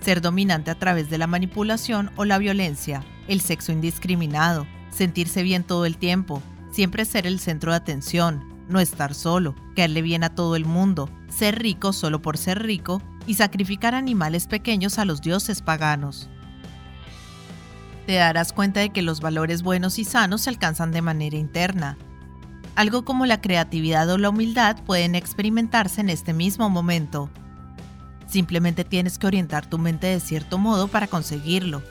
ser 0.01 0.21
dominante 0.21 0.71
a 0.71 0.75
través 0.75 1.09
de 1.09 1.17
la 1.17 1.27
manipulación 1.27 2.11
o 2.15 2.25
la 2.25 2.37
violencia, 2.37 3.03
el 3.27 3.39
sexo 3.39 3.71
indiscriminado, 3.71 4.67
sentirse 4.89 5.43
bien 5.43 5.63
todo 5.63 5.85
el 5.85 5.97
tiempo, 5.97 6.41
siempre 6.71 7.05
ser 7.05 7.27
el 7.27 7.39
centro 7.39 7.71
de 7.71 7.77
atención, 7.77 8.43
no 8.67 8.79
estar 8.79 9.13
solo, 9.13 9.55
caerle 9.75 10.01
bien 10.01 10.23
a 10.23 10.33
todo 10.33 10.55
el 10.55 10.65
mundo, 10.65 11.09
ser 11.31 11.59
rico 11.59 11.93
solo 11.93 12.21
por 12.21 12.37
ser 12.37 12.61
rico 12.61 13.01
y 13.25 13.35
sacrificar 13.35 13.95
animales 13.95 14.47
pequeños 14.47 14.99
a 14.99 15.05
los 15.05 15.21
dioses 15.21 15.61
paganos. 15.61 16.29
Te 18.05 18.13
darás 18.15 18.53
cuenta 18.53 18.79
de 18.79 18.89
que 18.89 19.01
los 19.01 19.21
valores 19.21 19.63
buenos 19.63 19.99
y 19.99 20.03
sanos 20.03 20.41
se 20.41 20.49
alcanzan 20.49 20.91
de 20.91 21.01
manera 21.01 21.37
interna, 21.37 21.97
algo 22.75 23.03
como 23.03 23.25
la 23.25 23.41
creatividad 23.41 24.09
o 24.09 24.17
la 24.17 24.29
humildad 24.29 24.77
pueden 24.83 25.15
experimentarse 25.15 26.01
en 26.01 26.09
este 26.09 26.33
mismo 26.33 26.69
momento. 26.69 27.29
Simplemente 28.27 28.85
tienes 28.85 29.17
que 29.17 29.27
orientar 29.27 29.65
tu 29.65 29.77
mente 29.77 30.07
de 30.07 30.19
cierto 30.19 30.57
modo 30.57 30.87
para 30.87 31.07
conseguirlo. 31.07 31.81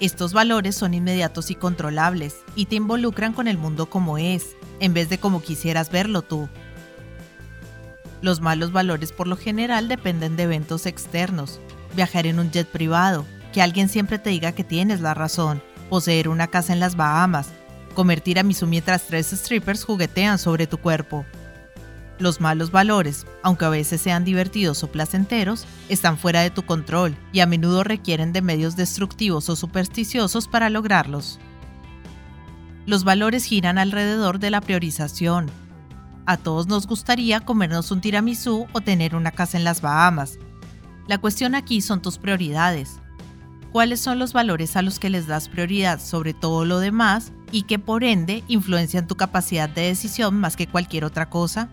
Estos 0.00 0.32
valores 0.32 0.74
son 0.74 0.94
inmediatos 0.94 1.50
y 1.50 1.54
controlables 1.54 2.36
y 2.56 2.66
te 2.66 2.74
involucran 2.74 3.32
con 3.32 3.48
el 3.48 3.56
mundo 3.56 3.88
como 3.88 4.18
es, 4.18 4.56
en 4.80 4.94
vez 4.94 5.08
de 5.08 5.18
como 5.18 5.40
quisieras 5.40 5.90
verlo 5.90 6.22
tú. 6.22 6.48
Los 8.22 8.40
malos 8.40 8.72
valores 8.72 9.12
por 9.12 9.26
lo 9.26 9.36
general 9.36 9.88
dependen 9.88 10.36
de 10.36 10.44
eventos 10.44 10.86
externos, 10.86 11.60
viajar 11.96 12.26
en 12.26 12.38
un 12.38 12.52
jet 12.52 12.68
privado, 12.68 13.26
que 13.52 13.60
alguien 13.60 13.88
siempre 13.88 14.18
te 14.18 14.30
diga 14.30 14.52
que 14.52 14.64
tienes 14.64 15.00
la 15.00 15.12
razón, 15.12 15.60
poseer 15.90 16.28
una 16.28 16.46
casa 16.46 16.72
en 16.72 16.80
las 16.80 16.96
Bahamas, 16.96 17.48
comer 17.94 18.20
tiramisú 18.20 18.66
mientras 18.66 19.02
tres 19.02 19.26
strippers 19.26 19.84
juguetean 19.84 20.38
sobre 20.38 20.68
tu 20.68 20.78
cuerpo. 20.78 21.26
Los 22.18 22.40
malos 22.40 22.70
valores, 22.70 23.26
aunque 23.42 23.64
a 23.64 23.70
veces 23.70 24.00
sean 24.00 24.24
divertidos 24.24 24.84
o 24.84 24.92
placenteros, 24.92 25.66
están 25.88 26.16
fuera 26.16 26.42
de 26.42 26.50
tu 26.50 26.62
control 26.62 27.16
y 27.32 27.40
a 27.40 27.46
menudo 27.46 27.82
requieren 27.82 28.32
de 28.32 28.42
medios 28.42 28.76
destructivos 28.76 29.48
o 29.48 29.56
supersticiosos 29.56 30.46
para 30.46 30.70
lograrlos. 30.70 31.40
Los 32.86 33.02
valores 33.02 33.44
giran 33.44 33.78
alrededor 33.78 34.38
de 34.38 34.50
la 34.50 34.60
priorización. 34.60 35.50
A 36.24 36.36
todos 36.36 36.68
nos 36.68 36.86
gustaría 36.86 37.40
comernos 37.40 37.90
un 37.90 38.00
tiramisú 38.00 38.68
o 38.72 38.80
tener 38.80 39.16
una 39.16 39.32
casa 39.32 39.58
en 39.58 39.64
las 39.64 39.80
Bahamas. 39.80 40.38
La 41.08 41.18
cuestión 41.18 41.56
aquí 41.56 41.80
son 41.80 42.00
tus 42.00 42.18
prioridades. 42.18 43.00
¿Cuáles 43.72 44.00
son 44.00 44.18
los 44.18 44.32
valores 44.32 44.76
a 44.76 44.82
los 44.82 45.00
que 45.00 45.10
les 45.10 45.26
das 45.26 45.48
prioridad 45.48 45.98
sobre 45.98 46.32
todo 46.32 46.64
lo 46.64 46.78
demás 46.78 47.32
y 47.50 47.62
que 47.62 47.78
por 47.78 48.04
ende 48.04 48.44
influencian 48.46 49.08
tu 49.08 49.16
capacidad 49.16 49.68
de 49.68 49.82
decisión 49.82 50.38
más 50.38 50.56
que 50.56 50.68
cualquier 50.68 51.04
otra 51.04 51.28
cosa? 51.28 51.70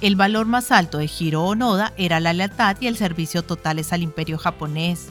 El 0.00 0.16
valor 0.16 0.46
más 0.46 0.70
alto 0.70 0.98
de 0.98 1.10
Hiro 1.18 1.44
Onoda 1.44 1.94
era 1.96 2.20
la 2.20 2.32
lealtad 2.32 2.76
y 2.80 2.86
el 2.86 2.96
servicio 2.96 3.42
totales 3.42 3.92
al 3.92 4.02
imperio 4.02 4.36
japonés. 4.38 5.08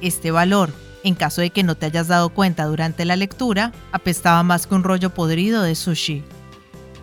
Este 0.00 0.30
valor, 0.30 0.72
en 1.02 1.14
caso 1.14 1.40
de 1.40 1.50
que 1.50 1.64
no 1.64 1.74
te 1.74 1.86
hayas 1.86 2.08
dado 2.08 2.28
cuenta 2.28 2.66
durante 2.66 3.04
la 3.04 3.16
lectura, 3.16 3.72
apestaba 3.90 4.42
más 4.44 4.66
que 4.66 4.74
un 4.74 4.84
rollo 4.84 5.10
podrido 5.10 5.62
de 5.62 5.74
sushi. 5.74 6.22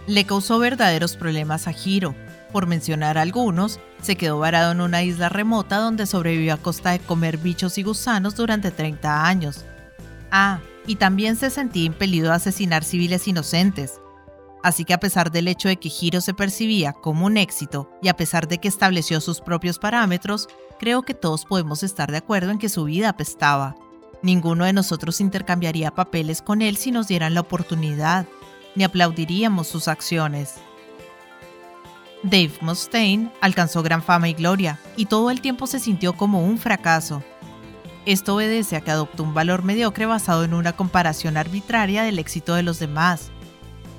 Le 0.09 0.25
causó 0.25 0.57
verdaderos 0.57 1.15
problemas 1.15 1.67
a 1.67 1.71
Hiro. 1.71 2.15
Por 2.51 2.65
mencionar 2.65 3.19
algunos, 3.19 3.79
se 4.01 4.15
quedó 4.15 4.39
varado 4.39 4.71
en 4.71 4.81
una 4.81 5.03
isla 5.03 5.29
remota 5.29 5.77
donde 5.77 6.07
sobrevivió 6.07 6.55
a 6.55 6.57
costa 6.57 6.89
de 6.89 6.99
comer 6.99 7.37
bichos 7.37 7.77
y 7.77 7.83
gusanos 7.83 8.35
durante 8.35 8.71
30 8.71 9.27
años. 9.27 9.65
Ah, 10.31 10.61
y 10.87 10.95
también 10.95 11.35
se 11.35 11.51
sentía 11.51 11.83
impelido 11.83 12.31
a 12.31 12.37
asesinar 12.37 12.83
civiles 12.83 13.27
inocentes. 13.27 14.01
Así 14.63 14.83
que 14.83 14.95
a 14.95 14.99
pesar 14.99 15.29
del 15.29 15.47
hecho 15.47 15.67
de 15.67 15.77
que 15.77 15.91
Hiro 16.01 16.21
se 16.21 16.33
percibía 16.33 16.91
como 16.91 17.27
un 17.27 17.37
éxito 17.37 17.91
y 18.01 18.07
a 18.07 18.17
pesar 18.17 18.47
de 18.47 18.57
que 18.57 18.67
estableció 18.67 19.21
sus 19.21 19.41
propios 19.41 19.77
parámetros, 19.77 20.47
creo 20.79 21.03
que 21.03 21.13
todos 21.13 21.45
podemos 21.45 21.83
estar 21.83 22.09
de 22.09 22.17
acuerdo 22.17 22.49
en 22.49 22.57
que 22.57 22.69
su 22.69 22.85
vida 22.85 23.09
apestaba. 23.09 23.75
Ninguno 24.23 24.65
de 24.65 24.73
nosotros 24.73 25.21
intercambiaría 25.21 25.91
papeles 25.91 26.41
con 26.41 26.63
él 26.63 26.77
si 26.77 26.89
nos 26.89 27.07
dieran 27.07 27.35
la 27.35 27.41
oportunidad, 27.41 28.25
ni 28.75 28.83
aplaudiríamos 28.83 29.67
sus 29.67 29.87
acciones. 29.87 30.55
Dave 32.23 32.51
Mustaine 32.61 33.31
alcanzó 33.39 33.81
gran 33.81 34.03
fama 34.03 34.27
y 34.29 34.33
gloria, 34.33 34.79
y 34.97 35.05
todo 35.05 35.31
el 35.31 35.41
tiempo 35.41 35.67
se 35.67 35.79
sintió 35.79 36.13
como 36.13 36.43
un 36.43 36.57
fracaso. 36.57 37.23
Esto 38.05 38.35
obedece 38.35 38.75
a 38.75 38.81
que 38.81 38.91
adoptó 38.91 39.23
un 39.23 39.33
valor 39.33 39.63
mediocre 39.63 40.05
basado 40.05 40.43
en 40.43 40.53
una 40.53 40.73
comparación 40.73 41.37
arbitraria 41.37 42.03
del 42.03 42.19
éxito 42.19 42.55
de 42.55 42.63
los 42.63 42.79
demás. 42.79 43.31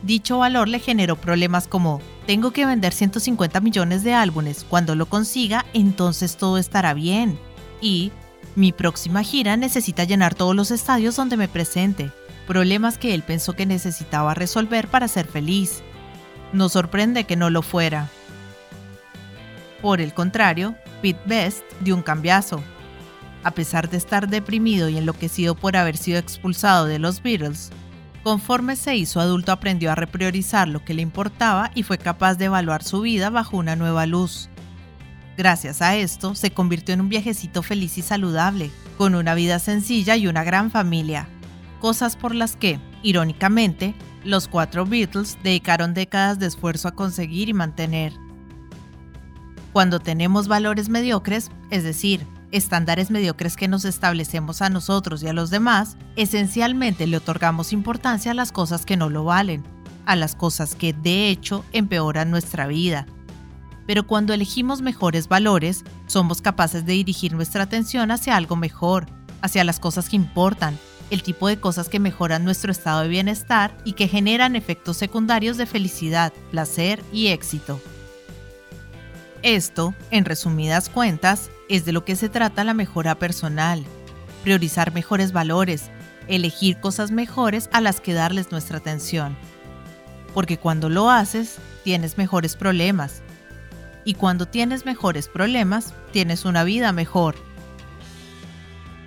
Dicho 0.03 0.39
valor 0.39 0.69
le 0.69 0.81
generó 0.81 1.17
problemas 1.17 1.69
como, 1.69 2.01
tengo 2.27 2.53
que 2.53 2.67
vender 2.67 2.93
150 2.93 3.61
millones 3.61 4.03
de 4.03 4.15
álbumes, 4.15 4.65
cuando 4.69 4.95
lo 4.95 5.07
consiga, 5.07 5.67
entonces 5.73 6.37
todo 6.37 6.59
estará 6.59 6.95
bien. 6.95 7.39
Y, 7.81 8.13
mi 8.57 8.73
próxima 8.73 9.23
gira 9.23 9.57
necesita 9.57 10.05
llenar 10.05 10.35
todos 10.35 10.57
los 10.57 10.71
estadios 10.71 11.17
donde 11.17 11.37
me 11.37 11.49
presente, 11.49 12.11
problemas 12.47 12.99
que 12.99 13.15
él 13.15 13.23
pensó 13.23 13.55
que 13.55 13.67
necesitaba 13.67 14.35
resolver 14.35 14.89
para 14.89 15.09
ser 15.09 15.27
feliz. 15.27 15.83
Nos 16.53 16.73
sorprende 16.73 17.25
que 17.25 17.37
no 17.37 17.51
lo 17.51 17.63
fuera. 17.63 18.09
Por 19.83 20.01
el 20.01 20.13
contrario, 20.13 20.75
Pete 21.01 21.21
Best 21.25 21.63
dio 21.81 21.95
un 21.95 22.03
cambiazo. 22.03 22.63
A 23.43 23.53
pesar 23.53 23.89
de 23.89 23.97
estar 23.97 24.29
deprimido 24.29 24.89
y 24.89 24.99
enloquecido 24.99 25.55
por 25.55 25.77
haber 25.77 25.97
sido 25.97 26.19
expulsado 26.19 26.85
de 26.85 26.99
los 26.99 27.23
Beatles, 27.23 27.71
conforme 28.23 28.77
se 28.77 28.97
hizo 28.97 29.21
adulto 29.21 29.53
aprendió 29.53 29.91
a 29.91 29.95
repriorizar 29.95 30.69
lo 30.69 30.85
que 30.85 30.93
le 30.93 31.03
importaba 31.03 31.71
y 31.75 31.83
fue 31.83 31.97
capaz 31.97 32.35
de 32.35 32.47
evaluar 32.47 32.83
su 32.83 33.01
vida 33.01 33.31
bajo 33.31 33.57
una 33.57 33.77
nueva 33.77 34.05
luz. 34.07 34.51
Gracias 35.39 35.81
a 35.81 35.97
esto, 35.97 36.35
se 36.35 36.51
convirtió 36.51 36.93
en 36.93 37.01
un 37.01 37.09
viajecito 37.09 37.63
feliz 37.63 37.97
y 37.97 38.03
saludable, 38.03 38.71
con 38.99 39.15
una 39.15 39.35
vida 39.35 39.59
sencilla 39.59 40.17
y 40.17 40.27
una 40.27 40.45
gran 40.45 40.71
familia. 40.71 41.29
Cosas 41.81 42.15
por 42.17 42.35
las 42.35 42.57
que, 42.57 42.79
irónicamente, 43.03 43.95
los 44.23 44.49
cuatro 44.49 44.87
Beatles 44.87 45.39
dedicaron 45.43 45.95
décadas 45.95 46.39
de 46.39 46.47
esfuerzo 46.47 46.89
a 46.89 46.95
conseguir 46.95 47.49
y 47.49 47.55
mantener. 47.55 48.13
Cuando 49.73 49.99
tenemos 49.99 50.47
valores 50.47 50.89
mediocres, 50.89 51.51
es 51.71 51.83
decir, 51.83 52.27
estándares 52.53 53.11
mediocres 53.11 53.57
que 53.57 53.69
nos 53.69 53.85
establecemos 53.85 54.63
a 54.63 54.69
nosotros 54.69 55.23
y 55.23 55.29
a 55.29 55.33
los 55.33 55.51
demás, 55.51 55.97
esencialmente 56.17 57.07
le 57.07 57.17
otorgamos 57.17 57.73
importancia 57.73 58.33
a 58.33 58.35
las 58.35 58.53
cosas 58.53 58.85
que 58.85 58.97
no 58.97 59.09
lo 59.09 59.25
valen, 59.25 59.65
a 60.07 60.17
las 60.17 60.35
cosas 60.35 60.75
que 60.75 60.93
de 60.93 61.31
hecho 61.31 61.65
empeoran 61.73 62.31
nuestra 62.31 62.67
vida, 62.67 63.07
pero 63.91 64.07
cuando 64.07 64.33
elegimos 64.33 64.83
mejores 64.83 65.27
valores, 65.27 65.85
somos 66.07 66.41
capaces 66.41 66.87
de 66.87 66.93
dirigir 66.93 67.33
nuestra 67.33 67.65
atención 67.65 68.13
hacia 68.13 68.37
algo 68.37 68.55
mejor, 68.55 69.07
hacia 69.43 69.65
las 69.65 69.81
cosas 69.81 70.09
que 70.09 70.15
importan, 70.15 70.79
el 71.11 71.23
tipo 71.23 71.49
de 71.49 71.59
cosas 71.59 71.89
que 71.89 71.99
mejoran 71.99 72.45
nuestro 72.45 72.73
estado 72.73 73.03
de 73.03 73.09
bienestar 73.09 73.77
y 73.85 73.93
que 73.93 74.09
generan 74.09 74.57
efectos 74.57 74.97
secundarios 74.97 75.57
de 75.57 75.67
felicidad, 75.67 76.33
placer 76.51 77.03
y 77.13 77.29
éxito. 77.29 77.81
Esto, 79.43 79.95
en 80.11 80.25
resumidas 80.25 80.89
cuentas, 80.89 81.51
es 81.69 81.85
de 81.85 81.93
lo 81.93 82.05
que 82.05 82.17
se 82.17 82.29
trata 82.29 82.65
la 82.65 82.75
mejora 82.75 83.17
personal. 83.17 83.85
Priorizar 84.43 84.93
mejores 84.93 85.33
valores, 85.33 85.91
elegir 86.29 86.79
cosas 86.81 87.11
mejores 87.11 87.69
a 87.73 87.81
las 87.81 88.01
que 88.01 88.15
darles 88.15 88.53
nuestra 88.53 88.79
atención. 88.79 89.37
Porque 90.35 90.59
cuando 90.59 90.89
lo 90.89 91.11
haces, 91.11 91.57
tienes 91.83 92.19
mejores 92.19 92.55
problemas, 92.55 93.23
y 94.05 94.15
cuando 94.15 94.47
tienes 94.47 94.87
mejores 94.87 95.29
problemas, 95.29 95.95
tienes 96.13 96.45
una 96.45 96.65
vida 96.65 96.93
mejor. 96.93 97.37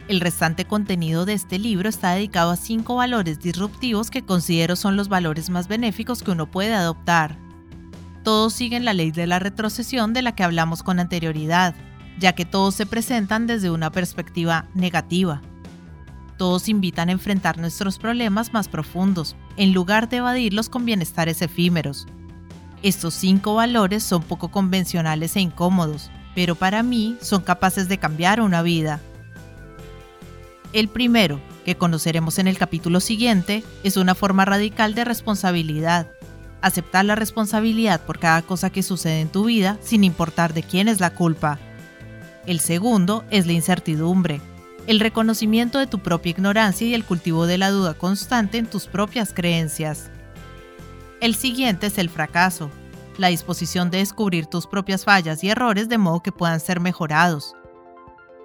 El 0.07 0.19
restante 0.19 0.65
contenido 0.65 1.25
de 1.25 1.33
este 1.33 1.57
libro 1.59 1.87
está 1.87 2.11
dedicado 2.11 2.51
a 2.51 2.55
cinco 2.55 2.95
valores 2.95 3.39
disruptivos 3.39 4.09
que 4.09 4.23
considero 4.23 4.75
son 4.75 4.97
los 4.97 5.07
valores 5.07 5.49
más 5.49 5.67
benéficos 5.67 6.23
que 6.23 6.31
uno 6.31 6.49
puede 6.49 6.73
adoptar. 6.73 7.37
Todos 8.23 8.53
siguen 8.53 8.85
la 8.85 8.93
ley 8.93 9.11
de 9.11 9.27
la 9.27 9.39
retrocesión 9.39 10.13
de 10.13 10.21
la 10.21 10.35
que 10.35 10.43
hablamos 10.43 10.83
con 10.83 10.99
anterioridad, 10.99 11.75
ya 12.19 12.33
que 12.33 12.45
todos 12.45 12.75
se 12.75 12.85
presentan 12.85 13.47
desde 13.47 13.71
una 13.71 13.91
perspectiva 13.91 14.67
negativa. 14.73 15.41
Todos 16.37 16.67
invitan 16.67 17.09
a 17.09 17.13
enfrentar 17.13 17.57
nuestros 17.57 17.97
problemas 17.97 18.53
más 18.53 18.67
profundos, 18.67 19.35
en 19.55 19.73
lugar 19.73 20.09
de 20.09 20.17
evadirlos 20.17 20.67
con 20.67 20.85
bienestares 20.85 21.41
efímeros, 21.41 22.07
estos 22.83 23.13
cinco 23.13 23.55
valores 23.55 24.03
son 24.03 24.21
poco 24.23 24.49
convencionales 24.49 25.37
e 25.37 25.39
incómodos, 25.39 26.11
pero 26.35 26.55
para 26.55 26.83
mí 26.83 27.15
son 27.21 27.41
capaces 27.41 27.87
de 27.87 27.97
cambiar 27.97 28.41
una 28.41 28.61
vida. 28.61 28.99
El 30.73 30.87
primero, 30.87 31.39
que 31.65 31.75
conoceremos 31.75 32.39
en 32.39 32.47
el 32.47 32.57
capítulo 32.57 32.99
siguiente, 32.99 33.63
es 33.83 33.95
una 33.95 34.15
forma 34.15 34.43
radical 34.43 34.95
de 34.95 35.05
responsabilidad. 35.05 36.07
Aceptar 36.61 37.05
la 37.05 37.13
responsabilidad 37.13 38.01
por 38.01 38.17
cada 38.17 38.41
cosa 38.41 38.71
que 38.71 38.81
sucede 38.81 39.21
en 39.21 39.29
tu 39.29 39.45
vida 39.45 39.77
sin 39.81 40.03
importar 40.03 40.55
de 40.55 40.63
quién 40.63 40.87
es 40.87 40.99
la 40.99 41.13
culpa. 41.13 41.59
El 42.47 42.59
segundo 42.59 43.23
es 43.29 43.45
la 43.45 43.53
incertidumbre, 43.53 44.41
el 44.87 44.99
reconocimiento 44.99 45.77
de 45.77 45.85
tu 45.85 45.99
propia 45.99 46.31
ignorancia 46.31 46.87
y 46.87 46.95
el 46.95 47.05
cultivo 47.05 47.45
de 47.45 47.59
la 47.59 47.69
duda 47.69 47.93
constante 47.93 48.57
en 48.57 48.65
tus 48.65 48.87
propias 48.87 49.31
creencias. 49.31 50.09
El 51.21 51.35
siguiente 51.35 51.87
es 51.87 51.99
el 51.99 52.09
fracaso, 52.09 52.71
la 53.17 53.27
disposición 53.27 53.91
de 53.91 53.99
descubrir 53.99 54.47
tus 54.47 54.65
propias 54.65 55.05
fallas 55.05 55.43
y 55.43 55.49
errores 55.49 55.87
de 55.87 55.99
modo 55.99 56.23
que 56.23 56.31
puedan 56.31 56.59
ser 56.59 56.79
mejorados. 56.79 57.53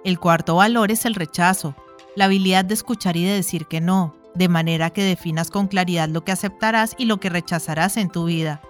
El 0.05 0.19
cuarto 0.19 0.57
valor 0.57 0.91
es 0.91 1.05
el 1.05 1.15
rechazo, 1.15 1.75
la 2.15 2.25
habilidad 2.25 2.65
de 2.65 2.73
escuchar 2.73 3.17
y 3.17 3.23
de 3.23 3.33
decir 3.33 3.65
que 3.65 3.81
no, 3.81 4.15
de 4.35 4.47
manera 4.47 4.89
que 4.89 5.03
definas 5.03 5.49
con 5.51 5.67
claridad 5.67 6.09
lo 6.09 6.23
que 6.23 6.31
aceptarás 6.31 6.95
y 6.97 7.05
lo 7.05 7.19
que 7.19 7.29
rechazarás 7.29 7.97
en 7.97 8.09
tu 8.09 8.25
vida. 8.25 8.61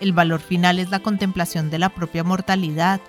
El 0.00 0.12
valor 0.12 0.40
final 0.40 0.78
es 0.78 0.90
la 0.90 1.00
contemplación 1.00 1.70
de 1.70 1.78
la 1.78 1.90
propia 1.90 2.24
mortalidad. 2.24 3.00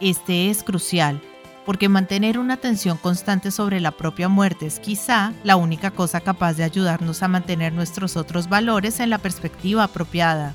Este 0.00 0.48
es 0.48 0.62
crucial, 0.62 1.20
porque 1.66 1.88
mantener 1.88 2.38
una 2.38 2.54
atención 2.54 2.96
constante 2.96 3.50
sobre 3.50 3.80
la 3.80 3.90
propia 3.90 4.28
muerte 4.28 4.66
es 4.66 4.80
quizá 4.80 5.34
la 5.44 5.56
única 5.56 5.90
cosa 5.90 6.20
capaz 6.20 6.54
de 6.54 6.64
ayudarnos 6.64 7.22
a 7.22 7.28
mantener 7.28 7.72
nuestros 7.72 8.16
otros 8.16 8.48
valores 8.48 9.00
en 9.00 9.10
la 9.10 9.18
perspectiva 9.18 9.84
apropiada. 9.84 10.54